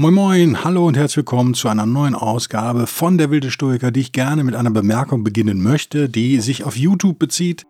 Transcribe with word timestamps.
Moin 0.00 0.14
Moin, 0.14 0.64
hallo 0.64 0.86
und 0.86 0.96
herzlich 0.96 1.18
willkommen 1.18 1.52
zu 1.52 1.68
einer 1.68 1.84
neuen 1.84 2.14
Ausgabe 2.14 2.86
von 2.86 3.18
Der 3.18 3.30
wilde 3.30 3.50
Stoiker, 3.50 3.90
die 3.90 4.00
ich 4.00 4.12
gerne 4.12 4.44
mit 4.44 4.54
einer 4.54 4.70
Bemerkung 4.70 5.24
beginnen 5.24 5.62
möchte, 5.62 6.08
die 6.08 6.40
sich 6.40 6.64
auf 6.64 6.74
YouTube 6.74 7.18
bezieht. 7.18 7.66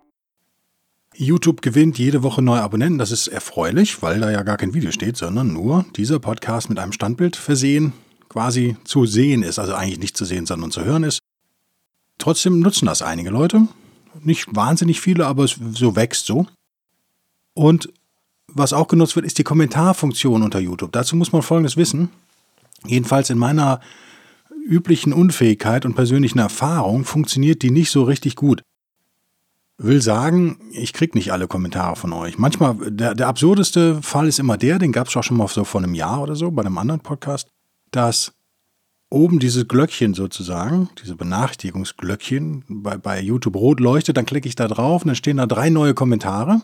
YouTube 1.17 1.61
gewinnt 1.61 1.99
jede 1.99 2.23
Woche 2.23 2.41
neue 2.41 2.63
Abonnenten, 2.63 3.01
das 3.01 3.11
ist 3.11 3.27
erfreulich, 3.27 4.01
weil 4.01 4.21
da 4.21 4.31
ja 4.31 4.45
gar 4.45 4.59
kein 4.59 4.75
Video 4.75 4.93
steht, 4.93 5.17
sondern 5.17 5.53
nur 5.53 5.85
dieser 5.97 6.21
Podcast 6.21 6.69
mit 6.69 6.79
einem 6.79 6.93
Standbild 6.93 7.35
versehen 7.35 7.95
quasi 8.29 8.77
zu 8.85 9.07
sehen 9.07 9.43
ist, 9.43 9.59
also 9.59 9.75
eigentlich 9.75 9.99
nicht 9.99 10.17
zu 10.17 10.25
sehen, 10.25 10.47
sondern 10.47 10.71
zu 10.71 10.85
hören 10.85 11.03
ist. 11.03 11.19
Trotzdem 12.19 12.61
nutzen 12.61 12.87
das 12.87 13.03
einige 13.03 13.31
Leute, 13.31 13.67
nicht 14.23 14.55
wahnsinnig 14.55 15.01
viele, 15.01 15.27
aber 15.27 15.43
es 15.43 15.59
so 15.73 15.97
wächst 15.97 16.27
so. 16.27 16.47
Und 17.55 17.93
was 18.55 18.73
auch 18.73 18.89
genutzt 18.89 19.17
wird, 19.17 19.27
ist 19.27 19.39
die 19.39 19.45
Kommentarfunktion 19.45 20.43
unter 20.43 20.59
YouTube. 20.59 20.93
Dazu 20.93 21.17
muss 21.17 21.33
man 21.33 21.43
Folgendes 21.43 21.77
wissen. 21.77 22.11
Jedenfalls 22.87 23.31
in 23.31 23.39
meiner 23.39 23.81
üblichen 24.67 25.13
Unfähigkeit 25.13 25.85
und 25.85 25.95
persönlichen 25.95 26.39
Erfahrung 26.39 27.05
funktioniert 27.05 27.63
die 27.63 27.71
nicht 27.71 27.91
so 27.91 28.03
richtig 28.05 28.37
gut. 28.37 28.63
Will 29.79 30.03
sagen, 30.03 30.59
ich 30.73 30.93
kriege 30.93 31.17
nicht 31.17 31.33
alle 31.33 31.49
Kommentare 31.49 31.97
von 31.97 32.13
euch. 32.13 32.39
Manchmal, 32.39 32.77
der, 32.91 33.15
der 33.15 33.29
absurdeste 33.29 34.03
Fall 34.03 34.29
ist 34.29 34.39
immer 34.39 34.59
der, 34.59 34.79
den 34.79 34.93
gab 34.93 35.09
es 35.09 35.17
auch 35.17 35.25
schon 35.25 35.39
mal 35.39 35.49
so 35.49 35.65
vor 35.65 35.83
einem 35.83 35.95
Jahr 35.95 36.23
oder 36.23 36.37
so 36.37 36.51
bei 36.51 36.63
einem 36.63 36.77
anderen 36.77 37.01
Podcast, 37.01 37.49
dass 37.91 38.35
oben 39.09 39.39
dieses 39.39 39.67
Glöckchen 39.67 40.15
sozusagen, 40.15 40.91
diese 41.03 41.17
Benachrichtigungsglöckchen 41.17 42.65
bei, 42.69 42.99
bei 42.99 43.21
YouTube 43.21 43.57
rot 43.57 43.81
leuchtet, 43.81 44.17
dann 44.17 44.27
klicke 44.27 44.49
ich 44.49 44.55
da 44.55 44.69
drauf 44.69 45.03
und 45.03 45.09
dann 45.09 45.17
stehen 45.17 45.39
da 45.39 45.47
drei 45.47 45.71
neue 45.71 45.95
Kommentare 45.95 46.61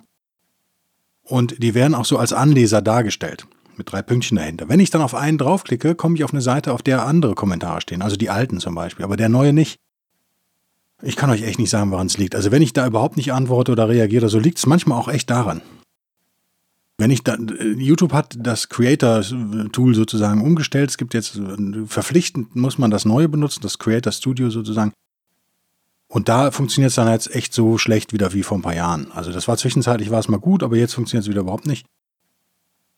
und 1.26 1.62
die 1.62 1.74
werden 1.74 1.94
auch 1.94 2.04
so 2.04 2.18
als 2.18 2.32
Anleser 2.32 2.82
dargestellt, 2.82 3.46
mit 3.76 3.90
drei 3.90 4.02
Pünktchen 4.02 4.36
dahinter. 4.36 4.68
Wenn 4.68 4.80
ich 4.80 4.90
dann 4.90 5.02
auf 5.02 5.14
einen 5.14 5.38
draufklicke, 5.38 5.94
komme 5.94 6.16
ich 6.16 6.24
auf 6.24 6.32
eine 6.32 6.42
Seite, 6.42 6.72
auf 6.72 6.82
der 6.82 7.04
andere 7.04 7.34
Kommentare 7.34 7.80
stehen, 7.80 8.02
also 8.02 8.16
die 8.16 8.30
alten 8.30 8.60
zum 8.60 8.74
Beispiel, 8.74 9.04
aber 9.04 9.16
der 9.16 9.28
neue 9.28 9.52
nicht. 9.52 9.78
Ich 11.02 11.16
kann 11.16 11.28
euch 11.28 11.42
echt 11.42 11.58
nicht 11.58 11.70
sagen, 11.70 11.90
woran 11.90 12.06
es 12.06 12.16
liegt. 12.16 12.34
Also 12.34 12.50
wenn 12.50 12.62
ich 12.62 12.72
da 12.72 12.86
überhaupt 12.86 13.18
nicht 13.18 13.32
antworte 13.32 13.72
oder 13.72 13.88
reagiere, 13.88 14.28
so 14.28 14.38
liegt 14.38 14.58
es 14.58 14.66
manchmal 14.66 14.98
auch 14.98 15.08
echt 15.08 15.28
daran. 15.28 15.60
Wenn 16.98 17.10
ich 17.10 17.22
da, 17.22 17.36
YouTube 17.36 18.14
hat 18.14 18.36
das 18.38 18.70
Creator-Tool 18.70 19.94
sozusagen 19.94 20.40
umgestellt. 20.40 20.88
Es 20.88 20.96
gibt 20.96 21.12
jetzt 21.12 21.38
verpflichtend 21.86 22.56
muss 22.56 22.78
man 22.78 22.90
das 22.90 23.04
neue 23.04 23.28
benutzen, 23.28 23.60
das 23.60 23.78
Creator 23.78 24.12
Studio 24.12 24.48
sozusagen. 24.48 24.92
Und 26.08 26.28
da 26.28 26.50
funktioniert 26.50 26.90
es 26.90 26.96
dann 26.96 27.10
jetzt 27.10 27.34
echt 27.34 27.52
so 27.52 27.78
schlecht 27.78 28.12
wieder 28.12 28.32
wie 28.32 28.42
vor 28.42 28.58
ein 28.58 28.62
paar 28.62 28.74
Jahren. 28.74 29.10
Also 29.12 29.32
das 29.32 29.48
war 29.48 29.56
zwischenzeitlich 29.56 30.10
war 30.10 30.20
es 30.20 30.28
mal 30.28 30.38
gut, 30.38 30.62
aber 30.62 30.76
jetzt 30.76 30.94
funktioniert 30.94 31.24
es 31.24 31.30
wieder 31.30 31.40
überhaupt 31.40 31.66
nicht. 31.66 31.86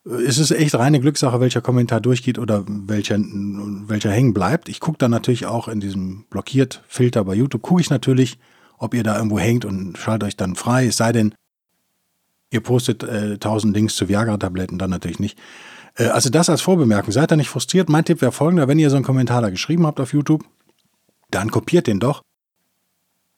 Es 0.04 0.38
ist 0.38 0.50
echt 0.50 0.74
reine 0.74 1.00
Glückssache, 1.00 1.40
welcher 1.40 1.60
Kommentar 1.60 2.00
durchgeht 2.00 2.38
oder 2.38 2.64
welcher, 2.66 3.18
welcher 3.18 4.10
hängen 4.10 4.34
bleibt. 4.34 4.68
Ich 4.68 4.80
gucke 4.80 4.98
dann 4.98 5.10
natürlich 5.10 5.46
auch 5.46 5.68
in 5.68 5.80
diesem 5.80 6.24
Blockiert-Filter 6.30 7.24
bei 7.24 7.34
YouTube, 7.34 7.62
gucke 7.62 7.80
ich 7.80 7.90
natürlich, 7.90 8.38
ob 8.78 8.94
ihr 8.94 9.02
da 9.02 9.16
irgendwo 9.16 9.38
hängt 9.38 9.64
und 9.64 9.98
schaltet 9.98 10.28
euch 10.28 10.36
dann 10.36 10.54
frei. 10.54 10.86
Es 10.86 10.96
sei 10.96 11.12
denn, 11.12 11.34
ihr 12.50 12.60
postet 12.60 13.02
äh, 13.02 13.34
1000 13.34 13.74
Links 13.74 13.96
zu 13.96 14.08
Viagra-Tabletten, 14.08 14.78
dann 14.78 14.90
natürlich 14.90 15.18
nicht. 15.18 15.38
Äh, 15.96 16.06
also 16.06 16.30
das 16.30 16.48
als 16.48 16.60
Vorbemerkung. 16.60 17.12
Seid 17.12 17.30
da 17.30 17.36
nicht 17.36 17.50
frustriert. 17.50 17.88
Mein 17.88 18.04
Tipp 18.04 18.22
wäre 18.22 18.32
folgender, 18.32 18.68
wenn 18.68 18.78
ihr 18.78 18.90
so 18.90 18.96
einen 18.96 19.04
Kommentar 19.04 19.42
da 19.42 19.50
geschrieben 19.50 19.86
habt 19.86 20.00
auf 20.00 20.12
YouTube, 20.12 20.44
dann 21.30 21.50
kopiert 21.50 21.86
den 21.86 22.00
doch 22.00 22.22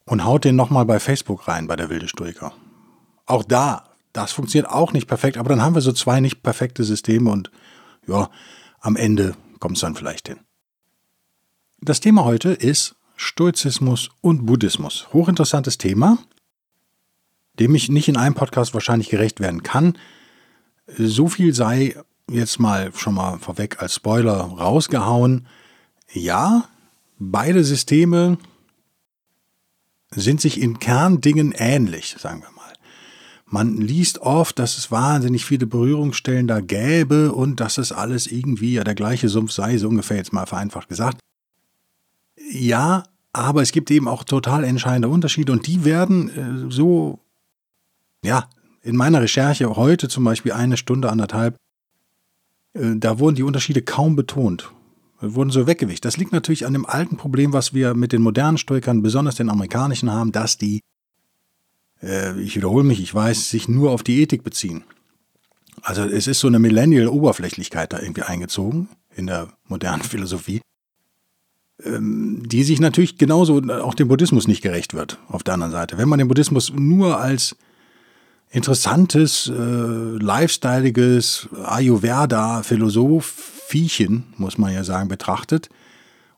und 0.05 0.25
haut 0.25 0.45
den 0.45 0.55
nochmal 0.55 0.85
bei 0.85 0.99
Facebook 0.99 1.47
rein, 1.47 1.67
bei 1.67 1.75
der 1.75 1.89
wilde 1.89 2.07
Stoiker. 2.07 2.53
Auch 3.25 3.43
da, 3.43 3.85
das 4.13 4.31
funktioniert 4.31 4.71
auch 4.71 4.93
nicht 4.93 5.07
perfekt, 5.07 5.37
aber 5.37 5.49
dann 5.49 5.61
haben 5.61 5.75
wir 5.75 5.81
so 5.81 5.91
zwei 5.93 6.19
nicht 6.19 6.43
perfekte 6.43 6.83
Systeme 6.83 7.29
und 7.31 7.51
ja, 8.07 8.29
am 8.79 8.95
Ende 8.95 9.35
kommt 9.59 9.77
es 9.77 9.81
dann 9.81 9.95
vielleicht 9.95 10.27
hin. 10.27 10.39
Das 11.79 11.99
Thema 11.99 12.25
heute 12.25 12.51
ist 12.51 12.95
Stoizismus 13.15 14.09
und 14.21 14.45
Buddhismus. 14.45 15.07
Hochinteressantes 15.13 15.77
Thema, 15.77 16.17
dem 17.59 17.75
ich 17.75 17.89
nicht 17.89 18.07
in 18.07 18.17
einem 18.17 18.35
Podcast 18.35 18.73
wahrscheinlich 18.73 19.09
gerecht 19.09 19.39
werden 19.39 19.63
kann. 19.63 19.97
So 20.97 21.27
viel 21.27 21.53
sei 21.53 21.95
jetzt 22.29 22.59
mal 22.59 22.91
schon 22.95 23.13
mal 23.13 23.37
vorweg 23.39 23.81
als 23.81 23.95
Spoiler 23.95 24.39
rausgehauen. 24.39 25.47
Ja, 26.11 26.65
beide 27.19 27.63
Systeme 27.63 28.37
sind 30.13 30.41
sich 30.41 30.61
in 30.61 30.79
Kerndingen 30.79 31.53
ähnlich, 31.57 32.15
sagen 32.19 32.41
wir 32.41 32.51
mal. 32.51 32.61
Man 33.45 33.77
liest 33.77 34.19
oft, 34.19 34.59
dass 34.59 34.77
es 34.77 34.91
wahnsinnig 34.91 35.45
viele 35.45 35.67
Berührungsstellen 35.67 36.47
da 36.47 36.61
gäbe 36.61 37.33
und 37.33 37.59
dass 37.59 37.77
es 37.77 37.91
alles 37.91 38.27
irgendwie 38.27 38.73
ja 38.73 38.83
der 38.83 38.95
gleiche 38.95 39.29
Sumpf 39.29 39.51
sei, 39.51 39.77
so 39.77 39.89
ungefähr 39.89 40.17
jetzt 40.17 40.31
mal 40.31 40.45
vereinfacht 40.45 40.87
gesagt. 40.87 41.19
Ja, 42.49 43.03
aber 43.33 43.61
es 43.61 43.71
gibt 43.71 43.91
eben 43.91 44.07
auch 44.07 44.23
total 44.23 44.63
entscheidende 44.63 45.09
Unterschiede 45.09 45.51
und 45.51 45.67
die 45.67 45.83
werden 45.85 46.29
äh, 46.29 46.71
so, 46.71 47.19
ja, 48.23 48.49
in 48.83 48.95
meiner 48.95 49.21
Recherche 49.21 49.75
heute 49.75 50.07
zum 50.07 50.23
Beispiel 50.23 50.53
eine 50.53 50.77
Stunde, 50.77 51.09
anderthalb, 51.09 51.55
äh, 52.73 52.95
da 52.95 53.19
wurden 53.19 53.35
die 53.35 53.43
Unterschiede 53.43 53.81
kaum 53.81 54.15
betont 54.15 54.71
wurden 55.21 55.51
so 55.51 55.67
weggewicht. 55.67 56.03
Das 56.03 56.17
liegt 56.17 56.31
natürlich 56.31 56.65
an 56.65 56.73
dem 56.73 56.85
alten 56.85 57.17
Problem, 57.17 57.53
was 57.53 57.73
wir 57.73 57.93
mit 57.93 58.11
den 58.11 58.21
modernen 58.21 58.57
Stoikern, 58.57 59.01
besonders 59.01 59.35
den 59.35 59.49
amerikanischen, 59.49 60.11
haben, 60.11 60.31
dass 60.31 60.57
die, 60.57 60.81
äh, 62.01 62.39
ich 62.41 62.55
wiederhole 62.55 62.83
mich, 62.83 63.01
ich 63.01 63.13
weiß, 63.13 63.49
sich 63.49 63.67
nur 63.67 63.91
auf 63.91 64.03
die 64.03 64.21
Ethik 64.21 64.43
beziehen. 64.43 64.83
Also 65.83 66.03
es 66.03 66.27
ist 66.27 66.39
so 66.39 66.47
eine 66.47 66.59
Millennial-Oberflächlichkeit 66.59 67.93
da 67.93 67.99
irgendwie 67.99 68.23
eingezogen 68.23 68.89
in 69.15 69.27
der 69.27 69.49
modernen 69.67 70.03
Philosophie, 70.03 70.61
ähm, 71.83 72.43
die 72.45 72.63
sich 72.63 72.79
natürlich 72.79 73.17
genauso 73.17 73.61
auch 73.69 73.93
dem 73.93 74.07
Buddhismus 74.07 74.47
nicht 74.47 74.61
gerecht 74.61 74.93
wird, 74.93 75.19
auf 75.27 75.43
der 75.43 75.53
anderen 75.53 75.71
Seite. 75.71 75.97
Wenn 75.97 76.09
man 76.09 76.19
den 76.19 76.27
Buddhismus 76.27 76.73
nur 76.73 77.19
als 77.19 77.55
interessantes, 78.49 79.47
äh, 79.47 79.53
lifestyleiges 79.53 81.47
Ayurveda-Philosophiechen, 83.71 84.33
muss 84.37 84.57
man 84.57 84.73
ja 84.73 84.83
sagen, 84.83 85.07
betrachtet 85.07 85.69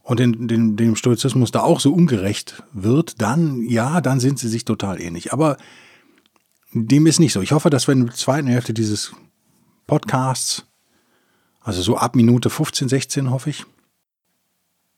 und 0.03 0.19
den, 0.19 0.47
den, 0.47 0.75
dem 0.75 0.95
Stoizismus 0.95 1.51
da 1.51 1.61
auch 1.61 1.79
so 1.79 1.94
ungerecht 1.94 2.63
wird, 2.73 3.21
dann, 3.21 3.63
ja, 3.63 4.01
dann 4.01 4.19
sind 4.19 4.39
sie 4.39 4.49
sich 4.49 4.66
total 4.66 5.01
ähnlich. 5.01 5.33
Aber 5.33 5.57
dem 6.73 7.07
ist 7.07 7.19
nicht 7.19 7.33
so. 7.33 7.41
Ich 7.41 7.51
hoffe, 7.51 7.69
dass 7.69 7.88
wir 7.88 7.94
in 7.94 8.07
der 8.07 8.16
zweiten 8.16 8.47
Hälfte 8.47 8.73
dieses 8.73 9.13
Podcasts, 9.88 10.66
also 11.61 11.81
so 11.81 11.97
ab 11.97 12.16
Minute 12.16 12.49
15, 12.49 12.89
16 12.89 13.29
hoffe 13.29 13.50
ich, 13.50 13.65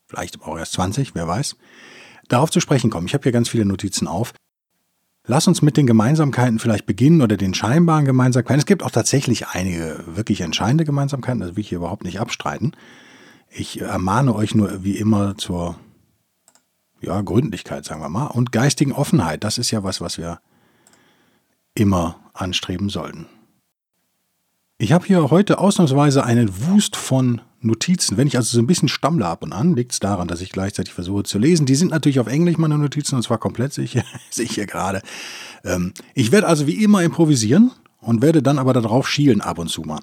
vielleicht 0.08 0.42
auch 0.42 0.58
erst 0.58 0.74
20, 0.74 1.16
wer 1.16 1.28
weiß, 1.28 1.56
darauf 2.28 2.50
zu 2.50 2.60
sprechen 2.60 2.90
kommen. 2.90 3.08
Ich 3.08 3.14
habe 3.14 3.24
hier 3.24 3.32
ganz 3.32 3.50
viele 3.50 3.66
Notizen 3.66 4.08
auf. 4.08 4.34
Lass 5.28 5.48
uns 5.48 5.62
mit 5.64 5.76
den 5.76 5.88
Gemeinsamkeiten 5.88 6.60
vielleicht 6.60 6.86
beginnen 6.86 7.22
oder 7.22 7.36
den 7.36 7.56
scheinbaren 7.56 8.06
Gemeinsamkeiten. 8.06 8.60
Es 8.60 8.68
gibt 8.68 8.84
auch 8.84 8.92
tatsächlich 8.92 9.48
einige 9.48 10.04
wirklich 10.06 10.42
entscheidende 10.42 10.86
Gemeinsamkeiten, 10.86 11.40
das 11.40 11.56
will 11.56 11.62
ich 11.62 11.70
hier 11.70 11.80
überhaupt 11.80 12.04
nicht 12.04 12.20
abstreiten. 12.20 12.74
Ich 13.50 13.82
ermahne 13.82 14.36
euch 14.36 14.54
nur 14.54 14.84
wie 14.84 14.98
immer 14.98 15.36
zur 15.36 15.78
ja, 17.02 17.20
Gründlichkeit, 17.22 17.86
sagen 17.86 18.02
wir 18.02 18.10
mal, 18.10 18.28
und 18.28 18.52
geistigen 18.52 18.92
Offenheit. 18.92 19.44
Das 19.44 19.58
ist 19.58 19.72
ja 19.72 19.84
was, 19.84 20.00
was 20.00 20.18
wir 20.18 20.40
immer 21.74 22.20
anstreben 22.34 22.90
sollten. 22.90 23.26
Ich 24.78 24.92
habe 24.92 25.06
hier 25.06 25.30
heute 25.32 25.60
ausnahmsweise 25.60 26.26
einen 26.26 26.50
Wust 26.68 26.98
von 26.98 27.40
Notizen. 27.62 28.18
Wenn 28.18 28.28
ich 28.28 28.36
also 28.36 28.58
so 28.58 28.62
ein 28.62 28.68
bisschen 28.68 28.90
stammle 28.90 29.26
ab 29.26 29.42
und 29.42 29.54
an, 29.54 29.74
liegt 29.74 29.94
es 29.94 30.02
daran, 30.02 30.28
dass 30.28 30.42
ich 30.42 30.52
gleichzeitig 30.52 30.94
versuche 30.94 31.24
zu 31.24 31.40
lesen. 31.40 31.66
Die 31.66 31.76
sind 31.76 31.92
natürlich 31.92 32.20
auf 32.20 32.28
Englisch, 32.28 32.58
meine 32.58 32.78
Notizen, 32.78 33.16
und 33.16 33.22
zwar 33.22 33.38
komplett 33.38 33.72
sicher, 33.72 34.04
sicher 34.30 34.66
gerade. 34.66 35.02
Ähm, 35.64 35.94
ich 36.14 36.34
werde 36.34 36.48
also 36.48 36.68
wie 36.68 36.84
immer 36.84 37.04
improvisieren 37.04 37.72
und 38.02 38.22
werde 38.22 38.44
dann 38.44 38.60
aber 38.60 38.74
darauf 38.74 39.08
schielen 39.08 39.40
ab 39.40 39.60
und 39.60 39.70
zu 39.70 39.84
mal. 39.84 40.02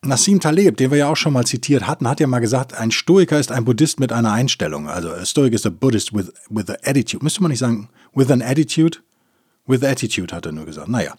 Nassim 0.00 0.40
Taleb, 0.40 0.78
den 0.78 0.90
wir 0.90 0.96
ja 0.96 1.10
auch 1.10 1.16
schon 1.16 1.34
mal 1.34 1.44
zitiert 1.44 1.86
hatten, 1.86 2.08
hat 2.08 2.20
ja 2.20 2.26
mal 2.26 2.38
gesagt, 2.38 2.72
ein 2.72 2.90
Stoiker 2.90 3.38
ist 3.38 3.52
ein 3.52 3.66
Buddhist 3.66 4.00
mit 4.00 4.10
einer 4.10 4.32
Einstellung. 4.32 4.88
Also 4.88 5.10
a 5.10 5.26
Stoic 5.26 5.52
is 5.52 5.66
a 5.66 5.70
Buddhist 5.70 6.14
with, 6.14 6.32
with 6.48 6.70
an 6.70 6.76
attitude. 6.82 7.22
Müsste 7.22 7.42
man 7.42 7.50
nicht 7.50 7.58
sagen, 7.58 7.90
with 8.14 8.30
an 8.30 8.40
attitude? 8.40 9.00
With 9.66 9.84
attitude, 9.84 10.34
hat 10.34 10.46
er 10.46 10.52
nur 10.52 10.64
gesagt. 10.64 10.88
Naja. 10.88 11.14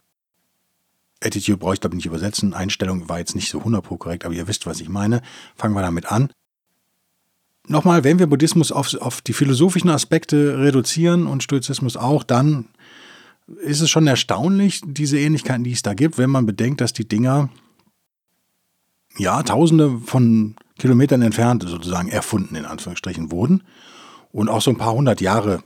Attitude 1.21 1.57
brauche 1.57 1.73
ich 1.73 1.81
glaube 1.81 1.95
nicht 1.95 2.05
übersetzen. 2.05 2.53
Einstellung 2.53 3.09
war 3.09 3.19
jetzt 3.19 3.35
nicht 3.35 3.49
so 3.49 3.59
100% 3.59 3.97
korrekt, 3.97 4.25
aber 4.25 4.33
ihr 4.33 4.47
wisst, 4.47 4.65
was 4.65 4.79
ich 4.79 4.89
meine. 4.89 5.21
Fangen 5.55 5.73
wir 5.73 5.81
damit 5.81 6.11
an. 6.11 6.31
nochmal, 7.67 8.03
wenn 8.03 8.19
wir 8.19 8.27
Buddhismus 8.27 8.71
auf, 8.71 8.93
auf 8.95 9.21
die 9.21 9.33
philosophischen 9.33 9.89
Aspekte 9.89 10.59
reduzieren 10.59 11.27
und 11.27 11.43
Stoizismus 11.43 11.97
auch, 11.97 12.23
dann 12.23 12.65
ist 13.61 13.81
es 13.81 13.89
schon 13.89 14.07
erstaunlich, 14.07 14.81
diese 14.85 15.19
Ähnlichkeiten, 15.19 15.63
die 15.63 15.71
es 15.71 15.81
da 15.81 15.93
gibt, 15.93 16.17
wenn 16.17 16.29
man 16.29 16.45
bedenkt, 16.45 16.81
dass 16.81 16.93
die 16.93 17.07
Dinger 17.07 17.49
ja 19.17 19.41
tausende 19.43 19.99
von 19.99 20.55
Kilometern 20.77 21.21
entfernt 21.21 21.63
sozusagen 21.67 22.09
erfunden, 22.09 22.55
in 22.55 22.65
Anführungsstrichen, 22.65 23.31
wurden 23.31 23.63
und 24.31 24.49
auch 24.49 24.61
so 24.61 24.71
ein 24.71 24.77
paar 24.77 24.93
hundert 24.93 25.19
Jahre 25.19 25.63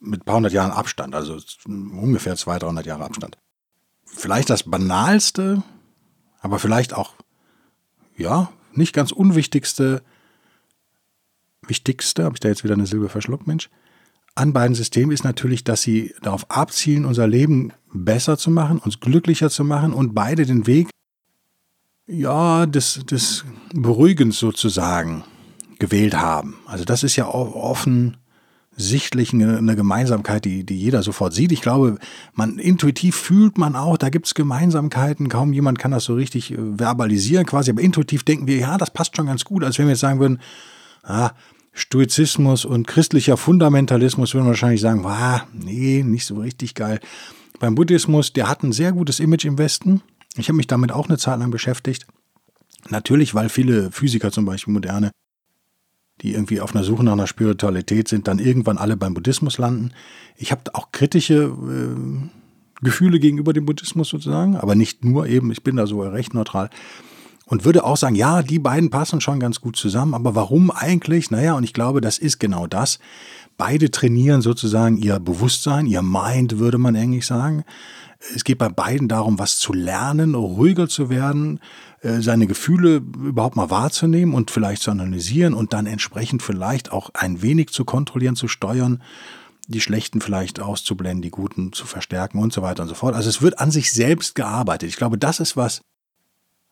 mit 0.00 0.22
ein 0.22 0.24
paar 0.24 0.36
hundert 0.36 0.52
Jahren 0.52 0.72
Abstand, 0.72 1.14
also 1.14 1.38
ungefähr 1.66 2.36
200, 2.36 2.62
300 2.62 2.86
Jahre 2.86 3.04
Abstand. 3.04 3.38
Vielleicht 4.14 4.50
das 4.50 4.64
banalste, 4.64 5.62
aber 6.40 6.58
vielleicht 6.58 6.94
auch, 6.94 7.14
ja, 8.16 8.52
nicht 8.74 8.92
ganz 8.92 9.10
unwichtigste, 9.10 10.02
wichtigste, 11.66 12.24
habe 12.24 12.36
ich 12.36 12.40
da 12.40 12.48
jetzt 12.48 12.62
wieder 12.62 12.74
eine 12.74 12.86
Silbe 12.86 13.08
verschluckt, 13.08 13.46
Mensch, 13.46 13.70
an 14.34 14.52
beiden 14.52 14.74
Systemen 14.74 15.12
ist 15.12 15.24
natürlich, 15.24 15.64
dass 15.64 15.82
sie 15.82 16.14
darauf 16.22 16.50
abzielen, 16.50 17.04
unser 17.04 17.26
Leben 17.26 17.72
besser 17.92 18.38
zu 18.38 18.50
machen, 18.50 18.78
uns 18.78 19.00
glücklicher 19.00 19.50
zu 19.50 19.64
machen 19.64 19.92
und 19.92 20.14
beide 20.14 20.46
den 20.46 20.66
Weg, 20.66 20.88
ja, 22.06 22.66
des, 22.66 23.00
des 23.04 23.44
Beruhigens 23.74 24.38
sozusagen 24.38 25.24
gewählt 25.78 26.14
haben. 26.14 26.58
Also 26.66 26.84
das 26.84 27.02
ist 27.02 27.16
ja 27.16 27.26
offen 27.26 28.16
sichtlich 28.76 29.32
eine, 29.32 29.58
eine 29.58 29.76
Gemeinsamkeit, 29.76 30.44
die, 30.44 30.64
die 30.64 30.78
jeder 30.78 31.02
sofort 31.02 31.34
sieht. 31.34 31.52
Ich 31.52 31.60
glaube, 31.60 31.98
man 32.34 32.58
intuitiv 32.58 33.16
fühlt 33.16 33.58
man 33.58 33.76
auch, 33.76 33.96
da 33.96 34.08
gibt 34.08 34.26
es 34.26 34.34
Gemeinsamkeiten. 34.34 35.28
Kaum 35.28 35.52
jemand 35.52 35.78
kann 35.78 35.90
das 35.90 36.04
so 36.04 36.14
richtig 36.14 36.52
äh, 36.52 36.56
verbalisieren 36.78 37.46
quasi, 37.46 37.70
aber 37.70 37.82
intuitiv 37.82 38.24
denken 38.24 38.46
wir, 38.46 38.56
ja, 38.56 38.78
das 38.78 38.90
passt 38.90 39.16
schon 39.16 39.26
ganz 39.26 39.44
gut, 39.44 39.64
als 39.64 39.78
wenn 39.78 39.86
wir 39.86 39.92
jetzt 39.92 40.00
sagen 40.00 40.20
würden, 40.20 40.40
ah, 41.02 41.32
Stoizismus 41.74 42.64
und 42.64 42.86
christlicher 42.86 43.36
Fundamentalismus 43.36 44.34
würden 44.34 44.44
wir 44.44 44.50
wahrscheinlich 44.50 44.80
sagen, 44.80 45.04
ah, 45.06 45.46
nee, 45.52 46.02
nicht 46.02 46.26
so 46.26 46.36
richtig 46.36 46.74
geil. 46.74 47.00
Beim 47.60 47.74
Buddhismus, 47.74 48.32
der 48.32 48.48
hat 48.48 48.62
ein 48.62 48.72
sehr 48.72 48.92
gutes 48.92 49.20
Image 49.20 49.44
im 49.44 49.56
Westen. 49.58 50.02
Ich 50.36 50.48
habe 50.48 50.56
mich 50.56 50.66
damit 50.66 50.92
auch 50.92 51.08
eine 51.08 51.18
Zeit 51.18 51.38
lang 51.38 51.50
beschäftigt. 51.50 52.06
Natürlich, 52.90 53.34
weil 53.34 53.48
viele 53.48 53.90
Physiker 53.90 54.32
zum 54.32 54.44
Beispiel 54.44 54.74
moderne 54.74 55.12
die 56.22 56.32
irgendwie 56.34 56.60
auf 56.60 56.74
einer 56.74 56.84
Suche 56.84 57.04
nach 57.04 57.12
einer 57.12 57.26
Spiritualität 57.26 58.08
sind, 58.08 58.28
dann 58.28 58.38
irgendwann 58.38 58.78
alle 58.78 58.96
beim 58.96 59.14
Buddhismus 59.14 59.58
landen. 59.58 59.90
Ich 60.36 60.52
habe 60.52 60.62
auch 60.74 60.92
kritische 60.92 61.52
äh, 61.52 62.84
Gefühle 62.84 63.18
gegenüber 63.20 63.52
dem 63.52 63.66
Buddhismus 63.66 64.08
sozusagen, 64.08 64.56
aber 64.56 64.74
nicht 64.74 65.04
nur 65.04 65.26
eben, 65.26 65.50
ich 65.50 65.62
bin 65.62 65.76
da 65.76 65.86
so 65.86 66.02
recht 66.02 66.34
neutral. 66.34 66.70
Und 67.46 67.64
würde 67.64 67.84
auch 67.84 67.96
sagen, 67.96 68.14
ja, 68.14 68.42
die 68.42 68.58
beiden 68.58 68.88
passen 68.88 69.20
schon 69.20 69.40
ganz 69.40 69.60
gut 69.60 69.76
zusammen, 69.76 70.14
aber 70.14 70.34
warum 70.34 70.70
eigentlich? 70.70 71.30
Naja, 71.30 71.54
und 71.54 71.64
ich 71.64 71.74
glaube, 71.74 72.00
das 72.00 72.18
ist 72.18 72.38
genau 72.38 72.66
das. 72.66 72.98
Beide 73.58 73.90
trainieren 73.90 74.40
sozusagen 74.40 74.96
ihr 74.96 75.18
Bewusstsein, 75.18 75.86
ihr 75.86 76.02
Mind, 76.02 76.58
würde 76.58 76.78
man 76.78 76.96
eigentlich 76.96 77.26
sagen. 77.26 77.64
Es 78.34 78.44
geht 78.44 78.58
bei 78.58 78.68
beiden 78.68 79.08
darum, 79.08 79.38
was 79.38 79.58
zu 79.58 79.72
lernen, 79.72 80.34
ruhiger 80.34 80.88
zu 80.88 81.10
werden, 81.10 81.60
seine 82.02 82.46
Gefühle 82.46 82.96
überhaupt 82.96 83.54
mal 83.56 83.70
wahrzunehmen 83.70 84.34
und 84.34 84.50
vielleicht 84.50 84.82
zu 84.82 84.90
analysieren 84.90 85.54
und 85.54 85.72
dann 85.72 85.86
entsprechend 85.86 86.42
vielleicht 86.42 86.90
auch 86.90 87.10
ein 87.14 87.42
wenig 87.42 87.70
zu 87.70 87.84
kontrollieren, 87.84 88.34
zu 88.34 88.48
steuern, 88.48 89.02
die 89.68 89.80
schlechten 89.80 90.20
vielleicht 90.20 90.60
auszublenden, 90.60 91.22
die 91.22 91.30
guten 91.30 91.72
zu 91.72 91.86
verstärken 91.86 92.38
und 92.38 92.52
so 92.52 92.62
weiter 92.62 92.82
und 92.82 92.88
so 92.88 92.94
fort. 92.94 93.14
Also 93.14 93.28
es 93.28 93.42
wird 93.42 93.60
an 93.60 93.70
sich 93.70 93.92
selbst 93.92 94.34
gearbeitet. 94.34 94.88
Ich 94.88 94.96
glaube, 94.96 95.18
das 95.18 95.38
ist 95.38 95.56
was, 95.56 95.82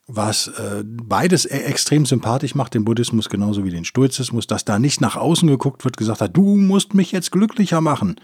was 0.07 0.47
äh, 0.47 0.83
beides 0.85 1.45
e-, 1.45 1.49
extrem 1.49 2.05
sympathisch 2.05 2.55
macht, 2.55 2.73
den 2.73 2.83
Buddhismus 2.83 3.29
genauso 3.29 3.63
wie 3.63 3.69
den 3.71 3.85
Stoizismus, 3.85 4.47
dass 4.47 4.65
da 4.65 4.79
nicht 4.79 4.99
nach 4.99 5.15
außen 5.15 5.47
geguckt 5.47 5.85
wird, 5.85 5.97
gesagt 5.97 6.21
hat, 6.21 6.35
du 6.35 6.57
musst 6.57 6.93
mich 6.93 7.11
jetzt 7.11 7.31
glücklicher 7.31 7.81
machen. 7.81 8.15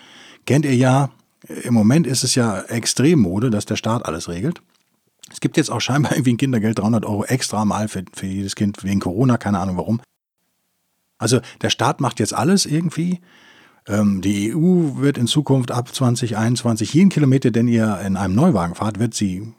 Kennt 0.46 0.66
ihr 0.66 0.76
ja, 0.76 1.12
im 1.64 1.74
Moment 1.74 2.08
ist 2.08 2.24
es 2.24 2.36
ja 2.36 2.62
Extremmode, 2.62 3.50
dass 3.50 3.66
der 3.66 3.76
Staat 3.78 4.06
alles 4.06 4.28
regelt. 4.28 4.62
Es 5.38 5.40
gibt 5.40 5.56
jetzt 5.56 5.70
auch 5.70 5.82
scheinbar 5.82 6.14
irgendwie 6.16 6.34
ein 6.34 6.38
Kindergeld 6.38 6.80
300 6.80 7.06
Euro 7.06 7.24
extra 7.24 7.64
mal 7.64 7.88
für, 7.88 8.04
für 8.12 8.26
jedes 8.26 8.56
Kind 8.56 8.84
wegen 8.84 9.00
Corona, 9.00 9.38
keine 9.38 9.60
Ahnung 9.60 9.78
warum. 9.78 10.02
Also 11.20 11.42
der 11.62 11.70
Staat 11.70 12.02
macht 12.02 12.20
jetzt 12.20 12.34
alles 12.34 12.66
irgendwie. 12.66 13.20
Ähm, 13.88 14.22
die 14.22 14.56
EU 14.56 14.98
wird 14.98 15.20
in 15.20 15.28
Zukunft 15.28 15.70
ab 15.70 15.94
2021 15.94 16.92
jeden 16.92 17.12
Kilometer, 17.12 17.52
den 17.52 17.68
ihr 17.68 18.00
in 18.04 18.18
einem 18.18 18.34
Neuwagen 18.34 18.74
fahrt, 18.74 18.98
wird 18.98 19.14
sie 19.14 19.54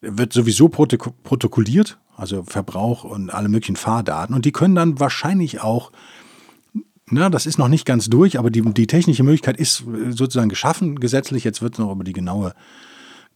wird 0.00 0.32
sowieso 0.32 0.68
protokolliert, 0.68 1.98
also 2.16 2.42
Verbrauch 2.42 3.04
und 3.04 3.30
alle 3.30 3.48
möglichen 3.48 3.76
Fahrdaten. 3.76 4.34
Und 4.34 4.44
die 4.44 4.52
können 4.52 4.74
dann 4.74 4.98
wahrscheinlich 4.98 5.60
auch, 5.60 5.92
na, 7.08 7.30
das 7.30 7.46
ist 7.46 7.58
noch 7.58 7.68
nicht 7.68 7.86
ganz 7.86 8.10
durch, 8.10 8.40
aber 8.40 8.50
die, 8.50 8.62
die 8.62 8.88
technische 8.88 9.22
Möglichkeit 9.22 9.56
ist 9.56 9.84
sozusagen 10.10 10.48
geschaffen 10.48 10.98
gesetzlich. 10.98 11.44
Jetzt 11.44 11.62
wird 11.62 11.78
noch 11.78 11.92
über 11.92 12.02
die 12.02 12.12
genaue 12.12 12.54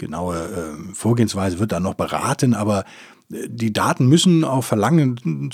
genaue 0.00 0.36
äh, 0.36 0.94
Vorgehensweise 0.94 1.60
wird 1.60 1.70
dann 1.70 1.84
noch 1.84 1.94
beraten, 1.94 2.54
aber 2.54 2.84
äh, 3.30 3.48
die 3.48 3.72
Daten 3.72 4.06
müssen 4.06 4.42
auf 4.42 4.66
Verlangen 4.66 5.50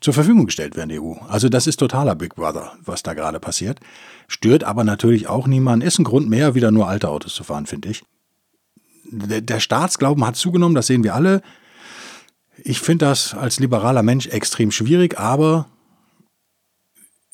zur 0.00 0.14
Verfügung 0.14 0.46
gestellt 0.46 0.76
werden, 0.76 0.88
der 0.88 1.00
EU. 1.02 1.14
Also 1.28 1.48
das 1.48 1.68
ist 1.68 1.76
totaler 1.76 2.16
Big 2.16 2.34
Brother, 2.34 2.72
was 2.84 3.04
da 3.04 3.14
gerade 3.14 3.38
passiert. 3.38 3.78
Stört 4.26 4.64
aber 4.64 4.82
natürlich 4.82 5.28
auch 5.28 5.46
niemanden. 5.46 5.86
Ist 5.86 6.00
ein 6.00 6.04
Grund 6.04 6.28
mehr, 6.28 6.56
wieder 6.56 6.72
nur 6.72 6.88
alte 6.88 7.08
Autos 7.08 7.34
zu 7.34 7.44
fahren, 7.44 7.66
finde 7.66 7.90
ich. 7.90 8.02
Der 9.04 9.60
Staatsglauben 9.60 10.26
hat 10.26 10.36
zugenommen, 10.36 10.74
das 10.74 10.86
sehen 10.86 11.04
wir 11.04 11.14
alle. 11.14 11.42
Ich 12.56 12.80
finde 12.80 13.06
das 13.06 13.34
als 13.34 13.60
liberaler 13.60 14.02
Mensch 14.02 14.26
extrem 14.26 14.70
schwierig, 14.70 15.18
aber 15.18 15.66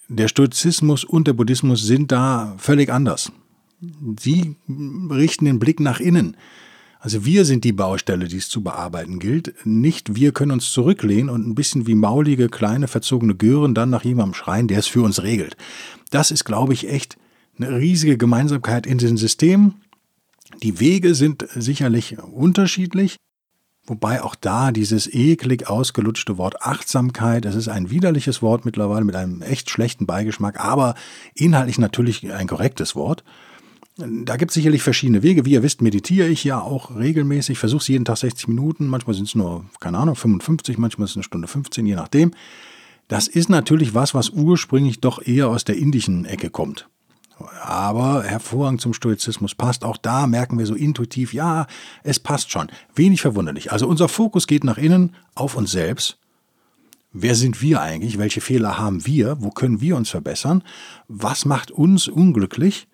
der 0.08 0.28
Stoizismus 0.28 1.04
und 1.04 1.28
der 1.28 1.34
Buddhismus 1.34 1.82
sind 1.82 2.11
da 2.11 2.54
völlig 2.58 2.90
anders. 2.90 3.31
Sie 4.19 4.56
richten 5.10 5.44
den 5.44 5.58
Blick 5.58 5.78
nach 5.80 6.00
innen. 6.00 6.36
Also 7.00 7.25
wir 7.25 7.44
sind 7.44 7.62
die 7.62 7.72
Baustelle, 7.72 8.26
die 8.26 8.38
es 8.38 8.48
zu 8.48 8.62
bearbeiten 8.62 9.20
gilt. 9.20 9.54
Nicht 9.64 10.16
wir 10.16 10.32
können 10.32 10.50
uns 10.50 10.72
zurücklehnen 10.72 11.30
und 11.30 11.46
ein 11.46 11.54
bisschen 11.54 11.86
wie 11.86 11.94
maulige, 11.94 12.48
kleine, 12.48 12.88
verzogene 12.88 13.36
Gören 13.36 13.75
dann 13.75 13.90
nach 13.90 14.04
jemandem 14.04 14.34
schreien, 14.34 14.66
der 14.66 14.80
es 14.80 14.88
für 14.88 15.02
uns 15.02 15.22
regelt. 15.22 15.56
Das 16.10 16.32
ist, 16.32 16.44
glaube 16.44 16.72
ich, 16.72 16.88
echt 16.88 17.16
eine 17.56 17.76
riesige 17.76 18.16
Gemeinsamkeit 18.16 18.84
in 18.84 18.98
den 18.98 19.16
Systemen. 19.16 19.76
Die 20.62 20.80
Wege 20.80 21.14
sind 21.14 21.46
sicherlich 21.54 22.19
unterschiedlich, 22.19 23.16
wobei 23.86 24.22
auch 24.22 24.34
da 24.34 24.72
dieses 24.72 25.12
eklig 25.12 25.69
ausgelutschte 25.69 26.36
Wort 26.36 26.62
Achtsamkeit, 26.62 27.44
es 27.44 27.54
ist 27.54 27.69
ein 27.69 27.90
widerliches 27.90 28.42
Wort 28.42 28.64
mittlerweile 28.64 29.04
mit 29.04 29.14
einem 29.14 29.42
echt 29.42 29.70
schlechten 29.70 30.06
Beigeschmack, 30.06 30.58
aber 30.58 30.94
inhaltlich 31.35 31.78
natürlich 31.78 32.32
ein 32.32 32.49
korrektes 32.49 32.97
Wort. 32.97 33.23
Da 34.00 34.37
gibt 34.37 34.52
es 34.52 34.55
sicherlich 34.55 34.85
verschiedene 34.85 35.25
Wege. 35.25 35.45
Wie 35.45 35.50
ihr 35.50 35.64
wisst, 35.64 35.83
meditiere 35.83 36.28
ich 36.28 36.45
ja 36.45 36.61
auch 36.61 36.95
regelmäßig, 36.95 37.59
versuche 37.59 37.81
es 37.81 37.88
jeden 37.88 38.05
Tag 38.05 38.19
60 38.19 38.47
Minuten, 38.47 38.87
manchmal 38.87 39.14
sind 39.14 39.26
es 39.26 39.35
nur, 39.35 39.64
keine 39.81 39.99
Ahnung, 39.99 40.14
55, 40.14 40.78
manchmal 40.78 41.07
ist 41.07 41.12
es 41.12 41.17
eine 41.17 41.25
Stunde 41.25 41.49
15, 41.49 41.85
je 41.85 41.97
nachdem. 41.97 42.31
Das 43.09 43.26
ist 43.26 43.49
natürlich 43.49 43.95
was, 43.95 44.14
was 44.14 44.31
ursprünglich 44.31 45.00
doch 45.00 45.21
eher 45.21 45.49
aus 45.49 45.64
der 45.64 45.76
indischen 45.78 46.26
Ecke 46.26 46.49
kommt. 46.49 46.88
Aber 47.61 48.23
hervorragend 48.23 48.81
zum 48.81 48.95
Stoizismus 48.95 49.57
passt. 49.57 49.85
Auch 49.85 49.97
da 49.97 50.28
merken 50.28 50.59
wir 50.59 50.67
so 50.67 50.75
intuitiv, 50.75 51.35
ja, 51.35 51.67
es 52.05 52.21
passt 52.21 52.52
schon. 52.52 52.69
Wenig 52.95 53.21
verwunderlich. 53.21 53.73
Also 53.73 53.88
unser 53.88 54.09
Fokus 54.09 54.47
geht 54.47 54.62
nach 54.62 54.78
innen 54.78 55.17
auf 55.35 55.57
uns 55.57 55.73
selbst. 55.73 56.19
Wer 57.12 57.35
sind 57.35 57.62
wir 57.62 57.81
eigentlich? 57.81 58.19
Welche 58.19 58.40
Fehler 58.40 58.78
haben 58.78 59.07
wir? 59.07 59.40
Wo 59.40 59.50
können 59.50 59.81
wir 59.81 59.97
uns 59.97 60.11
verbessern? 60.11 60.62
Was 61.09 61.45
macht 61.45 61.73
uns 61.73 62.07
unglücklich? 62.07 62.87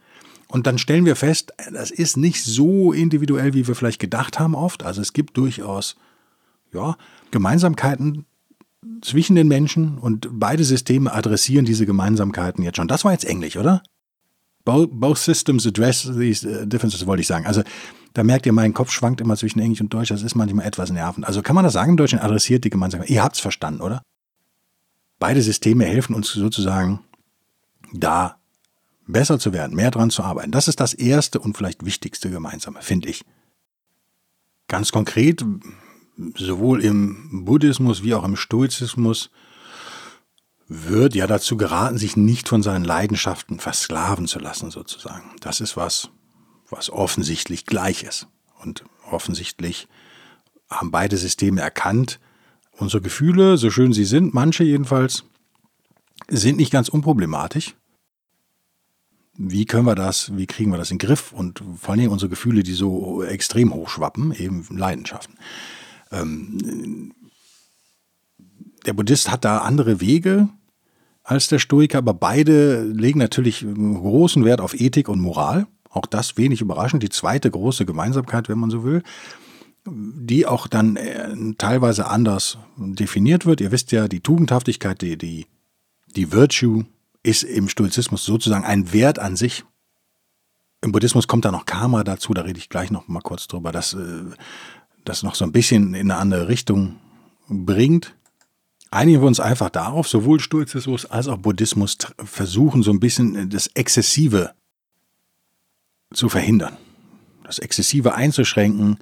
Und 0.54 0.68
dann 0.68 0.78
stellen 0.78 1.04
wir 1.04 1.16
fest, 1.16 1.52
das 1.72 1.90
ist 1.90 2.16
nicht 2.16 2.44
so 2.44 2.92
individuell, 2.92 3.54
wie 3.54 3.66
wir 3.66 3.74
vielleicht 3.74 4.00
gedacht 4.00 4.38
haben 4.38 4.54
oft. 4.54 4.84
Also 4.84 5.00
es 5.00 5.12
gibt 5.12 5.36
durchaus 5.36 5.96
ja, 6.72 6.96
Gemeinsamkeiten 7.32 8.24
zwischen 9.02 9.34
den 9.34 9.48
Menschen 9.48 9.98
und 9.98 10.28
beide 10.30 10.62
Systeme 10.62 11.12
adressieren 11.12 11.64
diese 11.64 11.86
Gemeinsamkeiten 11.86 12.62
jetzt 12.62 12.76
schon. 12.76 12.86
Das 12.86 13.04
war 13.04 13.10
jetzt 13.10 13.24
Englisch, 13.24 13.56
oder? 13.56 13.82
Both 14.64 15.18
systems 15.18 15.66
address 15.66 16.08
these 16.16 16.48
uh, 16.48 16.64
differences, 16.66 17.04
wollte 17.04 17.22
ich 17.22 17.26
sagen. 17.26 17.46
Also 17.46 17.64
da 18.12 18.22
merkt 18.22 18.46
ihr, 18.46 18.52
mein 18.52 18.74
Kopf 18.74 18.92
schwankt 18.92 19.20
immer 19.20 19.36
zwischen 19.36 19.58
Englisch 19.58 19.80
und 19.80 19.92
Deutsch. 19.92 20.10
Das 20.10 20.22
ist 20.22 20.36
manchmal 20.36 20.66
etwas 20.66 20.92
nervend. 20.92 21.26
Also 21.26 21.42
kann 21.42 21.56
man 21.56 21.64
das 21.64 21.72
sagen, 21.72 21.96
Deutschland 21.96 22.22
adressiert 22.22 22.62
die 22.62 22.70
Gemeinsamkeiten. 22.70 23.12
Ihr 23.12 23.24
habt 23.24 23.34
es 23.34 23.40
verstanden, 23.40 23.80
oder? 23.80 24.02
Beide 25.18 25.42
Systeme 25.42 25.84
helfen 25.84 26.14
uns 26.14 26.30
sozusagen 26.30 27.00
da 27.92 28.36
besser 29.06 29.38
zu 29.38 29.52
werden, 29.52 29.76
mehr 29.76 29.90
dran 29.90 30.10
zu 30.10 30.22
arbeiten. 30.22 30.50
Das 30.50 30.68
ist 30.68 30.80
das 30.80 30.94
erste 30.94 31.40
und 31.40 31.56
vielleicht 31.56 31.84
wichtigste 31.84 32.30
gemeinsame, 32.30 32.82
finde 32.82 33.08
ich. 33.08 33.24
Ganz 34.68 34.92
konkret, 34.92 35.44
sowohl 36.36 36.82
im 36.82 37.44
Buddhismus 37.44 38.02
wie 38.02 38.14
auch 38.14 38.24
im 38.24 38.36
Stoizismus 38.36 39.30
wird 40.66 41.14
ja 41.14 41.26
dazu 41.26 41.56
geraten, 41.56 41.98
sich 41.98 42.16
nicht 42.16 42.48
von 42.48 42.62
seinen 42.62 42.84
Leidenschaften 42.84 43.60
versklaven 43.60 44.26
zu 44.26 44.38
lassen, 44.38 44.70
sozusagen. 44.70 45.30
Das 45.40 45.60
ist 45.60 45.76
was, 45.76 46.10
was 46.70 46.88
offensichtlich 46.90 47.66
gleich 47.66 48.02
ist. 48.02 48.28
Und 48.62 48.84
offensichtlich 49.10 49.88
haben 50.70 50.90
beide 50.90 51.18
Systeme 51.18 51.60
erkannt, 51.60 52.18
unsere 52.72 53.02
Gefühle, 53.02 53.58
so 53.58 53.70
schön 53.70 53.92
sie 53.92 54.06
sind, 54.06 54.32
manche 54.32 54.64
jedenfalls, 54.64 55.24
sind 56.28 56.56
nicht 56.56 56.72
ganz 56.72 56.88
unproblematisch. 56.88 57.76
Wie 59.36 59.64
können 59.64 59.86
wir 59.86 59.96
das, 59.96 60.36
wie 60.36 60.46
kriegen 60.46 60.70
wir 60.70 60.78
das 60.78 60.90
in 60.90 60.98
den 60.98 61.06
Griff 61.06 61.32
und 61.32 61.62
vor 61.80 61.94
allem 61.94 62.12
unsere 62.12 62.28
Gefühle, 62.28 62.62
die 62.62 62.72
so 62.72 63.22
extrem 63.24 63.74
hochschwappen, 63.74 64.32
eben 64.32 64.64
Leidenschaften. 64.70 65.36
Ähm, 66.12 67.12
der 68.86 68.92
Buddhist 68.92 69.30
hat 69.30 69.44
da 69.44 69.58
andere 69.58 70.00
Wege 70.00 70.48
als 71.24 71.48
der 71.48 71.58
Stoiker, 71.58 71.98
aber 71.98 72.14
beide 72.14 72.84
legen 72.84 73.18
natürlich 73.18 73.64
großen 73.64 74.44
Wert 74.44 74.60
auf 74.60 74.78
Ethik 74.78 75.08
und 75.08 75.20
Moral. 75.20 75.66
Auch 75.90 76.06
das 76.06 76.36
wenig 76.36 76.60
überraschend. 76.60 77.02
Die 77.02 77.08
zweite 77.08 77.50
große 77.50 77.86
Gemeinsamkeit, 77.86 78.48
wenn 78.48 78.58
man 78.58 78.70
so 78.70 78.84
will, 78.84 79.02
die 79.86 80.46
auch 80.46 80.66
dann 80.66 80.96
äh, 80.96 81.34
teilweise 81.58 82.06
anders 82.06 82.58
definiert 82.76 83.46
wird. 83.46 83.60
Ihr 83.60 83.72
wisst 83.72 83.92
ja, 83.92 84.06
die 84.08 84.20
Tugendhaftigkeit, 84.20 85.00
die, 85.02 85.16
die, 85.16 85.46
die 86.14 86.32
Virtue 86.32 86.84
ist 87.24 87.42
im 87.42 87.68
Stoizismus 87.68 88.24
sozusagen 88.24 88.64
ein 88.64 88.92
Wert 88.92 89.18
an 89.18 89.34
sich. 89.34 89.64
Im 90.82 90.92
Buddhismus 90.92 91.26
kommt 91.26 91.44
da 91.44 91.50
noch 91.50 91.66
Karma 91.66 92.04
dazu, 92.04 92.34
da 92.34 92.42
rede 92.42 92.58
ich 92.58 92.68
gleich 92.68 92.90
noch 92.90 93.08
mal 93.08 93.22
kurz 93.22 93.48
drüber, 93.48 93.72
dass 93.72 93.94
äh, 93.94 94.22
das 95.04 95.22
noch 95.22 95.34
so 95.34 95.44
ein 95.44 95.52
bisschen 95.52 95.94
in 95.94 96.10
eine 96.10 96.20
andere 96.20 96.48
Richtung 96.48 96.96
bringt. 97.48 98.14
Einigen 98.90 99.22
wir 99.22 99.26
uns 99.26 99.40
einfach 99.40 99.70
darauf, 99.70 100.06
sowohl 100.06 100.38
Stoizismus 100.38 101.06
als 101.06 101.26
auch 101.26 101.38
Buddhismus 101.38 101.96
versuchen 102.18 102.82
so 102.82 102.92
ein 102.92 103.00
bisschen 103.00 103.50
das 103.50 103.66
Exzessive 103.68 104.52
zu 106.12 106.28
verhindern. 106.28 106.76
Das 107.42 107.58
Exzessive 107.58 108.14
einzuschränken 108.14 108.98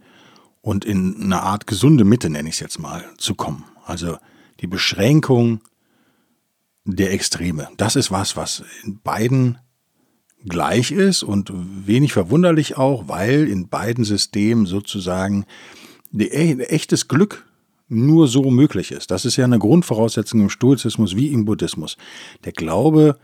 und 0.63 0.85
in 0.85 1.21
eine 1.23 1.43
Art 1.43 1.67
gesunde 1.67 2.05
Mitte, 2.05 2.31
nenne 2.31 2.49
ich 2.49 2.55
es 2.55 2.61
jetzt 2.61 2.79
mal, 2.79 3.05
zu 3.19 3.35
kommen. 3.35 3.65
Also 3.85 4.17
die 4.61 4.67
Beschränkung 4.67 5.61
der 6.85 7.13
Extreme. 7.13 7.69
Das 7.77 7.97
ist 7.97 8.11
was, 8.11 8.37
was 8.37 8.65
in 8.85 9.01
beiden 9.03 9.59
gleich 10.45 10.91
ist 10.91 11.23
und 11.23 11.53
wenig 11.55 12.13
verwunderlich 12.13 12.77
auch, 12.77 13.09
weil 13.09 13.49
in 13.49 13.69
beiden 13.69 14.05
Systemen 14.05 14.67
sozusagen 14.67 15.47
echtes 16.13 17.09
Glück 17.09 17.47
nur 17.89 18.27
so 18.27 18.51
möglich 18.51 18.91
ist. 18.91 19.11
Das 19.11 19.25
ist 19.25 19.37
ja 19.37 19.45
eine 19.45 19.59
Grundvoraussetzung 19.59 20.41
im 20.41 20.51
Stoizismus 20.51 21.15
wie 21.15 21.29
im 21.29 21.45
Buddhismus. 21.45 21.97
Der 22.45 22.53
Glaube, 22.53 23.19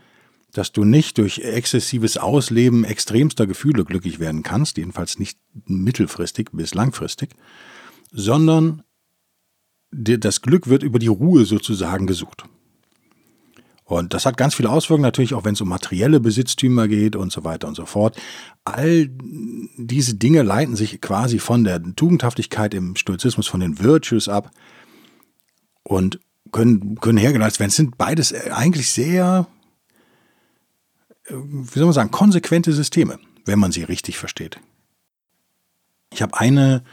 dass 0.53 0.71
du 0.71 0.85
nicht 0.85 1.17
durch 1.17 1.39
exzessives 1.39 2.17
Ausleben 2.17 2.83
extremster 2.83 3.47
Gefühle 3.47 3.83
glücklich 3.83 4.19
werden 4.19 4.43
kannst, 4.43 4.77
jedenfalls 4.77 5.19
nicht 5.19 5.37
mittelfristig 5.65 6.49
bis 6.53 6.73
langfristig, 6.73 7.31
sondern 8.11 8.83
das 9.91 10.41
Glück 10.41 10.67
wird 10.67 10.83
über 10.83 10.99
die 10.99 11.07
Ruhe 11.07 11.45
sozusagen 11.45 12.07
gesucht. 12.07 12.45
Und 13.89 14.13
das 14.13 14.27
hat 14.27 14.37
ganz 14.37 14.53
viele 14.53 14.69
Auswirkungen, 14.69 15.01
natürlich 15.01 15.33
auch 15.33 15.45
wenn 15.45 15.55
es 15.55 15.61
um 15.61 15.67
materielle 15.67 16.19
Besitztümer 16.19 16.87
geht 16.87 17.15
und 17.15 17.31
so 17.31 17.43
weiter 17.43 17.67
und 17.67 17.73
so 17.73 17.87
fort. 17.87 18.21
All 18.63 19.09
diese 19.77 20.13
Dinge 20.13 20.43
leiten 20.43 20.75
sich 20.75 21.01
quasi 21.01 21.39
von 21.39 21.63
der 21.63 21.81
Tugendhaftigkeit 21.95 22.75
im 22.75 22.95
Stoizismus, 22.95 23.47
von 23.47 23.61
den 23.61 23.79
Virtues 23.79 24.29
ab 24.29 24.51
und 25.81 26.19
können, 26.51 26.99
können 26.99 27.17
hergeleitet 27.17 27.59
werden. 27.59 27.69
Es 27.69 27.77
sind 27.77 27.97
beides 27.97 28.31
eigentlich 28.51 28.91
sehr, 28.91 29.47
wie 31.27 31.79
soll 31.79 31.85
man 31.85 31.93
sagen, 31.93 32.11
konsequente 32.11 32.71
Systeme, 32.73 33.17
wenn 33.45 33.57
man 33.57 33.71
sie 33.71 33.83
richtig 33.83 34.19
versteht. 34.19 34.59
Ich 36.13 36.21
habe 36.21 36.39
eine, 36.39 36.83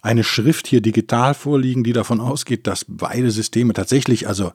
eine 0.00 0.24
Schrift 0.24 0.66
hier 0.66 0.80
digital 0.80 1.34
vorliegen, 1.34 1.84
die 1.84 1.92
davon 1.92 2.22
ausgeht, 2.22 2.66
dass 2.66 2.86
beide 2.88 3.30
Systeme 3.30 3.74
tatsächlich, 3.74 4.26
also 4.28 4.52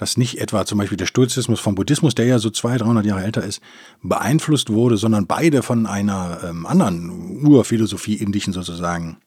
dass 0.00 0.16
nicht 0.16 0.40
etwa 0.40 0.64
zum 0.64 0.78
Beispiel 0.78 0.96
der 0.96 1.04
Stoizismus 1.04 1.60
vom 1.60 1.74
Buddhismus, 1.74 2.14
der 2.14 2.24
ja 2.24 2.38
so 2.38 2.48
200, 2.48 2.86
300 2.86 3.04
Jahre 3.04 3.22
älter 3.22 3.44
ist, 3.44 3.60
beeinflusst 4.02 4.70
wurde, 4.70 4.96
sondern 4.96 5.26
beide 5.26 5.62
von 5.62 5.84
einer 5.84 6.40
ähm, 6.42 6.64
anderen 6.64 7.44
Urphilosophie 7.46 8.14
indischen 8.14 8.54
sozusagen 8.54 9.18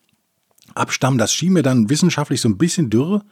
abstammen. 0.73 1.19
Das 1.19 1.31
schien 1.31 1.53
mir 1.53 1.61
dann 1.61 1.91
wissenschaftlich 1.91 2.41
so 2.41 2.49
ein 2.49 2.57
bisschen 2.57 2.89
dürre, 2.89 3.23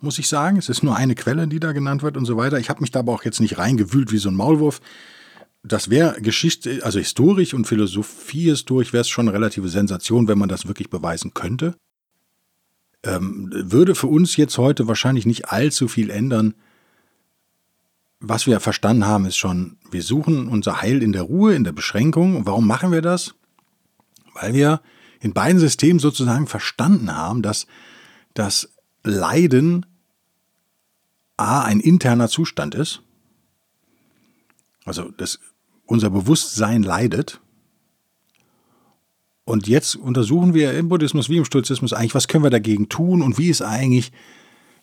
muss 0.00 0.18
ich 0.18 0.26
sagen. 0.26 0.56
Es 0.56 0.70
ist 0.70 0.82
nur 0.82 0.96
eine 0.96 1.14
Quelle, 1.14 1.46
die 1.46 1.60
da 1.60 1.72
genannt 1.72 2.02
wird 2.02 2.16
und 2.16 2.24
so 2.24 2.38
weiter. 2.38 2.58
Ich 2.58 2.70
habe 2.70 2.80
mich 2.80 2.92
da 2.92 3.00
aber 3.00 3.12
auch 3.12 3.26
jetzt 3.26 3.40
nicht 3.40 3.58
reingewühlt 3.58 4.10
wie 4.10 4.16
so 4.16 4.30
ein 4.30 4.34
Maulwurf. 4.34 4.80
Das 5.62 5.90
wäre 5.90 6.18
Geschichte, 6.22 6.80
also 6.82 6.98
historisch 6.98 7.52
und 7.52 7.66
Philosophie 7.66 8.48
historisch 8.48 8.94
wäre 8.94 9.02
es 9.02 9.10
schon 9.10 9.28
eine 9.28 9.36
relative 9.36 9.68
Sensation, 9.68 10.28
wenn 10.28 10.38
man 10.38 10.48
das 10.48 10.66
wirklich 10.66 10.88
beweisen 10.88 11.34
könnte. 11.34 11.74
Ähm, 13.02 13.50
würde 13.52 13.94
für 13.94 14.06
uns 14.06 14.38
jetzt 14.38 14.56
heute 14.56 14.88
wahrscheinlich 14.88 15.26
nicht 15.26 15.50
allzu 15.50 15.88
viel 15.88 16.08
ändern, 16.08 16.54
was 18.28 18.46
wir 18.46 18.60
verstanden 18.60 19.06
haben, 19.06 19.26
ist 19.26 19.36
schon, 19.36 19.78
wir 19.90 20.02
suchen 20.02 20.48
unser 20.48 20.80
Heil 20.80 21.02
in 21.02 21.12
der 21.12 21.22
Ruhe, 21.22 21.54
in 21.54 21.64
der 21.64 21.72
Beschränkung. 21.72 22.36
Und 22.36 22.46
warum 22.46 22.66
machen 22.66 22.92
wir 22.92 23.02
das? 23.02 23.34
Weil 24.34 24.54
wir 24.54 24.80
in 25.20 25.32
beiden 25.32 25.58
Systemen 25.58 25.98
sozusagen 25.98 26.46
verstanden 26.46 27.14
haben, 27.16 27.42
dass 27.42 27.66
das 28.34 28.70
Leiden 29.02 29.86
A 31.36 31.62
ein 31.62 31.80
interner 31.80 32.28
Zustand 32.28 32.74
ist. 32.74 33.02
Also 34.84 35.10
das, 35.10 35.38
unser 35.84 36.10
Bewusstsein 36.10 36.82
leidet. 36.82 37.40
Und 39.44 39.68
jetzt 39.68 39.96
untersuchen 39.96 40.54
wir 40.54 40.72
im 40.74 40.88
Buddhismus 40.88 41.28
wie 41.28 41.36
im 41.36 41.44
Stoizismus 41.44 41.92
eigentlich, 41.92 42.14
was 42.14 42.28
können 42.28 42.44
wir 42.44 42.50
dagegen 42.50 42.88
tun 42.88 43.22
und 43.22 43.38
wie 43.38 43.48
ist 43.48 43.62
eigentlich 43.62 44.12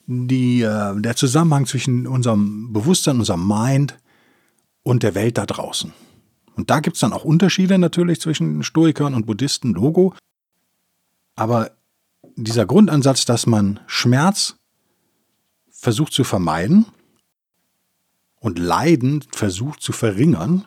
die, 0.06 0.62
äh, 0.62 1.00
der 1.00 1.16
Zusammenhang 1.16 1.66
zwischen 1.66 2.08
unserem 2.08 2.74
Bewusstsein, 2.74 3.20
unserem 3.20 3.48
Mind 3.48 3.98
und 4.84 5.04
der 5.04 5.16
Welt 5.16 5.38
da 5.38 5.46
draußen. 5.46 5.94
Und 6.56 6.70
da 6.70 6.80
gibt 6.80 6.98
es 6.98 7.02
dann 7.02 7.14
auch 7.14 7.24
Unterschiede 7.24 7.78
natürlich 7.78 8.22
zwischen 8.22 8.64
Stoikern 8.64 9.16
und 9.16 9.26
Buddhisten, 9.26 9.74
Logo. 9.74 10.14
Aber 11.36 11.72
dieser 12.36 12.66
Grundansatz, 12.66 13.26
dass 13.26 13.46
man 13.46 13.80
Schmerz 13.88 14.58
versucht 15.72 16.14
zu 16.14 16.24
vermeiden 16.24 16.86
und 18.40 18.60
Leiden 18.60 19.24
versucht 19.32 19.82
zu 19.82 19.92
verringern, 19.94 20.66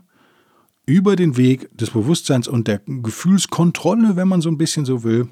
über 0.86 1.16
den 1.16 1.36
Weg 1.36 1.76
des 1.76 1.90
Bewusstseins 1.90 2.46
und 2.46 2.68
der 2.68 2.80
Gefühlskontrolle, 2.86 4.16
wenn 4.16 4.28
man 4.28 4.40
so 4.40 4.48
ein 4.48 4.58
bisschen 4.58 4.84
so 4.84 5.02
will, 5.02 5.28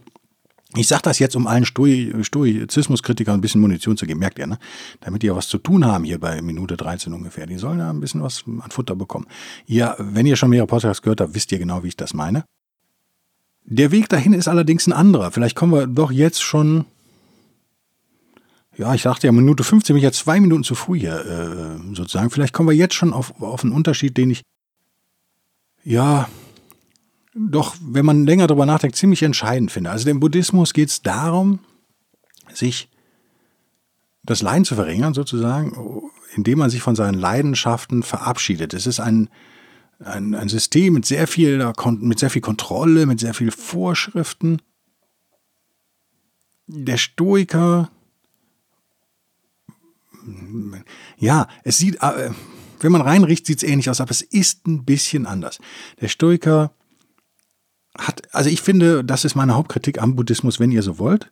ich 0.76 0.88
sage 0.88 1.02
das 1.02 1.18
jetzt, 1.18 1.36
um 1.36 1.46
allen 1.46 1.64
Stoizismuskritikern 1.64 3.34
ein 3.34 3.40
bisschen 3.40 3.60
Munition 3.60 3.96
zu 3.96 4.06
geben, 4.06 4.20
merkt 4.20 4.38
ihr, 4.38 4.46
ne? 4.46 4.58
Damit 5.00 5.22
die 5.22 5.28
ja 5.28 5.36
was 5.36 5.48
zu 5.48 5.58
tun 5.58 5.84
haben 5.84 6.04
hier 6.04 6.18
bei 6.18 6.42
Minute 6.42 6.76
13 6.76 7.12
ungefähr. 7.12 7.46
Die 7.46 7.58
sollen 7.58 7.78
ja 7.78 7.90
ein 7.90 8.00
bisschen 8.00 8.22
was 8.22 8.44
an 8.46 8.70
Futter 8.70 8.96
bekommen. 8.96 9.26
Ja, 9.66 9.94
wenn 9.98 10.26
ihr 10.26 10.36
schon 10.36 10.50
mehrere 10.50 10.66
Podcasts 10.66 11.02
gehört 11.02 11.20
habt, 11.20 11.34
wisst 11.34 11.52
ihr 11.52 11.58
genau, 11.58 11.82
wie 11.84 11.88
ich 11.88 11.96
das 11.96 12.14
meine. 12.14 12.44
Der 13.64 13.92
Weg 13.92 14.08
dahin 14.08 14.34
ist 14.34 14.48
allerdings 14.48 14.86
ein 14.86 14.92
anderer. 14.92 15.30
Vielleicht 15.30 15.56
kommen 15.56 15.72
wir 15.72 15.86
doch 15.86 16.10
jetzt 16.10 16.42
schon. 16.42 16.84
Ja, 18.76 18.92
ich 18.94 19.02
dachte 19.02 19.26
ja, 19.26 19.32
Minute 19.32 19.62
15 19.62 19.94
bin 19.94 19.98
ich 19.98 20.04
ja 20.04 20.12
zwei 20.12 20.40
Minuten 20.40 20.64
zu 20.64 20.74
früh 20.74 20.98
hier, 20.98 21.24
äh, 21.24 21.94
sozusagen. 21.94 22.30
Vielleicht 22.30 22.52
kommen 22.52 22.68
wir 22.68 22.76
jetzt 22.76 22.94
schon 22.94 23.12
auf, 23.12 23.40
auf 23.40 23.62
einen 23.62 23.72
Unterschied, 23.72 24.16
den 24.16 24.30
ich. 24.30 24.42
Ja, 25.84 26.28
doch, 27.34 27.76
wenn 27.80 28.06
man 28.06 28.26
länger 28.26 28.46
darüber 28.46 28.66
nachdenkt, 28.66 28.96
ziemlich 28.96 29.22
entscheidend 29.22 29.72
finde. 29.72 29.90
Also 29.90 30.04
dem 30.04 30.20
Buddhismus 30.20 30.72
geht 30.72 30.88
es 30.88 31.02
darum, 31.02 31.58
sich 32.52 32.88
das 34.22 34.40
Leiden 34.40 34.64
zu 34.64 34.76
verringern, 34.76 35.14
sozusagen, 35.14 36.02
indem 36.34 36.58
man 36.58 36.70
sich 36.70 36.80
von 36.80 36.94
seinen 36.94 37.18
Leidenschaften 37.18 38.02
verabschiedet. 38.02 38.72
Es 38.72 38.86
ist 38.86 39.00
ein, 39.00 39.28
ein, 39.98 40.34
ein 40.34 40.48
System 40.48 40.94
mit 40.94 41.06
sehr, 41.06 41.26
viel, 41.26 41.72
mit 41.98 42.18
sehr 42.20 42.30
viel 42.30 42.40
Kontrolle, 42.40 43.06
mit 43.06 43.20
sehr 43.20 43.34
viel 43.34 43.50
Vorschriften. 43.50 44.62
Der 46.66 46.96
Stoiker, 46.96 47.90
ja, 51.18 51.48
es 51.64 51.78
sieht, 51.78 51.96
äh, 52.00 52.30
wenn 52.80 52.92
man 52.92 53.02
reinricht, 53.02 53.44
sieht 53.44 53.58
es 53.62 53.68
ähnlich 53.68 53.90
aus, 53.90 54.00
aber 54.00 54.12
es 54.12 54.22
ist 54.22 54.66
ein 54.66 54.84
bisschen 54.84 55.26
anders. 55.26 55.58
Der 56.00 56.08
Stoiker 56.08 56.72
hat, 57.98 58.22
also 58.34 58.50
ich 58.50 58.60
finde, 58.62 59.04
das 59.04 59.24
ist 59.24 59.34
meine 59.34 59.54
Hauptkritik 59.54 60.00
am 60.00 60.16
Buddhismus, 60.16 60.60
wenn 60.60 60.72
ihr 60.72 60.82
so 60.82 60.98
wollt. 60.98 61.30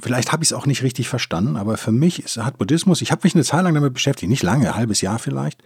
Vielleicht 0.00 0.32
habe 0.32 0.42
ich 0.42 0.48
es 0.48 0.52
auch 0.52 0.66
nicht 0.66 0.82
richtig 0.82 1.08
verstanden, 1.08 1.56
aber 1.56 1.76
für 1.76 1.92
mich 1.92 2.22
ist, 2.22 2.36
hat 2.36 2.58
Buddhismus, 2.58 3.00
ich 3.00 3.12
habe 3.12 3.20
mich 3.24 3.34
eine 3.34 3.44
Zeit 3.44 3.62
lang 3.62 3.74
damit 3.74 3.94
beschäftigt, 3.94 4.28
nicht 4.28 4.42
lange, 4.42 4.68
ein 4.68 4.76
halbes 4.76 5.00
Jahr 5.00 5.18
vielleicht. 5.18 5.62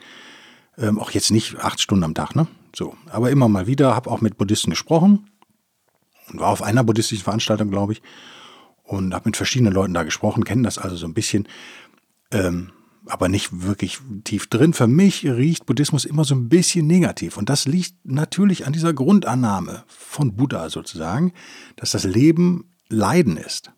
Ähm, 0.77 0.99
auch 0.99 1.11
jetzt 1.11 1.31
nicht 1.31 1.59
acht 1.59 1.81
Stunden 1.81 2.05
am 2.05 2.15
Tag, 2.15 2.37
ne? 2.37 2.47
So. 2.77 2.95
Aber 3.11 3.31
immer 3.31 3.49
mal 3.49 3.67
wieder, 3.67 3.97
habe 3.97 4.11
auch 4.11 4.21
mit 4.21 4.39
Buddhisten 4.39 4.71
gesprochen 4.71 5.29
und 6.31 6.41
war 6.41 6.51
auf 6.51 6.63
einer 6.63 6.85
buddhistischen 6.85 7.25
Veranstaltung, 7.25 7.71
glaube 7.71 7.95
ich, 7.95 8.03
und 8.85 9.15
habe 9.15 9.29
mit 9.29 9.37
verschiedenen 9.37 9.73
Leuten 9.73 9.95
da 9.95 10.05
gesprochen, 10.05 10.45
kennen 10.45 10.63
das 10.63 10.79
also 10.79 10.95
so 10.95 11.07
ein 11.07 11.15
bisschen. 11.15 11.49
Ähm, 12.31 12.71
aber 13.09 13.29
nicht 13.29 13.63
wirklich 13.63 13.99
tief 14.25 14.49
drin. 14.49 14.73
Für 14.73 14.87
mich 14.87 15.25
riecht 15.25 15.67
Buddhismus 15.67 16.05
immer 16.05 16.25
so 16.25 16.35
ein 16.35 16.49
bisschen 16.49 16.87
negativ. 16.87 17.37
Und 17.37 17.49
das 17.49 17.67
liegt 17.67 17.95
natürlich 18.05 18.67
an 18.67 18.73
dieser 18.73 18.93
Grundannahme 18.93 19.85
von 19.87 20.37
Buddha 20.37 20.71
sozusagen, 20.71 21.33
dass 21.77 21.93
das 21.93 22.05
Leben 22.05 22.73
Leiden 22.89 23.37
ist. 23.37 23.71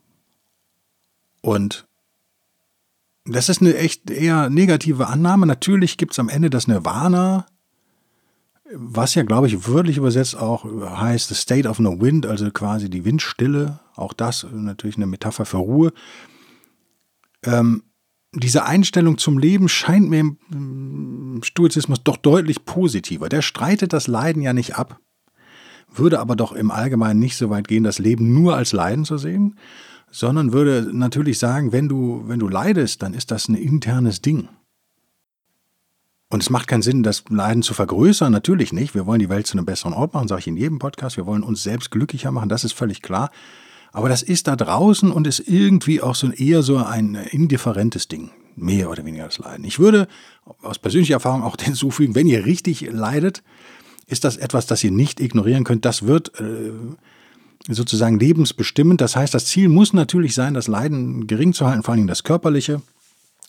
Und 1.43 1.87
das 3.25 3.49
ist 3.49 3.61
eine 3.61 3.77
echt 3.77 4.11
eher 4.11 4.51
negative 4.51 5.07
Annahme. 5.07 5.47
Natürlich 5.47 5.97
gibt 5.97 6.13
es 6.13 6.19
am 6.19 6.29
Ende 6.29 6.51
das 6.51 6.67
Nirvana, 6.67 7.47
was 8.73 9.15
ja, 9.15 9.25
glaube 9.25 9.49
ich, 9.49 9.67
wörtlich 9.67 9.97
übersetzt 9.97 10.37
auch 10.37 10.65
heißt 10.65 11.29
the 11.29 11.35
state 11.35 11.69
of 11.69 11.81
no 11.81 12.01
wind, 12.01 12.25
also 12.27 12.51
quasi 12.51 12.89
die 12.89 13.05
Windstille. 13.05 13.81
Auch 13.97 14.13
das 14.13 14.47
natürlich 14.53 14.97
eine 14.97 15.07
Metapher 15.07 15.45
für 15.45 15.59
Ruhe. 15.59 15.93
Ähm, 17.43 17.83
diese 18.33 18.65
Einstellung 18.65 19.19
zum 19.19 19.39
Leben 19.39 19.69
scheint 19.69 20.09
mir 20.09 20.21
im 20.53 21.41
Stoizismus 21.43 22.03
doch 22.03 22.17
deutlich 22.17 22.65
positiver. 22.65 23.29
Der 23.29 23.43
streitet 23.43 23.93
das 23.93 24.07
Leiden 24.07 24.43
ja 24.43 24.53
nicht 24.53 24.77
ab, 24.77 25.01
würde 25.93 26.21
aber 26.21 26.37
doch 26.37 26.53
im 26.53 26.71
Allgemeinen 26.71 27.19
nicht 27.19 27.37
so 27.37 27.51
weit 27.51 27.67
gehen, 27.67 27.83
das 27.83 27.99
Leben 27.99 28.33
nur 28.33 28.57
als 28.57 28.73
Leiden 28.73 29.05
zu 29.05 29.19
sehen, 29.19 29.57
sondern 30.11 30.53
würde 30.53 30.91
natürlich 30.93 31.39
sagen, 31.39 31.73
wenn 31.73 31.89
du, 31.89 32.23
wenn 32.27 32.39
du 32.39 32.49
leidest, 32.49 33.03
dann 33.03 33.15
ist 33.15 33.31
das 33.31 33.49
ein 33.49 33.57
internes 33.57 34.21
Ding. 34.23 34.49
Und 36.33 36.43
es 36.45 36.51
macht 36.51 36.69
keinen 36.69 36.83
Sinn, 36.83 37.03
das 37.03 37.25
Leiden 37.29 37.63
zu 37.63 37.75
vergrößern, 37.75 38.31
natürlich 38.31 38.73
nicht. 38.73 38.95
Wir 38.95 39.07
wollen 39.07 39.19
die 39.19 39.29
Welt 39.29 39.49
zu 39.49 39.59
einem 39.59 39.67
besseren 39.67 39.93
Ort 39.93 40.15
machen, 40.15 40.29
sage 40.29 40.41
ich 40.41 40.47
in 40.47 40.57
jedem 40.57 40.79
Podcast. 40.79 41.17
Wir 41.17 41.27
wollen 41.27 41.43
uns 41.43 41.65
selbst 41.65 41.91
glücklicher 41.91 42.31
machen, 42.31 42.49
das 42.49 42.63
ist 42.63 42.73
völlig 42.73 43.03
klar. 43.03 43.31
Aber 43.92 44.09
das 44.09 44.23
ist 44.23 44.47
da 44.47 44.56
draußen 44.56 45.11
und 45.11 45.26
ist 45.26 45.40
irgendwie 45.40 46.00
auch 46.00 46.14
so 46.14 46.30
eher 46.30 46.62
so 46.62 46.78
ein 46.78 47.14
indifferentes 47.14 48.09
Ding. 48.09 48.30
Mehr 48.56 48.90
oder 48.90 49.04
weniger 49.04 49.25
das 49.25 49.38
Leiden. 49.38 49.64
Ich 49.64 49.78
würde 49.78 50.06
aus 50.62 50.78
persönlicher 50.78 51.14
Erfahrung 51.14 51.42
auch 51.42 51.56
hinzufügen, 51.61 52.14
wenn 52.14 52.26
ihr 52.26 52.47
richtig 52.47 52.82
leidet, 52.90 53.42
ist 54.06 54.25
das 54.25 54.37
etwas, 54.37 54.66
das 54.66 54.82
ihr 54.82 54.90
nicht 54.90 55.20
ignorieren 55.20 55.64
könnt. 55.64 55.85
Das 55.85 56.06
wird 56.06 56.38
äh, 56.40 56.73
sozusagen 57.68 58.18
lebensbestimmend. 58.18 59.00
Das 59.00 59.16
heißt, 59.16 59.32
das 59.35 59.47
Ziel 59.47 59.68
muss 59.68 59.92
natürlich 59.92 60.35
sein, 60.35 60.54
das 60.54 60.68
Leiden 60.68 61.26
gering 61.26 61.52
zu 61.52 61.66
halten, 61.66 61.82
vor 61.82 61.94
allem 61.94 62.06
das 62.06 62.25
körperliche. 62.25 62.82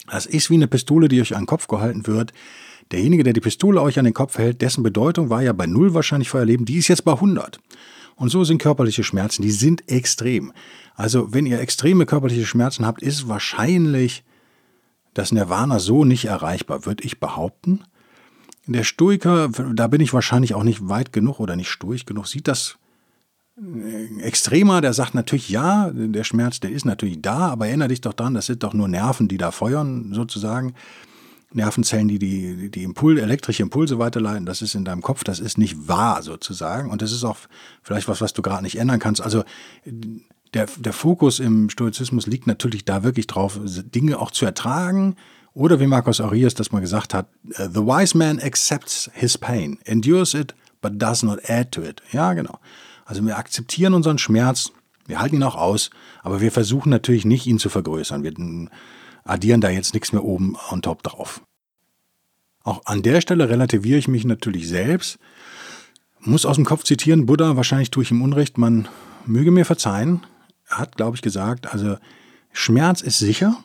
Das 0.09 0.25
ist 0.25 0.49
wie 0.49 0.55
eine 0.55 0.67
Pistole, 0.67 1.07
die 1.07 1.21
euch 1.21 1.35
an 1.35 1.43
den 1.43 1.47
Kopf 1.47 1.67
gehalten 1.67 2.05
wird. 2.07 2.33
Derjenige, 2.91 3.23
der 3.23 3.33
die 3.33 3.41
Pistole 3.41 3.81
euch 3.81 3.97
an 3.99 4.05
den 4.05 4.13
Kopf 4.13 4.37
hält, 4.37 4.61
dessen 4.61 4.83
Bedeutung 4.83 5.29
war 5.29 5.41
ja 5.41 5.53
bei 5.53 5.65
null 5.65 5.93
wahrscheinlich 5.93 6.33
euer 6.33 6.45
Leben, 6.45 6.65
die 6.65 6.77
ist 6.77 6.87
jetzt 6.87 7.05
bei 7.05 7.13
100. 7.13 7.59
Und 8.15 8.29
so 8.29 8.43
sind 8.43 8.61
körperliche 8.61 9.03
Schmerzen, 9.03 9.41
die 9.41 9.51
sind 9.51 9.89
extrem. 9.89 10.51
Also 10.95 11.33
wenn 11.33 11.45
ihr 11.45 11.59
extreme 11.59 12.05
körperliche 12.05 12.45
Schmerzen 12.45 12.85
habt, 12.85 13.01
ist 13.01 13.27
wahrscheinlich 13.27 14.23
das 15.13 15.31
Nirvana 15.31 15.79
so 15.79 16.05
nicht 16.05 16.25
erreichbar, 16.25 16.85
würde 16.85 17.03
ich 17.03 17.19
behaupten. 17.19 17.83
Der 18.67 18.83
Stoiker, 18.83 19.49
da 19.73 19.87
bin 19.87 20.01
ich 20.01 20.13
wahrscheinlich 20.13 20.53
auch 20.53 20.63
nicht 20.63 20.87
weit 20.87 21.11
genug 21.11 21.39
oder 21.39 21.55
nicht 21.55 21.69
stoisch 21.69 22.05
genug, 22.05 22.27
sieht 22.27 22.47
das 22.47 22.77
äh, 23.57 24.21
extremer, 24.21 24.81
der 24.81 24.93
sagt 24.93 25.15
natürlich, 25.15 25.49
ja, 25.49 25.89
der 25.91 26.23
Schmerz, 26.23 26.59
der 26.59 26.71
ist 26.71 26.85
natürlich 26.85 27.21
da, 27.21 27.49
aber 27.49 27.67
erinnere 27.67 27.89
dich 27.89 28.01
doch 28.01 28.13
dran, 28.13 28.33
das 28.33 28.45
sind 28.45 28.63
doch 28.63 28.73
nur 28.73 28.87
Nerven, 28.87 29.27
die 29.27 29.37
da 29.37 29.51
feuern, 29.51 30.13
sozusagen. 30.13 30.75
Nervenzellen, 31.53 32.07
die 32.07 32.19
die, 32.19 32.71
die 32.71 32.83
Impul 32.83 33.19
elektrische 33.19 33.63
Impulse 33.63 33.99
weiterleiten, 33.99 34.45
das 34.45 34.61
ist 34.61 34.75
in 34.75 34.85
deinem 34.85 35.01
Kopf, 35.01 35.23
das 35.23 35.39
ist 35.39 35.57
nicht 35.57 35.87
wahr 35.87 36.23
sozusagen. 36.23 36.89
Und 36.89 37.01
das 37.01 37.11
ist 37.11 37.23
auch 37.23 37.37
vielleicht 37.81 38.07
was, 38.07 38.21
was 38.21 38.33
du 38.33 38.41
gerade 38.41 38.63
nicht 38.63 38.77
ändern 38.77 38.99
kannst. 38.99 39.21
Also 39.21 39.43
der, 40.53 40.67
der 40.77 40.93
Fokus 40.93 41.39
im 41.39 41.69
Stoizismus 41.69 42.27
liegt 42.27 42.47
natürlich 42.47 42.85
da 42.85 43.03
wirklich 43.03 43.27
drauf, 43.27 43.59
Dinge 43.63 44.19
auch 44.19 44.31
zu 44.31 44.45
ertragen. 44.45 45.15
Oder 45.53 45.79
wie 45.79 45.87
Marcus 45.87 46.21
Aurelius 46.21 46.53
das 46.53 46.71
mal 46.71 46.79
gesagt 46.79 47.13
hat, 47.13 47.27
The 47.49 47.81
wise 47.81 48.17
man 48.17 48.39
accepts 48.39 49.09
his 49.13 49.37
pain, 49.37 49.79
endures 49.83 50.33
it, 50.33 50.55
but 50.81 50.93
does 51.01 51.23
not 51.23 51.39
add 51.49 51.71
to 51.71 51.81
it. 51.81 52.01
Ja, 52.11 52.33
genau. 52.33 52.59
Also 53.05 53.25
wir 53.25 53.37
akzeptieren 53.37 53.93
unseren 53.93 54.17
Schmerz, 54.17 54.71
wir 55.07 55.19
halten 55.19 55.35
ihn 55.35 55.43
auch 55.43 55.55
aus, 55.55 55.89
aber 56.23 56.39
wir 56.39 56.51
versuchen 56.51 56.89
natürlich 56.89 57.25
nicht, 57.25 57.45
ihn 57.47 57.59
zu 57.59 57.67
vergrößern. 57.67 58.23
Wir 58.23 58.33
addieren 59.23 59.61
da 59.61 59.69
jetzt 59.69 59.93
nichts 59.93 60.13
mehr 60.13 60.23
oben 60.23 60.55
on 60.69 60.81
top 60.81 61.03
drauf. 61.03 61.41
Auch 62.63 62.81
an 62.85 63.01
der 63.01 63.21
Stelle 63.21 63.49
relativiere 63.49 63.97
ich 63.97 64.07
mich 64.07 64.25
natürlich 64.25 64.67
selbst. 64.67 65.17
Muss 66.19 66.45
aus 66.45 66.57
dem 66.57 66.65
Kopf 66.65 66.83
zitieren, 66.83 67.25
Buddha, 67.25 67.55
wahrscheinlich 67.55 67.89
tue 67.89 68.03
ich 68.03 68.11
ihm 68.11 68.21
Unrecht, 68.21 68.57
man 68.57 68.87
möge 69.25 69.51
mir 69.51 69.65
verzeihen, 69.65 70.25
hat, 70.67 70.95
glaube 70.95 71.15
ich, 71.15 71.21
gesagt, 71.21 71.73
also 71.73 71.97
Schmerz 72.51 73.01
ist 73.01 73.17
sicher, 73.17 73.63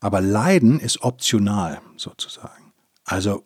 aber 0.00 0.20
Leiden 0.20 0.80
ist 0.80 1.02
optional 1.02 1.80
sozusagen. 1.96 2.72
Also 3.04 3.44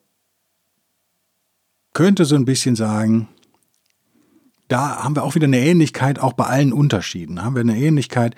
könnte 1.92 2.24
so 2.24 2.36
ein 2.36 2.46
bisschen 2.46 2.76
sagen, 2.76 3.28
da 4.68 5.04
haben 5.04 5.16
wir 5.16 5.24
auch 5.24 5.34
wieder 5.34 5.46
eine 5.46 5.60
Ähnlichkeit, 5.60 6.18
auch 6.18 6.32
bei 6.32 6.46
allen 6.46 6.72
Unterschieden. 6.72 7.44
Haben 7.44 7.56
wir 7.56 7.60
eine 7.60 7.76
Ähnlichkeit, 7.76 8.34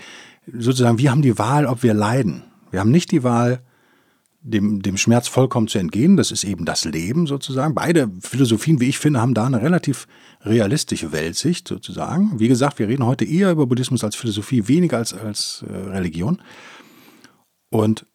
sozusagen, 0.52 0.98
wir 0.98 1.10
haben 1.10 1.22
die 1.22 1.38
Wahl, 1.38 1.66
ob 1.66 1.82
wir 1.84 1.94
leiden. 1.94 2.42
Wir 2.74 2.80
haben 2.80 2.90
nicht 2.90 3.12
die 3.12 3.22
Wahl, 3.22 3.62
dem, 4.40 4.82
dem 4.82 4.96
Schmerz 4.96 5.28
vollkommen 5.28 5.68
zu 5.68 5.78
entgehen. 5.78 6.16
Das 6.16 6.32
ist 6.32 6.42
eben 6.42 6.64
das 6.64 6.84
Leben 6.84 7.28
sozusagen. 7.28 7.72
Beide 7.72 8.10
Philosophien, 8.20 8.80
wie 8.80 8.88
ich 8.88 8.98
finde, 8.98 9.20
haben 9.20 9.32
da 9.32 9.46
eine 9.46 9.62
relativ 9.62 10.08
realistische 10.42 11.12
Weltsicht 11.12 11.68
sozusagen. 11.68 12.40
Wie 12.40 12.48
gesagt, 12.48 12.80
wir 12.80 12.88
reden 12.88 13.06
heute 13.06 13.24
eher 13.24 13.52
über 13.52 13.68
Buddhismus 13.68 14.02
als 14.02 14.16
Philosophie, 14.16 14.66
weniger 14.66 14.98
als, 14.98 15.14
als 15.14 15.64
äh, 15.68 15.72
Religion. 15.72 16.42
Und 17.70 18.06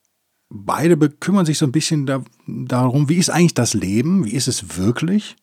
beide 0.50 0.98
bekümmern 0.98 1.46
sich 1.46 1.58
so 1.58 1.66
ein 1.66 1.72
bisschen 1.72 2.06
da, 2.06 2.22
darum, 2.46 3.08
wie 3.08 3.16
ist 3.16 3.30
eigentlich 3.30 3.54
das 3.54 3.74
Leben? 3.74 4.26
Wie 4.26 4.34
ist 4.34 4.50
es 4.50 4.78
wirklich? 4.78 5.38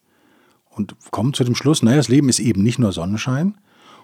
Und 0.68 0.94
kommen 1.10 1.32
zu 1.32 1.42
dem 1.42 1.54
Schluss, 1.54 1.82
naja, 1.82 1.96
das 1.96 2.08
Leben 2.08 2.28
ist 2.28 2.38
eben 2.38 2.62
nicht 2.62 2.78
nur 2.78 2.92
Sonnenschein 2.92 3.56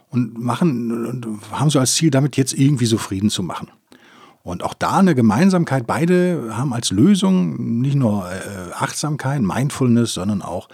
und 0.09 0.39
machen 0.39 1.07
und 1.07 1.51
haben 1.51 1.69
so 1.69 1.81
als 1.81 1.97
Ziel, 1.97 2.11
damit 2.11 2.39
jetzt 2.39 2.55
irgendwie 2.55 2.87
so 2.87 2.97
Frieden 2.97 3.29
zu 3.29 3.43
machen. 3.43 3.69
Und 4.43 4.63
auch 4.63 4.75
da 4.75 4.99
eine 4.99 5.15
Gemeinsamkeit. 5.15 5.87
Beide 5.87 6.57
haben 6.57 6.73
als 6.73 6.91
Lösung 6.91 7.81
nicht 7.81 7.95
nur 7.95 8.29
äh, 8.29 8.73
Achtsamkeit, 8.75 9.41
Mindfulness, 9.41 10.15
sondern 10.15 10.43
auch 10.43 10.69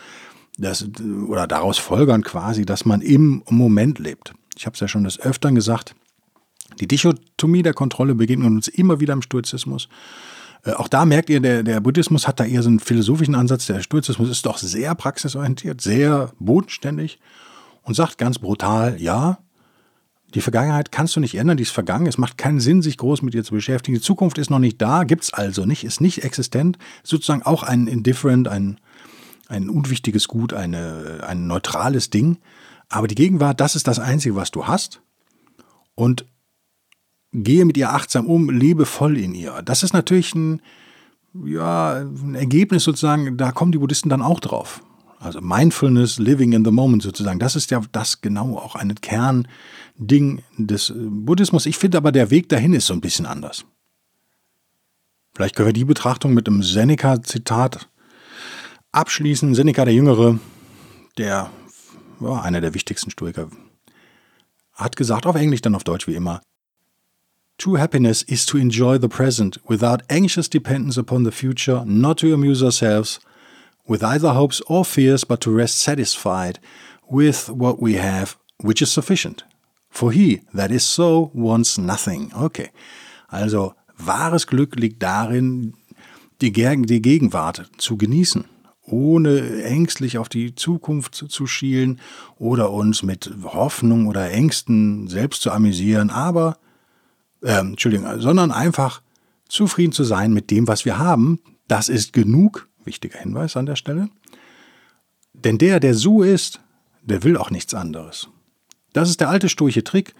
das, 0.56 0.86
oder 1.26 1.46
daraus 1.46 1.78
folgern 1.78 2.22
quasi, 2.22 2.64
dass 2.64 2.84
man 2.84 3.00
im 3.00 3.42
Moment 3.48 3.98
lebt. 3.98 4.32
Ich 4.56 4.66
habe 4.66 4.74
es 4.74 4.80
ja 4.80 4.88
schon 4.88 5.04
des 5.04 5.20
Öfteren 5.20 5.54
gesagt. 5.54 5.94
Die 6.80 6.88
Dichotomie 6.88 7.62
der 7.62 7.74
Kontrolle 7.74 8.14
begegnet 8.14 8.48
uns 8.48 8.68
immer 8.68 9.00
wieder 9.00 9.12
im 9.12 9.22
Stoizismus. 9.22 9.88
Äh, 10.64 10.72
auch 10.72 10.88
da 10.88 11.04
merkt 11.04 11.30
ihr, 11.30 11.40
der, 11.40 11.62
der 11.62 11.80
Buddhismus 11.80 12.26
hat 12.26 12.40
da 12.40 12.44
eher 12.44 12.62
so 12.62 12.68
einen 12.68 12.80
philosophischen 12.80 13.34
Ansatz. 13.34 13.66
Der 13.66 13.82
Stoizismus 13.82 14.30
ist 14.30 14.46
doch 14.46 14.58
sehr 14.58 14.94
praxisorientiert, 14.94 15.80
sehr 15.80 16.32
bodenständig 16.38 17.18
und 17.82 17.94
sagt 17.94 18.18
ganz 18.18 18.38
brutal, 18.38 19.00
ja, 19.00 19.38
die 20.34 20.40
Vergangenheit 20.42 20.92
kannst 20.92 21.16
du 21.16 21.20
nicht 21.20 21.36
ändern, 21.36 21.56
die 21.56 21.62
ist 21.62 21.70
vergangen. 21.70 22.06
Es 22.06 22.18
macht 22.18 22.36
keinen 22.36 22.60
Sinn, 22.60 22.82
sich 22.82 22.98
groß 22.98 23.22
mit 23.22 23.34
ihr 23.34 23.44
zu 23.44 23.54
beschäftigen. 23.54 23.96
Die 23.96 24.02
Zukunft 24.02 24.36
ist 24.36 24.50
noch 24.50 24.58
nicht 24.58 24.80
da, 24.80 25.04
gibt 25.04 25.24
es 25.24 25.32
also 25.32 25.64
nicht, 25.64 25.84
ist 25.84 26.00
nicht 26.00 26.22
existent. 26.22 26.76
Sozusagen 27.02 27.42
auch 27.42 27.62
ein 27.62 27.86
Indifferent, 27.86 28.46
ein, 28.46 28.78
ein 29.48 29.70
unwichtiges 29.70 30.28
Gut, 30.28 30.52
eine, 30.52 31.24
ein 31.26 31.46
neutrales 31.46 32.10
Ding. 32.10 32.38
Aber 32.90 33.08
die 33.08 33.14
Gegenwart, 33.14 33.60
das 33.60 33.74
ist 33.74 33.88
das 33.88 33.98
Einzige, 33.98 34.34
was 34.34 34.50
du 34.50 34.66
hast. 34.66 35.00
Und 35.94 36.26
gehe 37.32 37.64
mit 37.64 37.76
ihr 37.76 37.92
achtsam 37.92 38.26
um, 38.26 38.50
lebe 38.50 38.84
voll 38.84 39.16
in 39.16 39.34
ihr. 39.34 39.62
Das 39.62 39.82
ist 39.82 39.94
natürlich 39.94 40.34
ein, 40.34 40.60
ja, 41.44 41.96
ein 41.96 42.34
Ergebnis 42.34 42.84
sozusagen, 42.84 43.36
da 43.36 43.52
kommen 43.52 43.72
die 43.72 43.78
Buddhisten 43.78 44.08
dann 44.08 44.22
auch 44.22 44.40
drauf. 44.40 44.82
Also 45.20 45.40
Mindfulness, 45.40 46.18
Living 46.18 46.52
in 46.52 46.64
the 46.64 46.70
Moment 46.70 47.02
sozusagen. 47.02 47.38
Das 47.38 47.56
ist 47.56 47.70
ja 47.70 47.82
das 47.92 48.20
genau 48.20 48.56
auch 48.56 48.76
ein 48.76 48.94
Kernding 48.94 50.42
des 50.56 50.92
Buddhismus. 50.96 51.66
Ich 51.66 51.76
finde 51.76 51.98
aber, 51.98 52.12
der 52.12 52.30
Weg 52.30 52.48
dahin 52.48 52.72
ist 52.72 52.86
so 52.86 52.94
ein 52.94 53.00
bisschen 53.00 53.26
anders. 53.26 53.64
Vielleicht 55.34 55.56
können 55.56 55.68
wir 55.68 55.72
die 55.72 55.84
Betrachtung 55.84 56.34
mit 56.34 56.48
einem 56.48 56.62
Seneca-Zitat 56.62 57.88
abschließen. 58.92 59.54
Seneca 59.54 59.84
der 59.84 59.94
Jüngere, 59.94 60.38
der 61.16 61.50
war 62.20 62.44
einer 62.44 62.60
der 62.60 62.74
wichtigsten 62.74 63.10
Stoiker, 63.10 63.48
hat 64.72 64.96
gesagt, 64.96 65.26
auf 65.26 65.36
Englisch, 65.36 65.62
dann 65.62 65.74
auf 65.74 65.84
Deutsch 65.84 66.06
wie 66.06 66.14
immer, 66.14 66.40
True 67.58 67.80
happiness 67.80 68.22
is 68.22 68.46
to 68.46 68.56
enjoy 68.56 68.98
the 68.98 69.08
present 69.08 69.58
without 69.68 70.02
anxious 70.08 70.48
dependence 70.48 70.96
upon 70.96 71.24
the 71.24 71.32
future, 71.32 71.84
not 71.84 72.18
to 72.18 72.32
amuse 72.32 72.62
ourselves, 72.62 73.18
with 73.88 74.04
either 74.04 74.34
hopes 74.34 74.60
or 74.66 74.84
fears, 74.84 75.24
but 75.24 75.40
to 75.40 75.50
rest 75.50 75.80
satisfied 75.80 76.60
with 77.10 77.48
what 77.48 77.80
we 77.80 77.94
have, 77.94 78.36
which 78.58 78.82
is 78.82 78.92
sufficient. 78.92 79.44
For 79.90 80.12
he 80.12 80.42
that 80.54 80.70
is 80.70 80.84
so 80.84 81.30
wants 81.34 81.78
nothing. 81.78 82.30
Okay. 82.34 82.70
Also, 83.30 83.74
wahres 83.96 84.46
Glück 84.46 84.76
liegt 84.76 85.02
darin, 85.02 85.74
die, 86.40 86.52
Gegenwart 86.52 87.70
zu 87.78 87.96
genießen, 87.96 88.44
ohne 88.82 89.62
ängstlich 89.64 90.18
auf 90.18 90.28
die 90.28 90.54
Zukunft 90.54 91.14
zu 91.14 91.46
schielen 91.46 92.00
oder 92.38 92.70
uns 92.70 93.02
mit 93.02 93.30
Hoffnung 93.42 94.06
oder 94.06 94.30
Ängsten 94.30 95.08
selbst 95.08 95.42
zu 95.42 95.50
amüsieren, 95.50 96.10
aber, 96.10 96.58
äh, 97.42 97.58
Entschuldigung, 97.58 98.20
sondern 98.20 98.52
einfach 98.52 99.02
zufrieden 99.48 99.92
zu 99.92 100.04
sein 100.04 100.32
mit 100.32 100.50
dem, 100.50 100.68
was 100.68 100.84
wir 100.84 100.98
haben. 100.98 101.40
Das 101.66 101.88
ist 101.88 102.12
genug 102.12 102.68
Wichtiger 102.88 103.20
Hinweis 103.20 103.56
an 103.56 103.66
der 103.66 103.76
Stelle. 103.76 104.08
Denn 105.32 105.58
der, 105.58 105.78
der 105.78 105.94
so 105.94 106.22
ist, 106.22 106.60
der 107.02 107.22
will 107.22 107.36
auch 107.36 107.50
nichts 107.50 107.74
anderes. 107.74 108.28
Das 108.92 109.08
ist 109.08 109.20
der 109.20 109.28
alte 109.28 109.48
stoische 109.48 109.84
Trick. 109.84 110.14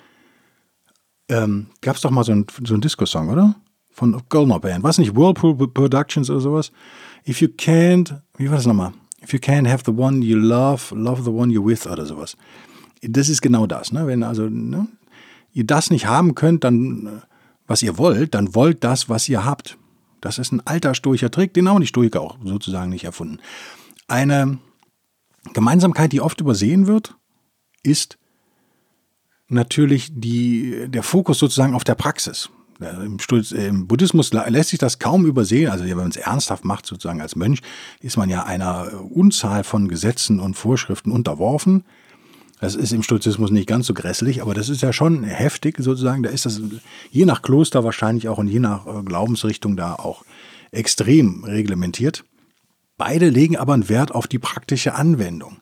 Ähm, 1.29 1.71
Gab 1.81 1.97
es 1.97 2.03
doch 2.03 2.11
mal 2.11 2.25
so 2.25 2.33
einen 2.33 2.47
so 2.65 2.77
Disco-Song, 2.77 3.29
oder? 3.31 3.57
von 3.99 4.23
Goldner 4.29 4.61
Band. 4.61 4.85
Was 4.85 4.99
nicht, 4.99 5.15
Whirlpool 5.15 5.55
Productions 5.69 6.31
oder 6.31 6.41
sowas. 6.41 6.73
If 7.27 7.41
you 7.43 7.49
can't, 7.49 8.21
wie 8.37 8.49
war 8.49 8.57
das 8.57 8.67
nochmal? 8.67 8.93
If 9.23 9.33
you 9.33 9.41
can't 9.41 9.69
have 9.69 9.83
the 9.85 9.93
one 9.93 10.25
you 10.25 10.39
love, 10.39 10.95
love 10.95 11.23
the 11.25 11.31
one 11.31 11.53
you're 11.53 11.67
with 11.67 11.87
oder 11.87 12.07
sowas. 12.07 12.37
Das 13.03 13.29
ist 13.29 13.43
genau 13.43 13.67
das. 13.67 13.93
Ne? 13.93 14.07
Wenn 14.07 14.23
also 14.23 14.49
ne, 14.49 14.87
ihr 15.53 15.67
das 15.67 15.91
nicht 15.91 16.07
haben 16.07 16.35
könnt, 16.35 16.65
dann 16.65 17.23
was 17.67 17.83
ihr 17.83 17.99
wollt, 17.99 18.35
dann 18.35 18.55
wollt 18.55 18.83
das, 18.83 19.09
was 19.09 19.29
ihr 19.29 19.45
habt. 19.45 19.77
Das 20.21 20.39
ist 20.39 20.53
ein 20.53 20.67
alter 20.67 20.95
stoischer 20.95 21.31
Trick, 21.31 21.55
den 21.55 21.69
auch 21.69 21.81
die 21.81 21.87
Stoiker 21.87 22.21
auch 22.21 22.39
sozusagen 22.45 22.91
nicht 22.91 23.05
erfunden. 23.05 23.39
Eine 24.07 24.59
Gemeinsamkeit, 25.53 26.13
die 26.13 26.21
oft 26.21 26.41
übersehen 26.41 26.87
wird, 26.87 27.15
ist 27.83 28.19
natürlich 29.49 30.11
die, 30.13 30.87
der 30.89 31.03
Fokus 31.03 31.39
sozusagen 31.39 31.75
auf 31.75 31.85
der 31.85 31.95
Praxis. 31.95 32.51
Im, 32.81 33.19
Im, 33.51 33.87
Buddhismus 33.89 34.33
lässt 34.33 34.71
sich 34.71 34.79
das 34.79 35.01
kaum 35.01 35.27
übersehen. 35.27 35.71
Also 35.71 35.85
wenn 35.85 35.97
man 35.97 36.11
es 36.11 36.17
ernsthaft 36.17 36.65
macht, 36.65 36.87
sozusagen 36.87 37.21
als 37.21 37.35
Mönch, 37.35 37.61
ist 38.01 38.17
man 38.17 38.31
ja 38.31 38.45
einer 38.45 39.03
Unzahl 39.11 39.65
von 39.65 39.89
Gesetzen 39.89 40.39
und 40.39 40.55
Vorschriften 40.55 41.11
unterworfen. 41.11 41.85
Das 42.61 42.75
ist 42.75 42.93
im 42.93 43.03
Stoizismus 43.03 43.51
nicht 43.51 43.69
ganz 43.69 43.87
so 43.87 43.95
grässlich, 43.95 44.43
aber 44.43 44.53
das 44.53 44.69
ist 44.69 44.83
ja 44.83 44.93
schon 44.93 45.23
heftig 45.23 45.77
sozusagen. 45.79 46.23
Da 46.23 46.31
ist 46.31 46.45
das 46.45 46.61
je 47.11 47.25
nach 47.25 47.43
Kloster 47.43 47.85
wahrscheinlich 47.85 48.29
auch 48.29 48.39
und 48.39 48.49
je 48.49 48.59
nach 48.59 48.87
äh, 48.87 49.03
Glaubensrichtung 49.03 49.77
da 49.77 49.95
auch 49.95 50.25
extrem 50.73 51.45
reglementiert. 51.45 52.25
Beide 52.97 53.29
legen 53.29 53.57
aber 53.57 53.75
einen 53.75 53.89
Wert 53.89 54.13
auf 54.13 54.27
die 54.27 54.41
praktische 54.41 54.95
Anwendung. 54.95 55.59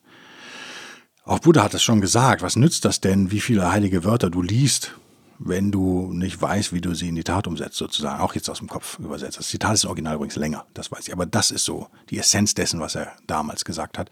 Auch 1.23 1.39
Buddha 1.39 1.63
hat 1.63 1.73
es 1.73 1.83
schon 1.83 2.01
gesagt, 2.01 2.41
was 2.41 2.55
nützt 2.55 2.85
das 2.85 2.99
denn, 2.99 3.31
wie 3.31 3.41
viele 3.41 3.71
heilige 3.71 4.03
Wörter 4.03 4.29
du 4.29 4.41
liest, 4.41 4.95
wenn 5.39 5.71
du 5.71 6.11
nicht 6.13 6.41
weißt, 6.41 6.73
wie 6.73 6.81
du 6.81 6.95
sie 6.95 7.09
in 7.09 7.15
die 7.15 7.23
Tat 7.23 7.45
umsetzt, 7.45 7.75
sozusagen. 7.75 8.21
Auch 8.21 8.33
jetzt 8.33 8.49
aus 8.49 8.57
dem 8.57 8.67
Kopf 8.67 8.97
übersetzt. 8.97 9.37
Das 9.37 9.49
Zitat 9.49 9.75
ist 9.75 9.85
original 9.85 10.15
übrigens 10.15 10.35
länger, 10.35 10.65
das 10.73 10.91
weiß 10.91 11.07
ich. 11.07 11.13
Aber 11.13 11.25
das 11.27 11.51
ist 11.51 11.65
so 11.65 11.87
die 12.09 12.17
Essenz 12.17 12.55
dessen, 12.55 12.79
was 12.79 12.95
er 12.95 13.11
damals 13.27 13.65
gesagt 13.65 13.99
hat. 13.99 14.09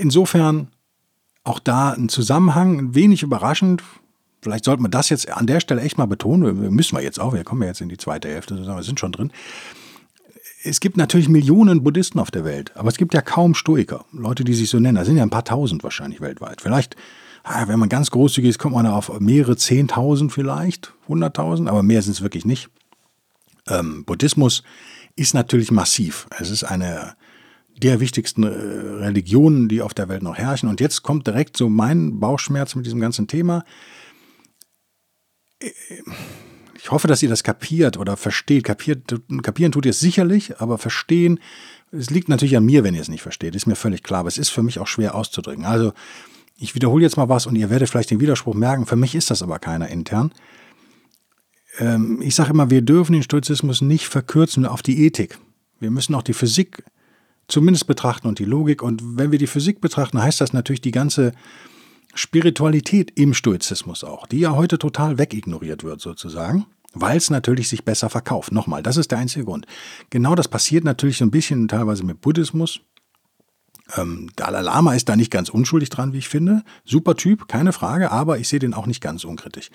Insofern 0.00 0.68
auch 1.44 1.58
da 1.58 1.90
ein 1.90 2.08
Zusammenhang, 2.08 2.78
ein 2.78 2.94
wenig 2.94 3.22
überraschend. 3.22 3.82
Vielleicht 4.42 4.64
sollten 4.64 4.82
wir 4.82 4.88
das 4.88 5.08
jetzt 5.08 5.30
an 5.30 5.46
der 5.46 5.60
Stelle 5.60 5.80
echt 5.80 5.98
mal 5.98 6.06
betonen. 6.06 6.74
Müssen 6.74 6.96
wir 6.96 7.02
jetzt 7.02 7.18
auch, 7.20 7.32
wir 7.32 7.44
kommen 7.44 7.62
ja 7.62 7.68
jetzt 7.68 7.80
in 7.80 7.88
die 7.88 7.96
zweite 7.96 8.28
Hälfte, 8.28 8.56
wir 8.56 8.82
sind 8.82 9.00
schon 9.00 9.12
drin 9.12 9.32
es 10.64 10.80
gibt 10.80 10.96
natürlich 10.96 11.28
Millionen 11.28 11.82
Buddhisten 11.82 12.18
auf 12.18 12.30
der 12.30 12.44
Welt, 12.44 12.72
aber 12.74 12.88
es 12.88 12.96
gibt 12.96 13.14
ja 13.14 13.22
kaum 13.22 13.54
Stoiker, 13.54 14.04
Leute, 14.12 14.44
die 14.44 14.54
sich 14.54 14.70
so 14.70 14.78
nennen. 14.78 14.96
Da 14.96 15.04
sind 15.04 15.16
ja 15.16 15.22
ein 15.22 15.30
paar 15.30 15.44
tausend 15.44 15.82
wahrscheinlich 15.84 16.20
weltweit. 16.20 16.60
Vielleicht, 16.60 16.96
ah, 17.44 17.68
wenn 17.68 17.78
man 17.78 17.88
ganz 17.88 18.10
großzügig 18.10 18.50
ist, 18.50 18.58
kommt 18.58 18.74
man 18.74 18.86
auf 18.86 19.20
mehrere 19.20 19.56
Zehntausend 19.56 20.32
vielleicht, 20.32 20.94
hunderttausend, 21.06 21.68
aber 21.68 21.82
mehr 21.82 22.02
sind 22.02 22.12
es 22.12 22.22
wirklich 22.22 22.44
nicht. 22.44 22.68
Ähm, 23.68 24.04
Buddhismus 24.04 24.62
ist 25.16 25.34
natürlich 25.34 25.70
massiv. 25.70 26.26
Es 26.38 26.50
ist 26.50 26.64
eine 26.64 27.14
der 27.80 28.00
wichtigsten 28.00 28.42
äh, 28.42 28.48
Religionen, 28.48 29.68
die 29.68 29.82
auf 29.82 29.94
der 29.94 30.08
Welt 30.08 30.22
noch 30.22 30.36
herrschen. 30.36 30.68
Und 30.68 30.80
jetzt 30.80 31.02
kommt 31.02 31.26
direkt 31.26 31.56
so 31.56 31.68
mein 31.68 32.20
Bauchschmerz 32.20 32.74
mit 32.74 32.86
diesem 32.86 33.00
ganzen 33.00 33.26
Thema 33.26 33.64
äh, 35.60 35.70
ich 36.80 36.92
hoffe, 36.92 37.08
dass 37.08 37.22
ihr 37.22 37.28
das 37.28 37.42
kapiert 37.42 37.98
oder 37.98 38.16
versteht. 38.16 38.64
Kapiert, 38.64 39.14
kapieren 39.42 39.72
tut 39.72 39.84
ihr 39.84 39.90
es 39.90 40.00
sicherlich, 40.00 40.58
aber 40.60 40.78
verstehen, 40.78 41.40
es 41.90 42.08
liegt 42.08 42.28
natürlich 42.28 42.56
an 42.56 42.64
mir, 42.64 42.84
wenn 42.84 42.94
ihr 42.94 43.00
es 43.00 43.08
nicht 43.08 43.20
versteht. 43.20 43.54
Ist 43.54 43.66
mir 43.66 43.76
völlig 43.76 44.02
klar, 44.02 44.20
aber 44.20 44.28
es 44.28 44.38
ist 44.38 44.50
für 44.50 44.62
mich 44.62 44.78
auch 44.78 44.86
schwer 44.86 45.14
auszudrücken. 45.14 45.64
Also, 45.64 45.92
ich 46.56 46.74
wiederhole 46.74 47.02
jetzt 47.02 47.16
mal 47.16 47.28
was 47.28 47.46
und 47.46 47.56
ihr 47.56 47.68
werdet 47.68 47.90
vielleicht 47.90 48.10
den 48.10 48.20
Widerspruch 48.20 48.54
merken. 48.54 48.86
Für 48.86 48.96
mich 48.96 49.14
ist 49.14 49.30
das 49.30 49.42
aber 49.42 49.58
keiner 49.58 49.88
intern. 49.88 50.32
Ähm, 51.78 52.20
ich 52.22 52.34
sage 52.34 52.50
immer, 52.50 52.70
wir 52.70 52.82
dürfen 52.82 53.12
den 53.12 53.22
Stoizismus 53.22 53.80
nicht 53.80 54.06
verkürzen 54.06 54.64
auf 54.64 54.82
die 54.82 55.04
Ethik. 55.04 55.38
Wir 55.80 55.90
müssen 55.90 56.14
auch 56.14 56.22
die 56.22 56.32
Physik 56.32 56.84
zumindest 57.48 57.86
betrachten 57.86 58.28
und 58.28 58.38
die 58.38 58.44
Logik. 58.44 58.82
Und 58.82 59.02
wenn 59.18 59.32
wir 59.32 59.38
die 59.38 59.46
Physik 59.46 59.80
betrachten, 59.80 60.22
heißt 60.22 60.40
das 60.40 60.52
natürlich 60.52 60.82
die 60.82 60.92
ganze 60.92 61.32
Spiritualität 62.14 63.12
im 63.18 63.34
Stoizismus 63.34 64.04
auch, 64.04 64.26
die 64.26 64.40
ja 64.40 64.54
heute 64.54 64.78
total 64.78 65.18
wegignoriert 65.18 65.84
wird 65.84 66.00
sozusagen, 66.00 66.66
weil 66.92 67.16
es 67.16 67.30
natürlich 67.30 67.68
sich 67.68 67.84
besser 67.84 68.10
verkauft. 68.10 68.52
Nochmal, 68.52 68.82
das 68.82 68.96
ist 68.96 69.10
der 69.10 69.18
einzige 69.18 69.44
Grund. 69.44 69.66
Genau 70.10 70.34
das 70.34 70.48
passiert 70.48 70.84
natürlich 70.84 71.18
so 71.18 71.24
ein 71.24 71.30
bisschen 71.30 71.68
teilweise 71.68 72.04
mit 72.04 72.20
Buddhismus. 72.20 72.80
Ähm, 73.96 74.30
Dalai 74.36 74.62
Lama 74.62 74.94
ist 74.94 75.08
da 75.08 75.16
nicht 75.16 75.30
ganz 75.30 75.48
unschuldig 75.48 75.90
dran, 75.90 76.12
wie 76.12 76.18
ich 76.18 76.28
finde. 76.28 76.62
Super 76.84 77.14
Typ, 77.14 77.48
keine 77.48 77.72
Frage, 77.72 78.10
aber 78.10 78.38
ich 78.38 78.48
sehe 78.48 78.58
den 78.58 78.74
auch 78.74 78.86
nicht 78.86 79.00
ganz 79.00 79.24
unkritisch. 79.24 79.70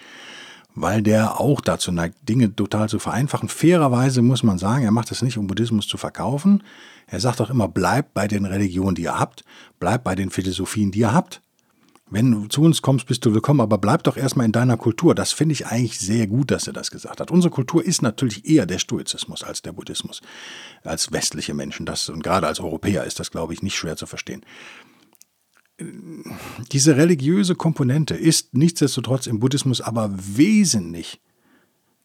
Weil 0.76 1.04
der 1.04 1.40
auch 1.40 1.62
dazu 1.62 1.92
neigt, 1.92 2.28
Dinge 2.28 2.56
total 2.56 2.90
zu 2.90 2.98
vereinfachen. 2.98 3.48
Fairerweise 3.48 4.22
muss 4.24 4.44
man 4.44 4.58
sagen, 4.58 4.84
er 4.84 4.92
macht 4.92 5.12
es 5.12 5.22
nicht, 5.22 5.38
um 5.38 5.46
Buddhismus 5.48 5.88
zu 5.88 5.98
verkaufen. 5.98 6.64
Er 7.08 7.20
sagt 7.20 7.42
auch 7.42 7.50
immer, 7.50 7.68
bleibt 7.68 8.14
bei 8.14 8.28
den 8.28 8.46
Religionen, 8.46 8.96
die 8.96 9.04
ihr 9.04 9.20
habt, 9.20 9.44
bleibt 9.80 10.04
bei 10.04 10.16
den 10.16 10.30
Philosophien, 10.30 10.92
die 10.92 11.00
ihr 11.00 11.14
habt. 11.14 11.42
Wenn 12.10 12.32
du 12.32 12.48
zu 12.48 12.62
uns 12.62 12.84
kommst, 12.84 13.08
bist 13.08 13.26
du 13.26 13.34
willkommen, 13.34 13.62
aber 13.62 13.80
bleib 13.80 14.04
doch 14.04 14.18
erstmal 14.18 14.46
in 14.46 14.52
deiner 14.52 14.78
Kultur. 14.78 15.16
Das 15.16 15.32
finde 15.32 15.54
ich 15.54 15.66
eigentlich 15.66 16.00
sehr 16.00 16.28
gut, 16.28 16.52
dass 16.52 16.68
er 16.68 16.74
das 16.74 16.92
gesagt 16.92 17.20
hat. 17.20 17.32
Unsere 17.32 17.52
Kultur 17.52 17.84
ist 17.84 18.04
natürlich 18.04 18.48
eher 18.48 18.68
der 18.68 18.78
Stoizismus 18.78 19.42
als 19.42 19.64
der 19.64 19.72
Buddhismus, 19.72 20.22
als 20.84 21.12
westliche 21.12 21.56
Menschen. 21.56 21.88
Das, 21.88 22.10
und 22.10 22.22
gerade 22.22 22.46
als 22.46 22.60
Europäer 22.60 23.06
ist 23.06 23.20
das, 23.20 23.32
glaube 23.32 23.54
ich, 23.54 23.64
nicht 23.64 23.76
schwer 23.76 23.96
zu 23.96 24.06
verstehen. 24.06 24.46
Diese 26.72 26.98
religiöse 26.98 27.56
Komponente 27.56 28.14
ist 28.14 28.54
nichtsdestotrotz 28.54 29.26
im 29.26 29.40
Buddhismus 29.40 29.82
aber 29.82 30.12
wesentlich 30.14 31.20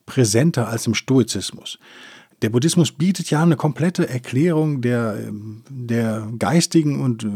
präsenter 0.07 0.69
als 0.69 0.87
im 0.87 0.95
Stoizismus. 0.95 1.79
Der 2.43 2.51
Buddhismus 2.51 2.93
bietet 2.93 3.31
ja 3.31 3.43
eine 3.43 3.57
komplette 3.57 4.09
Erklärung 4.09 4.81
der, 4.81 5.17
der 5.69 6.29
geistigen 6.39 7.01
und 7.01 7.27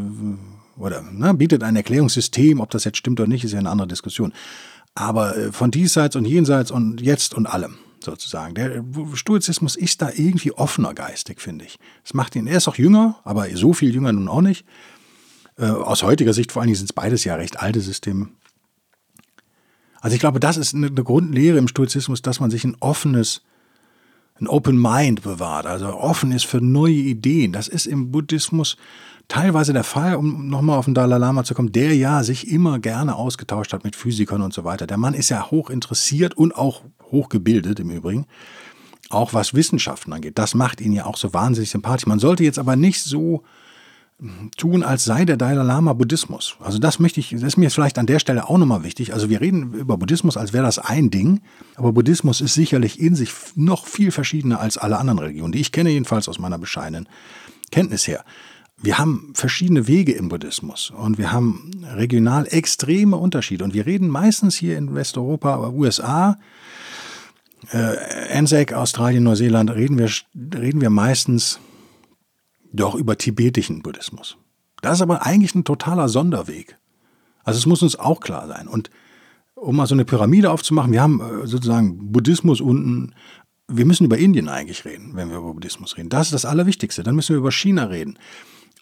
oder 0.76 1.02
ne, 1.02 1.34
bietet 1.34 1.62
ein 1.62 1.76
Erklärungssystem, 1.76 2.60
ob 2.60 2.70
das 2.70 2.84
jetzt 2.84 2.98
stimmt 2.98 3.20
oder 3.20 3.28
nicht, 3.28 3.44
ist 3.44 3.52
ja 3.52 3.58
eine 3.58 3.70
andere 3.70 3.88
Diskussion. 3.88 4.32
Aber 4.94 5.36
äh, 5.36 5.52
von 5.52 5.70
diesseits 5.70 6.16
und 6.16 6.24
jenseits 6.24 6.70
und 6.70 7.00
jetzt 7.00 7.34
und 7.34 7.46
allem 7.46 7.76
sozusagen. 8.04 8.54
Der 8.54 8.84
Stoizismus 9.14 9.76
ist 9.76 10.02
da 10.02 10.10
irgendwie 10.14 10.52
offener 10.52 10.94
geistig, 10.94 11.40
finde 11.40 11.64
ich. 11.64 11.78
Das 12.02 12.14
macht 12.14 12.34
ihn, 12.34 12.46
er 12.46 12.56
ist 12.56 12.68
auch 12.68 12.76
jünger, 12.76 13.20
aber 13.24 13.48
so 13.54 13.72
viel 13.72 13.94
jünger 13.94 14.12
nun 14.12 14.28
auch 14.28 14.40
nicht. 14.40 14.66
Äh, 15.56 15.66
aus 15.66 16.02
heutiger 16.02 16.32
Sicht 16.32 16.52
vor 16.52 16.62
allen 16.62 16.68
Dingen 16.68 16.78
sind 16.78 16.90
es 16.90 16.92
beides 16.92 17.24
ja 17.24 17.36
recht 17.36 17.60
alte 17.60 17.80
Systeme. 17.80 18.28
Also 20.00 20.14
ich 20.14 20.20
glaube, 20.20 20.40
das 20.40 20.56
ist 20.56 20.74
eine, 20.74 20.88
eine 20.88 21.04
Grundlehre 21.04 21.58
im 21.58 21.68
Stoizismus, 21.68 22.22
dass 22.22 22.40
man 22.40 22.50
sich 22.50 22.64
ein 22.64 22.76
offenes, 22.80 23.42
ein 24.42 24.48
Open 24.48 24.80
Mind 24.80 25.22
bewahrt, 25.22 25.66
also 25.66 25.94
offen 25.94 26.32
ist 26.32 26.44
für 26.44 26.60
neue 26.60 26.92
Ideen. 26.92 27.52
Das 27.52 27.68
ist 27.68 27.86
im 27.86 28.10
Buddhismus 28.10 28.76
teilweise 29.28 29.72
der 29.72 29.84
Fall, 29.84 30.16
um 30.16 30.48
nochmal 30.48 30.78
auf 30.78 30.84
den 30.84 30.94
Dalai 30.94 31.16
Lama 31.16 31.44
zu 31.44 31.54
kommen, 31.54 31.72
der 31.72 31.94
ja 31.94 32.22
sich 32.24 32.48
immer 32.48 32.78
gerne 32.78 33.14
ausgetauscht 33.16 33.72
hat 33.72 33.84
mit 33.84 33.96
Physikern 33.96 34.42
und 34.42 34.52
so 34.52 34.64
weiter. 34.64 34.86
Der 34.86 34.98
Mann 34.98 35.14
ist 35.14 35.28
ja 35.28 35.50
hoch 35.50 35.70
interessiert 35.70 36.36
und 36.36 36.54
auch 36.54 36.82
hochgebildet 37.10 37.80
im 37.80 37.90
Übrigen, 37.90 38.26
auch 39.10 39.32
was 39.32 39.54
Wissenschaften 39.54 40.12
angeht. 40.12 40.38
Das 40.38 40.54
macht 40.54 40.80
ihn 40.80 40.92
ja 40.92 41.06
auch 41.06 41.16
so 41.16 41.32
wahnsinnig 41.32 41.70
sympathisch. 41.70 42.06
Man 42.06 42.18
sollte 42.18 42.44
jetzt 42.44 42.58
aber 42.58 42.76
nicht 42.76 43.02
so 43.02 43.44
tun, 44.56 44.82
als 44.82 45.04
sei 45.04 45.24
der 45.24 45.36
Dalai 45.36 45.62
Lama 45.62 45.92
Buddhismus. 45.92 46.56
Also 46.60 46.78
das 46.78 46.98
möchte 46.98 47.20
ich, 47.20 47.30
das 47.30 47.42
ist 47.42 47.56
mir 47.56 47.70
vielleicht 47.70 47.98
an 47.98 48.06
der 48.06 48.18
Stelle 48.18 48.48
auch 48.48 48.58
nochmal 48.58 48.84
wichtig. 48.84 49.12
Also 49.12 49.28
wir 49.28 49.40
reden 49.40 49.72
über 49.74 49.96
Buddhismus, 49.96 50.36
als 50.36 50.52
wäre 50.52 50.64
das 50.64 50.78
ein 50.78 51.10
Ding, 51.10 51.40
aber 51.76 51.92
Buddhismus 51.92 52.40
ist 52.40 52.54
sicherlich 52.54 53.00
in 53.00 53.14
sich 53.14 53.32
noch 53.54 53.86
viel 53.86 54.10
verschiedener 54.10 54.60
als 54.60 54.78
alle 54.78 54.98
anderen 54.98 55.18
Religionen, 55.18 55.52
die 55.52 55.60
ich 55.60 55.72
kenne 55.72 55.90
jedenfalls 55.90 56.28
aus 56.28 56.38
meiner 56.38 56.58
bescheidenen 56.58 57.08
Kenntnis 57.70 58.06
her 58.06 58.24
wir 58.82 58.98
haben 58.98 59.32
verschiedene 59.34 59.86
Wege 59.86 60.12
im 60.12 60.28
Buddhismus 60.28 60.90
und 60.90 61.16
wir 61.16 61.32
haben 61.32 61.86
regional 61.94 62.46
extreme 62.50 63.16
Unterschiede. 63.16 63.64
Und 63.64 63.74
wir 63.74 63.86
reden 63.86 64.08
meistens 64.08 64.56
hier 64.56 64.76
in 64.76 64.94
Westeuropa, 64.94 65.68
USA, 65.68 66.36
äh, 67.70 68.36
ANZAC, 68.36 68.72
Australien, 68.72 69.22
Neuseeland, 69.22 69.70
reden 69.70 69.98
wir, 69.98 70.10
reden 70.34 70.80
wir 70.80 70.90
meistens 70.90 71.60
doch 72.72 72.94
über 72.94 73.16
tibetischen 73.18 73.82
Buddhismus. 73.82 74.36
Das 74.80 74.98
ist 74.98 75.02
aber 75.02 75.24
eigentlich 75.24 75.54
ein 75.54 75.64
totaler 75.64 76.08
Sonderweg. 76.08 76.78
Also 77.44 77.58
es 77.58 77.66
muss 77.66 77.82
uns 77.82 77.96
auch 77.96 78.20
klar 78.20 78.48
sein. 78.48 78.68
Und 78.68 78.90
um 79.54 79.76
mal 79.76 79.86
so 79.86 79.94
eine 79.94 80.04
Pyramide 80.04 80.50
aufzumachen, 80.50 80.92
wir 80.92 81.02
haben 81.02 81.20
äh, 81.20 81.46
sozusagen 81.46 82.12
Buddhismus 82.12 82.60
unten. 82.60 83.14
Wir 83.68 83.86
müssen 83.86 84.04
über 84.04 84.18
Indien 84.18 84.48
eigentlich 84.48 84.84
reden, 84.84 85.12
wenn 85.14 85.30
wir 85.30 85.38
über 85.38 85.54
Buddhismus 85.54 85.96
reden. 85.96 86.08
Das 86.08 86.26
ist 86.26 86.34
das 86.34 86.44
Allerwichtigste. 86.44 87.02
Dann 87.02 87.14
müssen 87.14 87.30
wir 87.30 87.38
über 87.38 87.52
China 87.52 87.84
reden. 87.84 88.18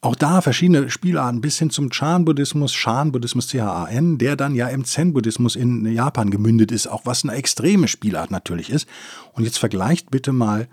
Auch 0.03 0.15
da 0.15 0.41
verschiedene 0.41 0.89
Spielarten 0.89 1.43
bis 1.43 1.59
hin 1.59 1.69
zum 1.69 1.91
Chan-Buddhismus, 1.91 2.73
Shan-Buddhismus, 2.73 3.49
C-H-A-N, 3.49 4.17
der 4.17 4.35
dann 4.35 4.55
ja 4.55 4.69
im 4.69 4.85
Zen-Buddhismus 4.85 5.57
in 5.57 5.85
Japan 5.85 6.31
gemündet 6.31 6.73
ist, 6.73 6.87
auch 6.87 7.03
was 7.05 7.23
eine 7.23 7.35
extreme 7.35 7.87
Spielart 7.87 8.31
natürlich 8.31 8.71
ist. 8.71 8.89
Und 9.35 9.45
jetzt 9.45 9.59
vergleicht 9.59 10.11
bitte 10.11 10.33
mal 10.33 10.69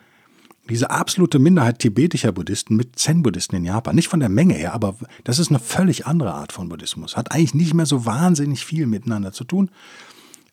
diese 0.69 0.89
absolute 0.91 1.39
Minderheit 1.39 1.79
tibetischer 1.79 2.31
Buddhisten 2.31 2.75
mit 2.75 2.97
Zen-Buddhisten 2.99 3.55
in 3.55 3.65
Japan. 3.65 3.95
Nicht 3.95 4.07
von 4.07 4.19
der 4.19 4.29
Menge 4.29 4.53
her, 4.53 4.73
aber 4.73 4.95
das 5.23 5.39
ist 5.39 5.49
eine 5.49 5.59
völlig 5.59 6.05
andere 6.05 6.33
Art 6.33 6.51
von 6.51 6.69
Buddhismus. 6.69 7.17
Hat 7.17 7.31
eigentlich 7.31 7.53
nicht 7.53 7.73
mehr 7.73 7.85
so 7.85 8.05
wahnsinnig 8.05 8.65
viel 8.65 8.85
miteinander 8.85 9.31
zu 9.31 9.43
tun. 9.43 9.71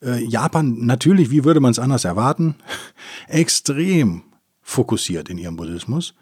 Äh, 0.01 0.23
Japan 0.23 0.85
natürlich, 0.85 1.31
wie 1.31 1.43
würde 1.43 1.59
man 1.59 1.71
es 1.71 1.79
anders 1.79 2.05
erwarten, 2.05 2.55
extrem 3.27 4.23
fokussiert 4.61 5.29
in 5.29 5.37
ihrem 5.37 5.55
Buddhismus, 5.55 6.15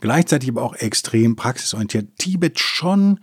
gleichzeitig 0.00 0.48
aber 0.48 0.62
auch 0.62 0.74
extrem 0.74 1.36
praxisorientiert. 1.36 2.16
Tibet 2.18 2.58
schon 2.58 3.20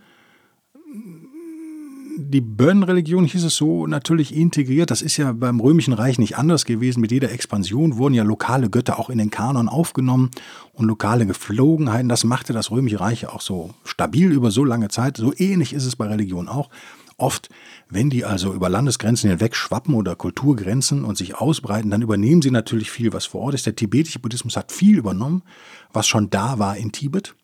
die 2.17 2.41
Bön-Religion 2.41 3.26
hieß 3.26 3.43
es 3.43 3.56
so 3.56 3.88
natürlich 3.88 4.36
integriert. 4.36 4.91
Das 4.91 5.02
ist 5.02 5.17
ja 5.17 5.32
beim 5.32 5.60
Römischen 5.60 5.93
Reich 5.93 6.19
nicht 6.19 6.38
anders 6.38 6.65
gewesen. 6.65 7.02
Mit 7.02 7.12
jeder 7.12 7.32
Expansion 7.32 7.97
wurden 7.97 8.13
ja 8.13 8.23
lokale 8.23 8.69
Götter 8.69 8.99
auch 8.99 9.10
in 9.10 9.17
den 9.17 9.30
Kanon 9.30 9.69
aufgenommen 9.69 10.32
und 10.73 10.88
lokale 10.88 11.26
Geflogenheiten. 11.26 12.10
Das 12.10 12.23
machte 12.23 12.54
das 12.54 12.71
Römische 12.71 12.99
Reich 12.99 13.28
auch 13.28 13.41
so 13.41 13.73
stabil 13.84 14.32
über 14.32 14.52
so 14.52 14.63
lange 14.63 14.89
Zeit. 14.89 15.17
So 15.17 15.34
ähnlich 15.36 15.73
ist 15.73 15.86
es 15.86 15.95
bei 15.95 16.08
Religion 16.08 16.47
auch. 16.47 16.69
Oft, 17.17 17.49
wenn 17.89 18.10
die 18.10 18.26
also 18.26 18.54
über 18.54 18.69
Landesgrenzen 18.69 19.30
hinweg 19.30 19.56
schwappen 19.56 19.93
oder 19.93 20.15
Kulturgrenzen 20.15 21.06
und 21.06 21.17
sich 21.17 21.36
ausbreiten, 21.36 21.91
dann 21.91 22.02
übernehmen 22.02 22.41
sie 22.41 22.52
natürlich 22.52 22.89
viel, 22.89 23.13
was 23.13 23.26
vor 23.26 23.41
Ort 23.41 23.54
ist. 23.54 23.65
Der 23.65 23.76
tibetische 23.76 24.19
Buddhismus 24.19 24.58
hat 24.58 24.71
viel 24.71 24.97
übernommen, 24.97 25.43
was 25.91 26.08
schon 26.08 26.30
da 26.30 26.58
war 26.60 26.76
in 26.76 26.91
Tibet, 26.91 27.36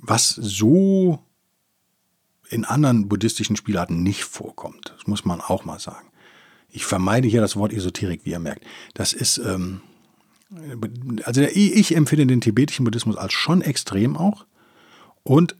was 0.00 0.30
so 0.30 1.20
in 2.54 2.64
anderen 2.64 3.08
buddhistischen 3.08 3.56
Spielarten 3.56 4.02
nicht 4.02 4.24
vorkommt. 4.24 4.94
Das 4.96 5.06
muss 5.06 5.24
man 5.24 5.40
auch 5.40 5.64
mal 5.64 5.78
sagen. 5.80 6.06
Ich 6.70 6.86
vermeide 6.86 7.28
hier 7.28 7.40
das 7.40 7.56
Wort 7.56 7.72
Esoterik, 7.72 8.22
wie 8.24 8.30
ihr 8.30 8.38
merkt. 8.38 8.64
Das 8.94 9.12
ist, 9.12 9.38
ähm, 9.38 9.80
also 11.24 11.42
ich 11.42 11.94
empfinde 11.94 12.26
den 12.26 12.40
tibetischen 12.40 12.84
Buddhismus 12.84 13.16
als 13.16 13.32
schon 13.32 13.60
extrem 13.60 14.16
auch. 14.16 14.46
Und 15.22 15.56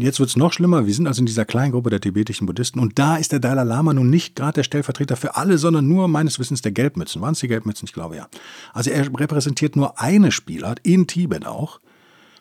jetzt 0.00 0.20
wird 0.20 0.30
es 0.30 0.36
noch 0.36 0.52
schlimmer. 0.52 0.86
Wir 0.86 0.94
sind 0.94 1.06
also 1.06 1.20
in 1.20 1.26
dieser 1.26 1.44
kleinen 1.44 1.72
Gruppe 1.72 1.90
der 1.90 2.00
tibetischen 2.00 2.46
Buddhisten. 2.46 2.78
Und 2.78 2.98
da 2.98 3.16
ist 3.16 3.32
der 3.32 3.40
Dalai 3.40 3.64
Lama 3.64 3.92
nun 3.92 4.10
nicht 4.10 4.36
gerade 4.36 4.54
der 4.54 4.62
Stellvertreter 4.62 5.16
für 5.16 5.36
alle, 5.36 5.58
sondern 5.58 5.88
nur 5.88 6.08
meines 6.08 6.38
Wissens 6.38 6.62
der 6.62 6.72
Gelbmützen. 6.72 7.20
Waren 7.20 7.32
es 7.32 7.40
die 7.40 7.48
Gelbmützen? 7.48 7.86
Ich 7.86 7.92
glaube 7.92 8.16
ja. 8.16 8.28
Also 8.72 8.90
er 8.90 9.06
repräsentiert 9.06 9.76
nur 9.76 10.00
eine 10.00 10.32
Spielart 10.32 10.80
in 10.82 11.06
Tibet 11.06 11.46
auch 11.46 11.80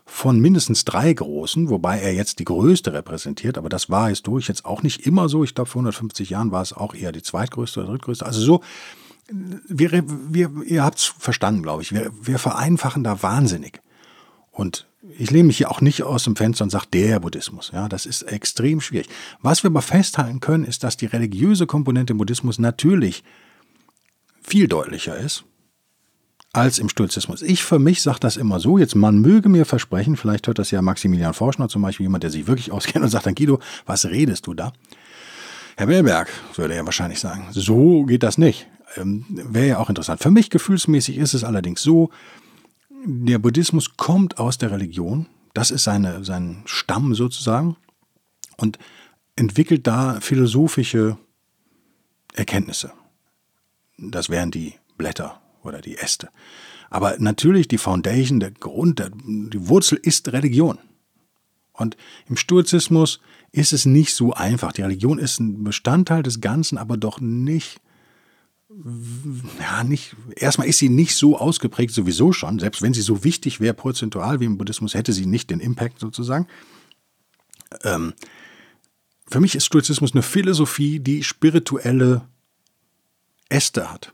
von 0.10 0.39
mindestens 0.39 0.86
drei 0.86 1.12
großen, 1.12 1.70
wobei 1.70 2.00
er 2.00 2.13
jetzt 2.13 2.39
die 2.39 2.46
größte 2.46 2.93
repräsentiert, 2.93 3.58
aber 3.58 3.67
das 3.67 3.89
war 3.89 4.08
historisch 4.08 4.48
jetzt 4.48 4.65
auch 4.65 4.82
nicht 4.82 5.06
immer 5.06 5.28
so. 5.28 5.43
Ich 5.43 5.54
glaube, 5.54 5.70
vor 5.70 5.82
150 5.82 6.30
Jahren 6.30 6.52
war 6.52 6.62
es 6.62 6.72
auch 6.72 6.96
eher 6.96 7.12
die 7.12 7.22
zweitgrößte 7.22 7.82
oder 7.82 7.89
drittgrößte. 7.89 8.26
Also 8.26 8.41
so, 8.41 8.63
wir, 9.30 9.91
wir, 10.08 10.50
ihr 10.65 10.84
habt 10.84 11.00
es 11.00 11.06
verstanden, 11.06 11.62
glaube 11.62 11.84
ich. 11.84 11.91
Wir, 11.91 12.10
wir 12.22 12.39
vereinfachen 12.39 13.04
da 13.04 13.22
wahnsinnig. 13.22 13.82
Und 14.50 14.88
ich 15.20 15.30
lehne 15.30 15.48
mich 15.48 15.58
hier 15.58 15.70
auch 15.70 15.82
nicht 15.82 16.04
aus 16.04 16.24
dem 16.24 16.38
Fenster 16.38 16.63
und 16.63 16.70
sage, 16.70 16.88
der 16.93 17.20
Buddhismus. 17.20 17.72
Ja, 17.74 17.89
das 17.89 18.06
ist 18.06 18.24
extrem 18.24 18.80
schwierig. 18.80 19.10
Was 19.41 19.63
wir 19.63 19.70
aber 19.70 19.82
festhalten 19.82 20.39
können, 20.39 20.63
ist, 20.63 20.86
dass 20.86 20.96
die 20.96 21.06
religiöse 21.06 21.67
Komponente 21.67 22.13
im 22.13 22.17
Buddhismus 22.17 22.60
natürlich 22.60 23.26
viel 24.41 24.70
deutlicher 24.70 25.17
ist 25.17 25.43
als 26.58 26.80
im 26.80 26.89
Stoizismus. 26.89 27.43
Ich 27.43 27.63
für 27.63 27.78
mich 27.78 28.02
sage 28.02 28.20
das 28.20 28.36
immer 28.36 28.60
so, 28.60 28.80
jetzt 28.80 28.96
man 28.96 29.20
möge 29.20 29.48
mir 29.48 29.63
versprechen, 29.63 30.17
vielleicht 30.17 30.48
hört 30.48 30.58
das 30.58 30.72
ja 30.72 30.82
Maximilian 30.82 31.36
Forschner 31.36 31.70
zum 31.70 31.84
Beispiel, 31.84 32.06
jemand, 32.06 32.24
der 32.24 32.32
sich 32.32 32.48
wirklich 32.48 32.72
auskennt 32.74 33.06
und 33.06 33.12
sagt 33.12 33.28
dann, 33.28 33.36
Guido, 33.36 33.60
was 33.86 34.06
redest 34.06 34.48
du 34.48 34.56
da? 34.56 34.74
Herr 35.78 35.86
Bellberg, 35.86 36.30
würde 36.56 36.74
er 36.74 36.84
wahrscheinlich 36.86 37.20
sagen, 37.20 37.50
so 37.52 38.06
geht 38.06 38.24
das 38.24 38.39
nicht. 38.39 38.67
Ähm, 38.96 39.26
Wäre 39.30 39.67
ja 39.67 39.78
auch 39.78 39.89
interessant. 39.89 40.20
Für 40.20 40.32
mich 40.32 40.50
gefühlsmäßig 40.50 41.17
ist 41.17 41.36
es 41.36 41.43
allerdings 41.43 41.84
so, 41.84 42.10
der 43.06 43.38
Buddhismus 43.38 43.96
kommt 43.96 44.39
aus 44.39 44.58
der 44.58 44.72
Religion, 44.72 45.28
das 45.54 45.70
ist 45.70 45.84
seine, 45.84 46.24
sein 46.26 46.63
Stamm 46.65 47.13
sozusagen 47.13 47.78
und 48.58 48.80
entwickelt 49.36 49.86
da 49.86 50.20
philosophische 50.22 51.17
Erkenntnisse. 52.34 52.91
Das 54.00 54.30
wären 54.30 54.50
die 54.50 54.74
Blätter 54.98 55.39
oder 55.63 55.82
die 55.82 55.98
Äste. 55.98 56.30
Aber 56.89 57.15
natürlich 57.20 57.67
die 57.67 57.78
Foundation, 57.78 58.39
der 58.39 58.52
Grund, 58.52 59.04
die 59.26 59.67
Wurzel 59.67 60.00
ist 60.02 60.32
Religion. 60.32 60.80
Und 61.74 61.96
im 62.28 62.38
Stoizismus 62.38 63.20
ist 63.52 63.74
es 63.74 63.86
nicht 63.86 64.13
so 64.13 64.34
einfach. 64.34 64.72
Die 64.74 64.82
Religion 64.82 65.20
ist 65.20 65.39
ein 65.39 65.63
Bestandteil 65.63 66.24
des 66.24 66.41
Ganzen, 66.41 66.78
aber 66.78 66.98
doch 66.98 67.20
nicht, 67.22 67.80
ja, 69.60 69.84
nicht, 69.84 70.15
erstmal 70.36 70.67
ist 70.67 70.80
sie 70.80 70.89
nicht 70.89 71.15
so 71.15 71.38
ausgeprägt 71.38 71.93
sowieso 71.93 72.34
schon. 72.34 72.60
Selbst 72.60 72.82
wenn 72.82 72.93
sie 72.93 73.02
so 73.02 73.24
wichtig 73.24 73.60
wäre 73.60 73.74
prozentual 73.74 74.39
wie 74.39 74.46
im 74.46 74.58
Buddhismus, 74.58 74.93
hätte 74.93 75.13
sie 75.13 75.26
nicht 75.26 75.50
den 75.52 75.60
Impact 75.60 76.00
sozusagen. 76.00 76.48
Ähm, 77.84 78.13
für 79.30 79.39
mich 79.39 79.56
ist 79.56 79.65
Stoizismus 79.65 80.13
eine 80.13 80.24
Philosophie, 80.24 81.00
die 81.00 81.24
spirituelle 81.24 82.28
Äste 83.50 83.91
hat. 83.91 84.13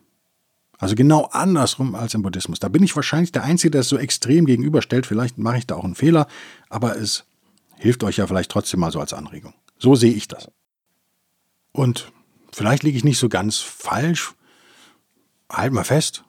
Also 0.83 0.95
genau 0.95 1.29
andersrum 1.31 1.95
als 1.95 2.13
im 2.13 2.23
Buddhismus. 2.23 2.59
Da 2.59 2.67
bin 2.67 2.83
ich 2.83 2.93
wahrscheinlich 2.93 3.31
der 3.31 3.45
Einzige, 3.45 3.71
der 3.71 3.81
es 3.81 3.87
so 3.87 3.97
extrem 3.97 4.45
gegenüberstellt. 4.45 5.05
Vielleicht 5.05 5.37
mache 5.37 5.59
ich 5.59 5.65
da 5.65 5.75
auch 5.75 5.85
einen 5.85 5.95
Fehler, 5.95 6.27
aber 6.67 6.97
es 6.97 7.23
hilft 7.77 8.03
euch 8.03 8.17
ja 8.17 8.27
vielleicht 8.27 8.51
trotzdem 8.51 8.81
mal 8.81 8.91
so 8.91 8.99
als 8.99 9.13
Anregung. 9.13 9.53
So 9.79 9.95
sehe 9.95 10.11
ich 10.11 10.27
das. 10.27 10.51
Und 11.71 12.11
vielleicht 12.51 12.83
liege 12.83 12.97
ich 12.97 13.05
nicht 13.05 13.17
so 13.17 13.29
ganz 13.29 13.59
falsch. 13.59 14.33
Halt 15.49 15.71
mal 15.71 15.85
fest, 15.85 16.25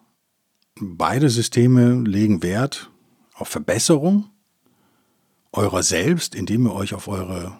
beide 0.81 1.31
Systeme 1.31 2.03
legen 2.09 2.45
Wert 2.45 2.93
auf 3.35 3.49
Verbesserung 3.49 4.31
eurer 5.51 5.83
selbst, 5.83 6.37
indem 6.37 6.67
ihr 6.67 6.75
euch 6.75 6.95
auf 6.95 7.09
eure 7.09 7.59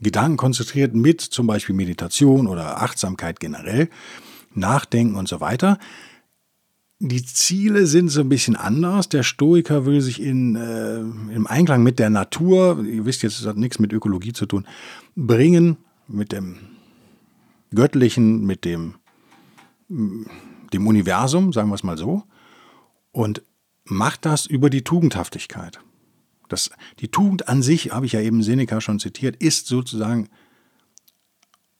Gedanken 0.00 0.38
konzentriert 0.38 0.94
mit 0.94 1.20
zum 1.20 1.46
Beispiel 1.46 1.74
Meditation 1.74 2.46
oder 2.46 2.80
Achtsamkeit 2.80 3.40
generell, 3.40 3.90
Nachdenken 4.54 5.16
und 5.16 5.28
so 5.28 5.42
weiter 5.42 5.78
die 7.02 7.24
Ziele 7.24 7.86
sind 7.86 8.10
so 8.10 8.20
ein 8.20 8.28
bisschen 8.28 8.56
anders. 8.56 9.08
Der 9.08 9.22
Stoiker 9.22 9.86
will 9.86 10.02
sich 10.02 10.20
in, 10.20 10.54
äh, 10.54 10.98
im 10.98 11.46
Einklang 11.46 11.82
mit 11.82 11.98
der 11.98 12.10
Natur, 12.10 12.84
ihr 12.84 13.06
wisst 13.06 13.22
jetzt, 13.22 13.40
es 13.40 13.46
hat 13.46 13.56
nichts 13.56 13.78
mit 13.78 13.92
Ökologie 13.92 14.34
zu 14.34 14.44
tun, 14.44 14.66
bringen, 15.16 15.78
mit 16.06 16.30
dem 16.30 16.58
Göttlichen, 17.74 18.44
mit 18.44 18.66
dem, 18.66 18.96
dem 19.88 20.86
Universum, 20.86 21.54
sagen 21.54 21.70
wir 21.70 21.74
es 21.74 21.82
mal 21.82 21.96
so, 21.96 22.24
und 23.12 23.42
macht 23.84 24.26
das 24.26 24.44
über 24.44 24.68
die 24.68 24.82
Tugendhaftigkeit. 24.82 25.80
Das, 26.48 26.70
die 26.98 27.08
Tugend 27.08 27.48
an 27.48 27.62
sich, 27.62 27.92
habe 27.92 28.04
ich 28.04 28.12
ja 28.12 28.20
eben 28.20 28.42
Seneca 28.42 28.80
schon 28.80 28.98
zitiert, 28.98 29.36
ist 29.36 29.68
sozusagen 29.68 30.28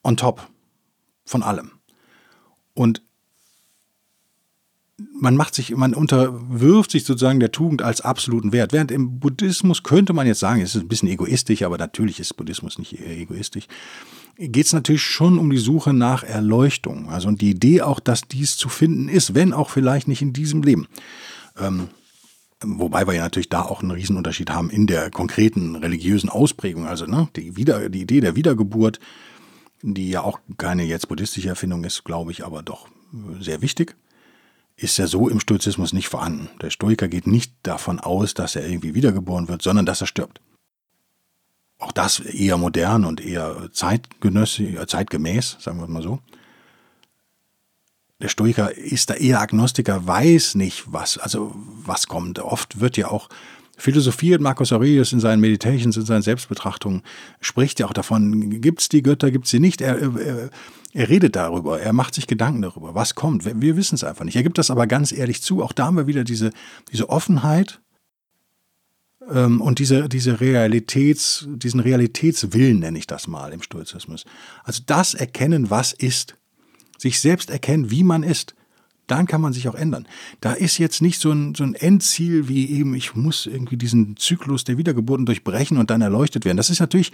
on 0.03 0.17
top 0.17 0.49
von 1.27 1.43
allem. 1.43 1.73
Und 2.73 3.03
man 5.19 5.37
macht 5.37 5.55
sich, 5.55 5.75
man 5.77 5.95
unterwirft 5.95 6.91
sich 6.91 7.05
sozusagen 7.05 7.41
der 7.41 7.53
Tugend 7.53 7.83
als 7.83 8.01
absoluten 8.01 8.53
Wert. 8.53 8.73
Während 8.73 8.91
im 8.91 9.21
Buddhismus 9.21 9.83
könnte 9.83 10.13
man 10.13 10.27
jetzt 10.27 10.41
sagen, 10.41 10.61
es 10.61 10.75
ist 10.75 10.83
ein 10.83 10.89
bisschen 10.89 11.09
egoistisch, 11.09 11.63
aber 11.63 11.79
natürlich 11.79 12.21
ist 12.21 12.37
Buddhismus 12.37 12.79
nicht 12.79 12.99
egoistisch, 12.99 13.67
geht 14.37 14.67
es 14.67 14.73
natürlich 14.73 15.03
schon 15.03 15.39
um 15.39 15.51
die 15.51 15.59
Suche 15.59 15.93
nach 15.93 16.23
Erleuchtung. 16.23 17.11
Also 17.11 17.29
und 17.29 17.41
die 17.41 17.51
Idee 17.51 17.83
auch, 17.83 18.01
dass 18.01 18.23
dies 18.23 18.57
zu 18.57 18.69
finden 18.69 19.09
ist, 19.09 19.35
wenn 19.35 19.53
auch 19.53 19.71
vielleicht 19.71 20.09
nicht 20.09 20.23
in 20.23 20.33
diesem 20.33 20.63
Leben. 20.63 20.87
Ähm, 21.59 21.89
wobei 22.63 23.07
wir 23.07 23.15
ja 23.15 23.23
natürlich 23.23 23.49
da 23.49 23.63
auch 23.63 23.83
einen 23.83 23.91
Riesenunterschied 23.91 24.51
haben 24.51 24.71
in 24.71 24.87
der 24.87 25.11
konkreten 25.11 25.77
religiösen 25.77 26.29
Ausprägung. 26.29 26.87
Also 26.87 27.07
ne, 27.07 27.29
die, 27.37 27.57
Wieder, 27.57 27.89
die 27.89 28.03
Idee 28.03 28.21
der 28.21 28.37
Wiedergeburt, 28.37 28.99
die 29.83 30.11
ja 30.11 30.23
auch 30.23 30.41
keine 30.59 30.85
jetzt 30.85 31.09
buddhistische 31.09 31.49
Erfindung 31.49 31.85
ist, 31.85 32.05
glaube 32.05 32.33
ich, 32.33 32.45
aber 32.45 32.63
doch 32.63 32.89
sehr 33.41 33.63
wichtig 33.63 33.97
ist 34.81 34.97
ja 34.97 35.07
so 35.07 35.29
im 35.29 35.41
Stoizismus 35.41 35.93
nicht 35.93 36.09
vorhanden. 36.09 36.49
Der 36.63 36.71
Stoiker 36.71 37.07
geht 37.07 37.27
nicht 37.27 37.53
davon 37.63 38.01
aus, 38.01 38.33
dass 38.35 38.57
er 38.57 38.67
irgendwie 38.67 38.95
wiedergeboren 38.95 39.49
wird, 39.49 39.63
sondern 39.63 39.85
dass 39.85 40.01
er 40.01 40.07
stirbt. 40.07 40.41
Auch 41.79 41.93
das 41.93 42.21
eher 42.21 42.57
modern 42.57 43.05
und 43.05 43.21
eher 43.21 43.65
äh, 43.65 43.71
zeitgemäß, 43.73 45.57
sagen 45.61 45.81
wir 45.81 45.87
mal 45.87 46.03
so. 46.03 46.21
Der 48.21 48.29
Stoiker 48.29 48.77
ist 48.77 49.09
da 49.11 49.15
eher 49.15 49.41
Agnostiker, 49.41 50.07
weiß 50.07 50.55
nicht, 50.55 50.93
was, 50.93 51.17
also 51.17 51.53
was 51.55 52.07
kommt. 52.07 52.39
Oft 52.39 52.81
wird 52.81 52.97
ja 52.97 53.09
auch 53.09 53.29
philosophiert, 53.81 54.41
Marcus 54.41 54.73
Aurelius 54.73 55.13
in 55.13 55.21
seinen 55.21 55.41
Meditations, 55.41 55.97
in 55.97 56.05
seinen 56.05 56.23
Selbstbetrachtungen, 56.23 57.03
spricht 57.41 57.81
ja 57.81 57.87
auch 57.87 57.93
davon, 57.93 58.61
gibt 58.61 58.81
es 58.81 58.89
die 58.89 59.03
Götter, 59.03 59.31
gibt 59.31 59.47
es 59.47 59.51
sie 59.51 59.61
nicht. 59.61 59.81
Er, 59.81 59.99
er, 59.99 60.51
er 60.93 61.09
redet 61.09 61.37
darüber, 61.37 61.81
er 61.81 61.93
macht 61.93 62.15
sich 62.15 62.27
Gedanken 62.27 62.63
darüber, 62.63 62.95
was 62.95 63.15
kommt. 63.15 63.45
Wir, 63.45 63.61
wir 63.61 63.77
wissen 63.77 63.95
es 63.95 64.05
einfach 64.05 64.25
nicht. 64.25 64.37
Er 64.37 64.43
gibt 64.43 64.59
das 64.59 64.71
aber 64.71 64.87
ganz 64.87 65.13
ehrlich 65.13 65.43
zu. 65.43 65.63
Auch 65.63 65.73
da 65.73 65.87
haben 65.87 65.97
wir 65.97 66.07
wieder 66.07 66.25
diese, 66.25 66.51
diese 66.93 67.09
Offenheit 67.09 67.81
ähm, 69.31 69.61
und 69.61 69.79
diese, 69.79 70.09
diese 70.09 70.41
Realitäts, 70.41 71.47
diesen 71.49 71.81
Realitätswillen, 71.81 72.81
nenne 72.81 72.99
ich 72.99 73.07
das 73.07 73.29
mal 73.29 73.53
im 73.53 73.63
Stoizismus. 73.63 74.25
Also 74.65 74.83
das 74.87 75.15
Erkennen, 75.15 75.71
was 75.71 75.93
ist. 75.93 76.37
Sich 76.99 77.21
selbst 77.21 77.51
erkennen, 77.51 77.91
wie 77.91 78.05
man 78.05 78.23
ist. 78.23 78.55
Dann 79.11 79.27
kann 79.27 79.41
man 79.41 79.53
sich 79.53 79.69
auch 79.69 79.75
ändern. 79.75 80.07
Da 80.41 80.53
ist 80.53 80.79
jetzt 80.79 81.03
nicht 81.03 81.21
so 81.21 81.33
ein, 81.33 81.55
so 81.55 81.65
ein 81.65 81.75
Endziel 81.75 82.49
wie 82.49 82.71
eben, 82.71 82.95
ich 82.95 83.15
muss 83.15 83.47
irgendwie 83.47 83.77
diesen 83.77 84.17
Zyklus 84.17 84.65
der 84.65 84.79
Wiedergeburten 84.79 85.27
durchbrechen 85.27 85.79
und 85.79 85.91
dann 85.91 86.01
erleuchtet 86.01 86.45
werden. 86.45 86.57
Das 86.57 86.71
ist 86.71 86.81
natürlich 86.81 87.13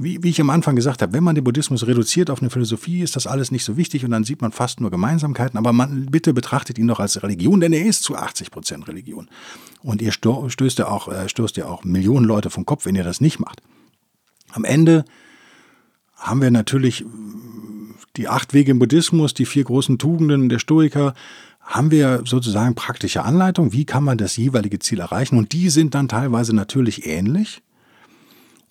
wie, 0.00 0.22
wie 0.22 0.30
ich 0.30 0.40
am 0.40 0.50
Anfang 0.50 0.76
gesagt 0.76 1.02
habe, 1.02 1.12
wenn 1.12 1.24
man 1.24 1.34
den 1.34 1.42
Buddhismus 1.42 1.86
reduziert 1.86 2.30
auf 2.30 2.40
eine 2.40 2.50
Philosophie, 2.50 3.02
ist 3.02 3.16
das 3.16 3.26
alles 3.26 3.50
nicht 3.50 3.64
so 3.64 3.76
wichtig 3.76 4.04
und 4.04 4.12
dann 4.12 4.22
sieht 4.22 4.40
man 4.40 4.52
fast 4.52 4.80
nur 4.80 4.90
Gemeinsamkeiten. 4.90 5.58
Aber 5.58 5.72
man 5.72 6.06
bitte 6.06 6.32
betrachtet 6.32 6.78
ihn 6.78 6.86
doch 6.86 7.00
als 7.00 7.20
Religion, 7.22 7.58
denn 7.58 7.72
er 7.72 7.84
ist 7.84 8.04
zu 8.04 8.14
80 8.14 8.52
Prozent 8.52 8.86
Religion. 8.86 9.28
Und 9.82 10.00
ihr 10.00 10.12
stößt 10.12 10.78
ja 10.78 10.86
auch, 10.86 11.08
äh, 11.08 11.28
stößt 11.28 11.56
ja 11.56 11.66
auch 11.66 11.82
Millionen 11.82 12.24
Leute 12.24 12.48
vom 12.48 12.64
Kopf, 12.64 12.86
wenn 12.86 12.94
ihr 12.94 13.02
das 13.02 13.20
nicht 13.20 13.40
macht. 13.40 13.60
Am 14.52 14.64
Ende 14.64 15.04
haben 16.14 16.40
wir 16.40 16.52
natürlich 16.52 17.04
die 18.16 18.28
acht 18.28 18.54
Wege 18.54 18.70
im 18.70 18.78
Buddhismus, 18.78 19.34
die 19.34 19.46
vier 19.46 19.64
großen 19.64 19.98
Tugenden 19.98 20.48
der 20.48 20.58
Stoiker, 20.58 21.14
haben 21.60 21.90
wir 21.90 22.22
sozusagen 22.24 22.74
praktische 22.74 23.24
Anleitung, 23.24 23.72
wie 23.72 23.84
kann 23.84 24.02
man 24.02 24.16
das 24.16 24.36
jeweilige 24.36 24.78
Ziel 24.78 25.00
erreichen. 25.00 25.36
Und 25.36 25.52
die 25.52 25.68
sind 25.68 25.94
dann 25.94 26.08
teilweise 26.08 26.54
natürlich 26.54 27.06
ähnlich. 27.06 27.62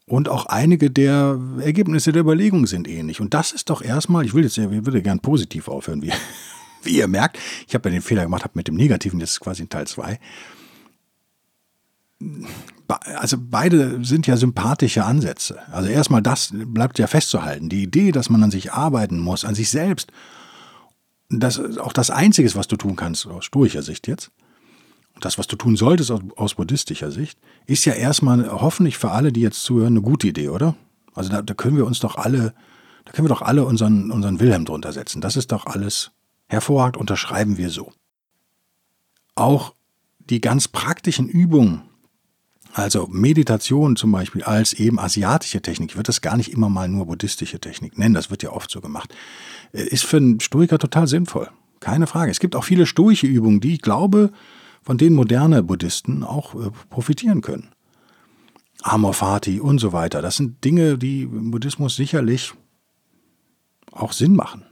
Und 0.08 0.30
auch 0.30 0.46
einige 0.46 0.90
der 0.90 1.40
Ergebnisse 1.60 2.12
der 2.12 2.22
Überlegung 2.22 2.66
sind 2.66 2.88
ähnlich. 2.88 3.22
Und 3.22 3.34
das 3.34 3.52
ist 3.52 3.70
doch 3.70 3.82
erstmal, 3.82 4.26
ich 4.26 4.34
will 4.34 4.44
jetzt, 4.44 4.58
ich 4.58 4.86
würde 4.86 5.02
gern 5.02 5.20
positiv 5.20 5.68
aufhören, 5.68 6.02
wie, 6.02 6.12
wie 6.84 6.98
ihr 6.98 7.08
merkt. 7.08 7.38
Ich 7.68 7.76
habe 7.76 7.90
ja 7.90 7.94
den 7.94 8.02
Fehler 8.02 8.24
gemacht, 8.24 8.44
habe 8.44 8.54
mit 8.56 8.68
dem 8.68 8.76
Negativen, 8.76 9.20
das 9.20 9.32
ist 9.32 9.40
quasi 9.42 9.68
Teil 9.68 9.86
2. 9.86 10.20
Also 12.88 13.38
beide 13.40 14.04
sind 14.06 14.28
ja 14.28 14.38
sympathische 14.38 15.04
Ansätze. 15.04 15.60
Also 15.72 15.90
erstmal 15.90 16.22
das 16.22 16.54
bleibt 16.54 17.00
ja 17.00 17.08
festzuhalten. 17.08 17.70
Die 17.70 17.84
Idee, 17.84 18.12
dass 18.12 18.30
man 18.30 18.44
an 18.44 18.52
sich 18.52 18.72
arbeiten 18.72 19.20
muss, 19.20 19.44
an 19.44 19.56
sich 19.56 19.70
selbst 19.70 20.12
das 21.30 21.78
auch 21.78 21.94
das 21.94 22.10
Einzige 22.10 22.48
ist, 22.48 22.56
was 22.56 22.68
du 22.68 22.78
tun 22.78 22.96
kannst, 22.96 23.28
aus 23.28 23.46
stoischer 23.46 23.84
Sicht 23.84 24.08
jetzt, 24.08 24.32
das, 25.20 25.38
was 25.38 25.48
du 25.48 25.56
tun 25.56 25.76
solltest 25.76 26.12
aus, 26.12 26.22
aus 26.36 26.56
buddhistischer 26.56 27.12
Sicht, 27.12 27.40
ist 27.66 27.86
ja 27.86 27.94
erstmal 27.94 28.50
hoffentlich 28.50 28.98
für 28.98 29.12
alle, 29.12 29.32
die 29.32 29.42
jetzt 29.42 29.64
zuhören, 29.64 29.94
eine 29.94 30.02
gute 30.02 30.28
Idee, 30.28 30.50
oder? 30.50 30.76
Also 31.14 31.30
da, 31.30 31.42
da 31.42 31.54
können 31.54 31.78
wir 31.78 31.86
uns 31.86 32.00
doch 32.00 32.18
alle, 32.18 32.54
da 33.06 33.12
können 33.12 33.26
wir 33.26 33.34
doch 33.34 33.42
alle 33.42 33.66
unseren, 33.66 34.12
unseren 34.12 34.40
Wilhelm 34.40 34.66
drunter 34.66 34.94
setzen. 34.94 35.22
Das 35.22 35.36
ist 35.36 35.52
doch 35.52 35.66
alles 35.66 36.12
hervorragend, 36.48 36.98
unterschreiben 36.98 37.58
wir 37.58 37.70
so. 37.70 37.92
Auch 39.36 39.74
die 40.20 40.42
ganz 40.42 40.68
praktischen 40.68 41.28
Übungen, 41.28 41.82
also 42.78 43.08
Meditation 43.10 43.96
zum 43.96 44.12
Beispiel 44.12 44.44
als 44.44 44.74
eben 44.74 45.00
asiatische 45.00 45.62
Technik, 45.62 45.92
ich 45.92 45.96
würde 45.96 46.08
das 46.08 46.22
gar 46.22 46.38
nicht 46.38 46.52
immer 46.52 46.70
mal 46.70 46.88
nur 46.88 47.08
buddhistische 47.08 47.60
Technik 47.60 47.98
nennen, 47.98 48.14
das 48.14 48.30
wird 48.30 48.44
ja 48.44 48.52
oft 48.52 48.70
so 48.70 48.82
gemacht, 48.82 49.16
äh, 49.74 49.84
ist 49.84 50.06
für 50.06 50.18
einen 50.18 50.40
Stoiker 50.40 50.78
total 50.78 51.08
sinnvoll. 51.08 51.50
Keine 51.80 52.06
Frage. 52.06 52.32
Es 52.32 52.40
gibt 52.40 52.56
auch 52.56 52.64
viele 52.64 52.86
stoische 52.86 53.26
Übungen, 53.26 53.62
die 53.62 53.74
ich 53.74 53.82
glaube, 53.82 54.32
von 54.84 55.00
denen 55.00 55.16
moderne 55.16 55.64
Buddhisten 55.64 56.24
auch 56.24 56.54
äh, 56.54 56.70
profitieren 56.90 57.42
können. 57.42 57.70
Amor 58.84 59.16
Fati 59.16 59.60
und 59.60 59.80
so 59.80 59.92
weiter. 59.92 60.22
Das 60.22 60.38
sind 60.38 60.64
Dinge, 60.64 61.00
die 61.00 61.24
im 61.24 61.50
Buddhismus 61.50 61.96
sicherlich 61.96 62.54
auch 63.92 64.14
Sinn 64.14 64.36
machen. 64.36 64.64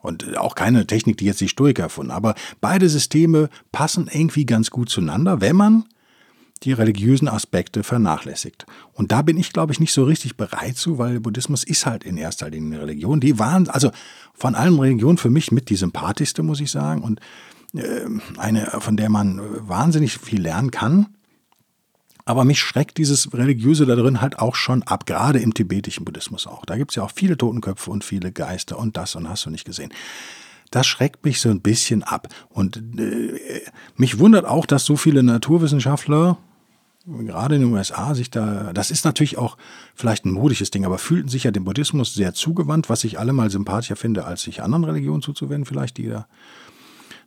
Und 0.00 0.38
auch 0.38 0.54
keine 0.54 0.86
Technik, 0.86 1.18
die 1.18 1.26
jetzt 1.26 1.40
die 1.40 1.48
Stoiker 1.48 1.84
erfunden. 1.84 2.12
Aber 2.12 2.34
beide 2.62 2.88
Systeme 2.88 3.50
passen 3.72 4.08
irgendwie 4.10 4.46
ganz 4.46 4.70
gut 4.70 4.88
zueinander, 4.88 5.40
wenn 5.42 5.54
man 5.54 5.84
die 6.62 6.72
religiösen 6.72 7.28
Aspekte 7.28 7.82
vernachlässigt. 7.82 8.66
Und 8.92 9.12
da 9.12 9.22
bin 9.22 9.36
ich, 9.36 9.52
glaube 9.52 9.72
ich, 9.72 9.80
nicht 9.80 9.92
so 9.92 10.04
richtig 10.04 10.36
bereit 10.36 10.76
zu, 10.76 10.98
weil 10.98 11.20
Buddhismus 11.20 11.64
ist 11.64 11.86
halt 11.86 12.04
in 12.04 12.16
erster 12.16 12.50
Linie 12.50 12.78
eine 12.78 12.82
Religion. 12.82 13.20
Die 13.20 13.38
waren, 13.38 13.68
also 13.68 13.90
von 14.34 14.54
allen 14.54 14.78
Religionen 14.78 15.18
für 15.18 15.30
mich 15.30 15.52
mit 15.52 15.70
die 15.70 15.76
sympathischste, 15.76 16.42
muss 16.42 16.60
ich 16.60 16.70
sagen. 16.70 17.02
Und 17.02 17.20
äh, 17.74 18.06
eine, 18.38 18.66
von 18.80 18.96
der 18.96 19.08
man 19.08 19.40
wahnsinnig 19.68 20.18
viel 20.18 20.42
lernen 20.42 20.70
kann. 20.70 21.06
Aber 22.24 22.44
mich 22.44 22.60
schreckt 22.60 22.98
dieses 22.98 23.32
Religiöse 23.34 23.84
da 23.84 23.96
drin 23.96 24.20
halt 24.20 24.38
auch 24.38 24.54
schon 24.54 24.82
ab, 24.84 25.06
gerade 25.06 25.40
im 25.40 25.54
tibetischen 25.54 26.04
Buddhismus 26.04 26.46
auch. 26.46 26.64
Da 26.64 26.76
gibt 26.76 26.92
es 26.92 26.96
ja 26.96 27.02
auch 27.02 27.10
viele 27.12 27.36
Totenköpfe 27.36 27.90
und 27.90 28.04
viele 28.04 28.30
Geister 28.30 28.78
und 28.78 28.96
das 28.96 29.16
und 29.16 29.28
hast 29.28 29.44
du 29.46 29.50
nicht 29.50 29.64
gesehen. 29.64 29.92
Das 30.70 30.86
schreckt 30.86 31.24
mich 31.24 31.40
so 31.40 31.50
ein 31.50 31.60
bisschen 31.60 32.02
ab. 32.02 32.28
Und 32.48 32.76
äh, 32.98 33.62
mich 33.96 34.18
wundert 34.18 34.46
auch, 34.46 34.66
dass 34.66 34.84
so 34.84 34.96
viele 34.96 35.22
Naturwissenschaftler, 35.22 36.38
gerade 37.06 37.56
in 37.56 37.62
den 37.62 37.72
USA 37.72 38.14
sich 38.14 38.30
da, 38.30 38.72
das 38.72 38.90
ist 38.90 39.04
natürlich 39.04 39.38
auch 39.38 39.56
vielleicht 39.94 40.24
ein 40.24 40.32
modisches 40.32 40.70
Ding, 40.70 40.84
aber 40.84 40.98
fühlten 40.98 41.28
sich 41.28 41.44
ja 41.44 41.50
dem 41.50 41.64
Buddhismus 41.64 42.14
sehr 42.14 42.34
zugewandt, 42.34 42.88
was 42.88 43.04
ich 43.04 43.18
allemal 43.18 43.50
sympathischer 43.50 43.96
finde, 43.96 44.24
als 44.24 44.42
sich 44.42 44.62
anderen 44.62 44.84
Religionen 44.84 45.22
zuzuwenden, 45.22 45.66
vielleicht, 45.66 45.96
die 45.96 46.08
da 46.08 46.26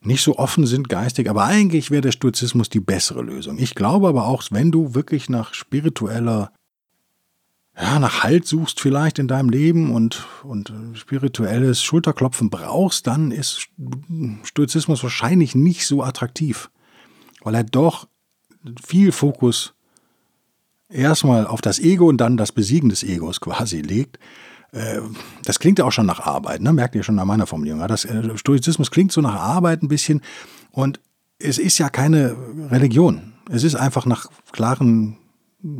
nicht 0.01 0.21
so 0.21 0.37
offen 0.37 0.67
sind 0.67 0.89
geistig, 0.89 1.29
aber 1.29 1.45
eigentlich 1.45 1.91
wäre 1.91 2.01
der 2.01 2.11
Stoizismus 2.11 2.69
die 2.69 2.79
bessere 2.79 3.21
Lösung. 3.21 3.57
Ich 3.57 3.75
glaube 3.75 4.07
aber 4.07 4.27
auch, 4.27 4.43
wenn 4.51 4.71
du 4.71 4.93
wirklich 4.93 5.29
nach 5.29 5.53
spiritueller, 5.53 6.51
ja, 7.75 7.99
nach 7.99 8.23
Halt 8.23 8.47
suchst 8.47 8.79
vielleicht 8.79 9.19
in 9.19 9.27
deinem 9.27 9.49
Leben 9.49 9.91
und, 9.91 10.25
und 10.43 10.71
spirituelles 10.93 11.83
Schulterklopfen 11.83 12.49
brauchst, 12.49 13.07
dann 13.07 13.31
ist 13.31 13.67
Stoizismus 14.43 15.03
wahrscheinlich 15.03 15.55
nicht 15.55 15.87
so 15.87 16.03
attraktiv, 16.03 16.69
weil 17.41 17.55
er 17.55 17.63
doch 17.63 18.07
viel 18.83 19.11
Fokus 19.11 19.73
erstmal 20.89 21.47
auf 21.47 21.61
das 21.61 21.79
Ego 21.79 22.07
und 22.07 22.17
dann 22.17 22.37
das 22.37 22.51
Besiegen 22.51 22.89
des 22.89 23.03
Egos 23.03 23.41
quasi 23.41 23.81
legt. 23.81 24.19
Äh, 24.71 25.01
das 25.43 25.59
klingt 25.59 25.79
ja 25.79 25.85
auch 25.85 25.91
schon 25.91 26.05
nach 26.05 26.19
Arbeit, 26.19 26.61
ne? 26.61 26.73
merkt 26.73 26.95
ihr 26.95 27.03
schon 27.03 27.19
an 27.19 27.27
meiner 27.27 27.47
Formulierung. 27.47 27.85
Das 27.87 28.05
äh, 28.05 28.37
Stoizismus 28.37 28.91
klingt 28.91 29.11
so 29.11 29.21
nach 29.21 29.35
Arbeit 29.35 29.83
ein 29.83 29.87
bisschen 29.87 30.21
und 30.71 30.99
es 31.39 31.57
ist 31.57 31.77
ja 31.77 31.89
keine 31.89 32.35
Religion. 32.71 33.33
Es 33.49 33.63
ist 33.63 33.75
einfach 33.75 34.05
nach 34.05 34.27
klaren 34.51 35.17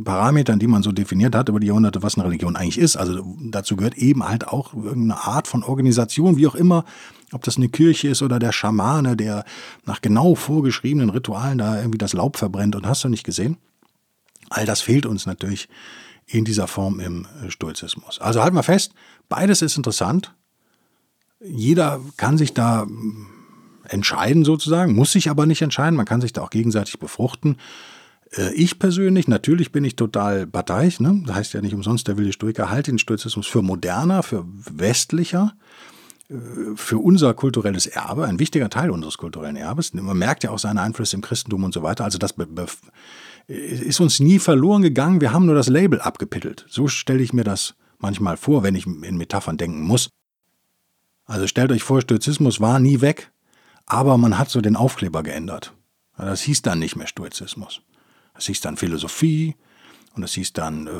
Parametern, 0.04 0.58
die 0.58 0.66
man 0.66 0.82
so 0.82 0.90
definiert 0.90 1.34
hat 1.36 1.48
über 1.48 1.60
die 1.60 1.68
Jahrhunderte, 1.68 2.02
was 2.02 2.16
eine 2.16 2.24
Religion 2.24 2.56
eigentlich 2.56 2.78
ist. 2.78 2.96
Also 2.96 3.36
dazu 3.40 3.76
gehört 3.76 3.96
eben 3.96 4.28
halt 4.28 4.48
auch 4.48 4.74
irgendeine 4.74 5.24
Art 5.24 5.46
von 5.46 5.62
Organisation, 5.62 6.36
wie 6.36 6.46
auch 6.48 6.56
immer, 6.56 6.84
ob 7.32 7.44
das 7.44 7.56
eine 7.56 7.68
Kirche 7.68 8.08
ist 8.08 8.22
oder 8.22 8.38
der 8.38 8.52
Schamane, 8.52 9.16
der 9.16 9.44
nach 9.84 10.00
genau 10.00 10.34
vorgeschriebenen 10.34 11.10
Ritualen 11.10 11.58
da 11.58 11.78
irgendwie 11.78 11.98
das 11.98 12.14
Laub 12.14 12.36
verbrennt 12.36 12.74
und 12.74 12.86
hast 12.86 13.04
du 13.04 13.08
nicht 13.08 13.24
gesehen. 13.24 13.58
All 14.50 14.66
das 14.66 14.80
fehlt 14.80 15.06
uns 15.06 15.26
natürlich 15.26 15.68
in 16.26 16.44
dieser 16.44 16.66
Form 16.66 16.98
im 16.98 17.26
Stoizismus. 17.48 18.20
Also 18.20 18.42
halten 18.42 18.56
wir 18.56 18.64
fest, 18.64 18.92
beides 19.28 19.62
ist 19.62 19.76
interessant. 19.76 20.34
Jeder 21.40 22.00
kann 22.16 22.38
sich 22.38 22.54
da 22.54 22.82
hm, 22.82 23.28
entscheiden 23.84 24.44
sozusagen, 24.44 24.94
muss 24.94 25.12
sich 25.12 25.30
aber 25.30 25.46
nicht 25.46 25.62
entscheiden, 25.62 25.96
man 25.96 26.06
kann 26.06 26.20
sich 26.20 26.32
da 26.32 26.42
auch 26.42 26.50
gegenseitig 26.50 26.98
befruchten. 26.98 27.56
Äh, 28.32 28.54
ich 28.54 28.78
persönlich, 28.78 29.28
natürlich 29.28 29.72
bin 29.72 29.84
ich 29.84 29.96
total 29.96 30.46
parteiisch, 30.46 31.00
ne? 31.00 31.22
das 31.26 31.36
heißt 31.36 31.52
ja 31.54 31.60
nicht 31.60 31.74
umsonst, 31.74 32.08
der 32.08 32.16
wilde 32.16 32.32
Stoiker 32.32 32.70
halte 32.70 32.90
den 32.90 32.98
Stoizismus 32.98 33.46
für 33.46 33.62
moderner, 33.62 34.22
für 34.22 34.44
westlicher, 34.46 35.54
äh, 36.28 36.34
für 36.74 36.98
unser 36.98 37.34
kulturelles 37.34 37.86
Erbe, 37.86 38.26
ein 38.26 38.38
wichtiger 38.38 38.70
Teil 38.70 38.90
unseres 38.90 39.18
kulturellen 39.18 39.56
Erbes. 39.56 39.94
Man 39.94 40.18
merkt 40.18 40.44
ja 40.44 40.50
auch 40.50 40.58
seine 40.58 40.82
Einflüsse 40.82 41.16
im 41.16 41.22
Christentum 41.22 41.64
und 41.64 41.74
so 41.74 41.82
weiter. 41.82 42.04
Also 42.04 42.18
das 42.18 42.34
ist 43.46 44.00
uns 44.00 44.20
nie 44.20 44.38
verloren 44.38 44.82
gegangen, 44.82 45.20
wir 45.20 45.32
haben 45.32 45.46
nur 45.46 45.54
das 45.54 45.68
Label 45.68 46.00
abgepittelt. 46.00 46.66
So 46.68 46.88
stelle 46.88 47.22
ich 47.22 47.32
mir 47.32 47.44
das 47.44 47.74
manchmal 47.98 48.36
vor, 48.36 48.62
wenn 48.62 48.74
ich 48.74 48.86
in 48.86 49.16
Metaphern 49.16 49.56
denken 49.56 49.80
muss. 49.82 50.10
Also 51.26 51.46
stellt 51.46 51.72
euch 51.72 51.82
vor, 51.82 52.00
Stoizismus 52.00 52.60
war 52.60 52.78
nie 52.78 53.00
weg, 53.00 53.32
aber 53.84 54.16
man 54.16 54.38
hat 54.38 54.48
so 54.48 54.60
den 54.60 54.76
Aufkleber 54.76 55.22
geändert. 55.22 55.72
Das 56.16 56.40
hieß 56.42 56.62
dann 56.62 56.78
nicht 56.78 56.96
mehr 56.96 57.08
Stoizismus. 57.08 57.82
Das 58.36 58.46
hieß 58.46 58.60
dann 58.60 58.76
Philosophie 58.76 59.56
und 60.14 60.22
das 60.22 60.32
hieß 60.32 60.52
dann 60.52 60.86
äh, 60.86 60.90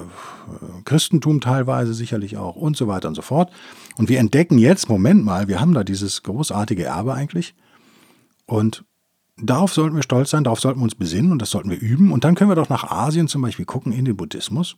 Christentum 0.85 1.40
teilweise 1.40 1.94
sicherlich 1.94 2.37
auch 2.37 2.57
und 2.57 2.77
so 2.77 2.88
weiter 2.88 3.09
und 3.09 3.14
so 3.14 3.22
fort. 3.22 3.53
Und 3.96 4.09
wir 4.09 4.18
entdecken 4.18 4.59
jetzt, 4.59 4.88
Moment 4.88 5.25
mal, 5.25 5.49
wir 5.49 5.61
haben 5.61 5.75
da 5.75 5.85
dieses 5.85 6.22
großartige 6.22 6.85
Erbe 6.85 7.14
eigentlich 7.14 7.55
und 8.46 8.85
Darauf 9.38 9.75
sollten 9.75 9.96
wir 9.96 10.03
stolz 10.03 10.31
sein, 10.31 10.44
darauf 10.44 10.61
sollten 10.61 10.81
wir 10.81 10.85
uns 10.85 10.94
besinnen 10.94 11.31
und 11.31 11.42
das 11.42 11.51
sollten 11.51 11.68
wir 11.68 11.79
üben. 11.79 12.11
Und 12.11 12.25
dann 12.25 12.35
können 12.35 12.51
wir 12.51 12.55
doch 12.55 12.70
nach 12.70 12.85
Asien 12.90 13.29
zum 13.29 13.42
Beispiel 13.42 13.66
gucken, 13.66 13.92
in 13.92 14.07
den 14.07 14.16
Buddhismus 14.16 14.77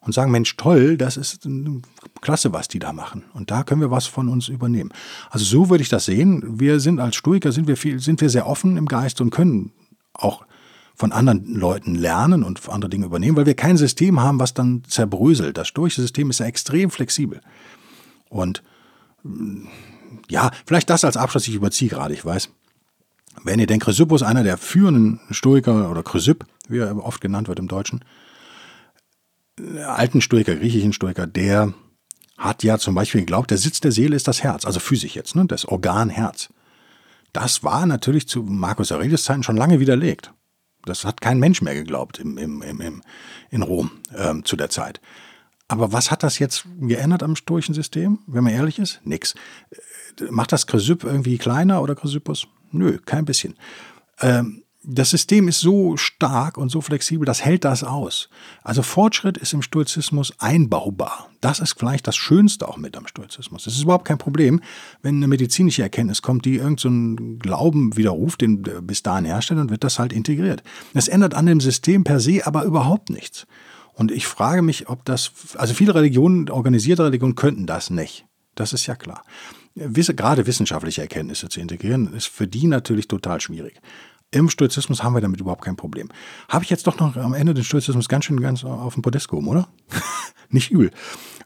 und 0.00 0.12
sagen, 0.12 0.30
Mensch, 0.30 0.56
toll, 0.56 0.96
das 0.96 1.16
ist 1.16 1.48
klasse, 2.20 2.52
was 2.52 2.68
die 2.68 2.78
da 2.78 2.92
machen. 2.92 3.24
Und 3.34 3.50
da 3.50 3.64
können 3.64 3.80
wir 3.80 3.90
was 3.90 4.06
von 4.06 4.28
uns 4.28 4.46
übernehmen. 4.46 4.92
Also 5.30 5.44
so 5.44 5.70
würde 5.70 5.82
ich 5.82 5.88
das 5.88 6.04
sehen. 6.04 6.60
Wir 6.60 6.78
sind 6.78 7.00
als 7.00 7.16
Stoiker, 7.16 7.50
sind 7.50 7.66
wir, 7.66 7.76
viel, 7.76 7.98
sind 7.98 8.20
wir 8.20 8.30
sehr 8.30 8.46
offen 8.46 8.76
im 8.76 8.86
Geist 8.86 9.20
und 9.20 9.30
können 9.30 9.72
auch 10.12 10.46
von 10.96 11.12
anderen 11.12 11.54
Leuten 11.54 11.94
lernen 11.94 12.42
und 12.42 12.68
andere 12.68 12.90
Dinge 12.90 13.06
übernehmen, 13.06 13.36
weil 13.36 13.46
wir 13.46 13.54
kein 13.54 13.76
System 13.76 14.20
haben, 14.20 14.40
was 14.40 14.54
dann 14.54 14.82
zerbröselt. 14.88 15.58
Das 15.58 15.68
stoische 15.68 16.00
System 16.00 16.30
ist 16.30 16.40
ja 16.40 16.46
extrem 16.46 16.90
flexibel. 16.90 17.40
Und 18.28 18.62
ja, 20.28 20.50
vielleicht 20.64 20.90
das 20.90 21.04
als 21.04 21.16
Abschluss, 21.16 21.46
ich 21.48 21.54
überziehe 21.54 21.90
gerade, 21.90 22.14
ich 22.14 22.24
weiß. 22.24 22.50
Wenn 23.44 23.60
ihr 23.60 23.66
denkt, 23.66 23.84
Chrysippus, 23.84 24.22
einer 24.22 24.42
der 24.42 24.56
führenden 24.56 25.20
Stoiker 25.30 25.90
oder 25.90 26.02
Chrysipp, 26.02 26.46
wie 26.68 26.78
er 26.78 27.04
oft 27.04 27.20
genannt 27.20 27.48
wird 27.48 27.58
im 27.58 27.68
Deutschen, 27.68 28.02
äh, 29.60 29.82
alten 29.82 30.20
Stoiker, 30.20 30.56
griechischen 30.56 30.94
Stoiker, 30.94 31.26
der 31.26 31.74
hat 32.38 32.62
ja 32.62 32.78
zum 32.78 32.94
Beispiel 32.94 33.20
geglaubt, 33.20 33.50
der 33.50 33.58
Sitz 33.58 33.80
der 33.80 33.92
Seele 33.92 34.16
ist 34.16 34.28
das 34.28 34.42
Herz, 34.42 34.64
also 34.64 34.80
physisch 34.80 35.14
jetzt, 35.14 35.36
ne, 35.36 35.46
das 35.46 35.66
Organ 35.66 36.08
Herz. 36.08 36.48
Das 37.32 37.62
war 37.62 37.86
natürlich 37.86 38.28
zu 38.28 38.42
Marcus 38.42 38.92
Aurelius 38.92 39.24
Zeiten 39.24 39.42
schon 39.42 39.56
lange 39.56 39.80
widerlegt. 39.80 40.32
Das 40.86 41.04
hat 41.04 41.20
kein 41.20 41.38
Mensch 41.38 41.60
mehr 41.60 41.74
geglaubt 41.74 42.18
im, 42.18 42.38
im, 42.38 42.62
im, 42.62 43.02
in 43.50 43.62
Rom 43.62 43.90
ähm, 44.16 44.44
zu 44.44 44.56
der 44.56 44.70
Zeit. 44.70 45.00
Aber 45.68 45.92
was 45.92 46.10
hat 46.10 46.22
das 46.22 46.38
jetzt 46.38 46.64
geändert 46.80 47.22
am 47.22 47.36
stoischen 47.36 47.74
System, 47.74 48.20
wenn 48.26 48.44
man 48.44 48.52
ehrlich 48.52 48.78
ist? 48.78 49.00
Nix. 49.04 49.34
Äh, 50.18 50.30
macht 50.30 50.52
das 50.52 50.66
Chrysyp 50.66 51.04
irgendwie 51.04 51.38
kleiner 51.38 51.82
oder 51.82 51.94
Chrysippus? 51.94 52.46
Nö, 52.70 52.98
kein 53.04 53.24
bisschen. 53.24 53.56
Ähm, 54.20 54.62
das 54.88 55.10
System 55.10 55.48
ist 55.48 55.58
so 55.58 55.96
stark 55.96 56.56
und 56.56 56.70
so 56.70 56.80
flexibel, 56.80 57.26
das 57.26 57.44
hält 57.44 57.64
das 57.64 57.82
aus. 57.82 58.28
Also 58.62 58.82
Fortschritt 58.82 59.36
ist 59.36 59.52
im 59.52 59.62
Stoizismus 59.62 60.32
einbaubar. 60.38 61.28
Das 61.40 61.58
ist 61.58 61.76
vielleicht 61.76 62.06
das 62.06 62.16
Schönste 62.16 62.68
auch 62.68 62.76
mit 62.76 62.96
am 62.96 63.08
Stoizismus. 63.08 63.66
Es 63.66 63.74
ist 63.74 63.82
überhaupt 63.82 64.06
kein 64.06 64.18
Problem, 64.18 64.60
wenn 65.02 65.16
eine 65.16 65.26
medizinische 65.26 65.82
Erkenntnis 65.82 66.22
kommt, 66.22 66.44
die 66.44 66.56
irgendeinen 66.56 67.16
so 67.18 67.38
Glauben 67.38 67.96
widerruft, 67.96 68.42
den 68.42 68.62
bis 68.62 69.02
dahin 69.02 69.24
herstellt, 69.24 69.58
dann 69.58 69.70
wird 69.70 69.82
das 69.82 69.98
halt 69.98 70.12
integriert. 70.12 70.62
Es 70.94 71.08
ändert 71.08 71.34
an 71.34 71.46
dem 71.46 71.60
System 71.60 72.04
per 72.04 72.20
se 72.20 72.46
aber 72.46 72.62
überhaupt 72.62 73.10
nichts. 73.10 73.46
Und 73.92 74.12
ich 74.12 74.26
frage 74.26 74.62
mich, 74.62 74.88
ob 74.88 75.04
das, 75.04 75.32
also 75.56 75.74
viele 75.74 75.94
Religionen, 75.96 76.48
organisierte 76.48 77.04
Religionen 77.04 77.34
könnten 77.34 77.66
das 77.66 77.90
nicht. 77.90 78.24
Das 78.54 78.72
ist 78.72 78.86
ja 78.86 78.94
klar. 78.94 79.24
Gerade 79.74 80.46
wissenschaftliche 80.46 81.02
Erkenntnisse 81.02 81.48
zu 81.48 81.60
integrieren, 81.60 82.14
ist 82.14 82.26
für 82.26 82.46
die 82.46 82.66
natürlich 82.66 83.08
total 83.08 83.40
schwierig. 83.40 83.80
Im 84.32 84.48
Stoizismus 84.48 85.02
haben 85.02 85.14
wir 85.14 85.20
damit 85.20 85.40
überhaupt 85.40 85.64
kein 85.64 85.76
Problem. 85.76 86.08
Habe 86.48 86.64
ich 86.64 86.70
jetzt 86.70 86.86
doch 86.86 86.98
noch 86.98 87.16
am 87.16 87.34
Ende 87.34 87.54
den 87.54 87.64
Stoizismus 87.64 88.08
ganz 88.08 88.24
schön 88.24 88.40
ganz 88.40 88.64
auf 88.64 88.94
den 88.94 89.02
Podest 89.02 89.28
gehoben, 89.28 89.48
oder? 89.48 89.68
Nicht 90.50 90.70
übel. 90.70 90.90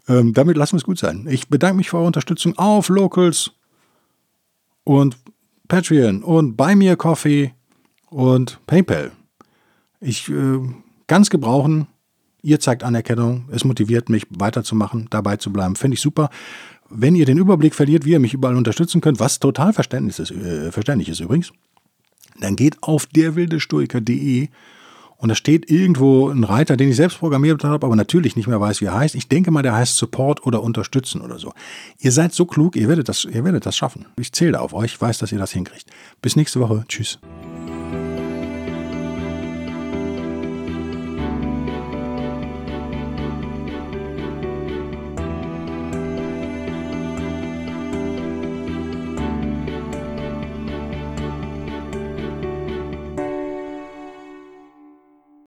Ähm, 0.09 0.33
damit 0.33 0.57
lassen 0.57 0.73
wir 0.73 0.79
es 0.79 0.85
gut 0.85 0.99
sein. 0.99 1.27
Ich 1.29 1.49
bedanke 1.49 1.77
mich 1.77 1.91
für 1.91 1.99
eure 1.99 2.07
Unterstützung 2.07 2.57
auf 2.59 2.89
Locals 2.89 3.53
und 4.85 5.19
Patreon 5.69 6.23
und 6.23 6.57
Buy 6.57 6.75
Me 6.75 6.91
a 6.91 6.97
Coffee 6.97 7.55
und 8.09 8.59
PayPal. 8.67 9.13
Ich 10.01 10.29
äh, 10.29 10.59
ganz 11.07 11.31
gebrauchen. 11.31 11.87
Ihr 12.43 12.59
zeigt 12.59 12.83
Anerkennung. 12.83 13.45
Es 13.53 13.65
motiviert 13.65 14.09
mich 14.09 14.27
weiterzumachen, 14.31 15.07
dabei 15.11 15.37
zu 15.37 15.53
bleiben. 15.53 15.77
Finde 15.77 15.95
ich 15.95 16.01
super. 16.01 16.31
Wenn 16.89 17.15
ihr 17.15 17.27
den 17.27 17.39
Überblick 17.39 17.75
verliert, 17.75 18.05
wie 18.05 18.13
ihr 18.13 18.19
mich 18.19 18.35
überall 18.35 18.57
unterstützen 18.57 19.01
könnt, 19.01 19.21
was 19.21 19.39
total 19.39 19.73
verständlich 19.73 20.19
ist, 20.19 20.31
äh, 20.33 20.73
verständlich 20.73 21.09
ist 21.09 21.21
übrigens, 21.21 21.53
dann 22.41 22.57
geht 22.57 22.83
auf 22.83 23.07
derwildestoiker.de 23.07 24.49
und 25.21 25.29
da 25.29 25.35
steht 25.35 25.71
irgendwo 25.71 26.31
ein 26.31 26.45
Reiter, 26.45 26.79
den 26.79 26.89
ich 26.89 26.97
selbst 26.97 27.19
programmiert 27.19 27.63
habe, 27.63 27.85
aber 27.85 27.95
natürlich 27.95 28.37
nicht 28.37 28.49
mehr 28.49 28.61
weiß, 28.61 28.81
wie 28.81 28.87
er 28.87 28.95
heißt. 28.95 29.15
Ich 29.15 29.29
denke 29.29 29.51
mal, 29.51 29.63
der 29.63 29.75
heißt 29.75 29.97
Support 29.99 30.47
oder 30.47 30.63
Unterstützen 30.63 31.21
oder 31.21 31.39
so. 31.39 31.53
Ihr 31.99 32.11
seid 32.11 32.33
so 32.33 32.47
klug, 32.47 32.75
ihr 32.75 32.89
werdet 32.89 33.09
das, 33.11 33.27
ihr 33.27 33.45
werdet 33.45 33.67
das 33.67 33.77
schaffen. 33.77 34.07
Ich 34.19 34.33
zähle 34.33 34.59
auf 34.59 34.73
euch, 34.73 34.95
ich 34.95 35.01
weiß, 35.01 35.19
dass 35.19 35.31
ihr 35.31 35.39
das 35.39 35.53
hinkriegt. 35.53 35.91
Bis 36.23 36.37
nächste 36.37 36.61
Woche. 36.61 36.85
Tschüss. 36.89 37.19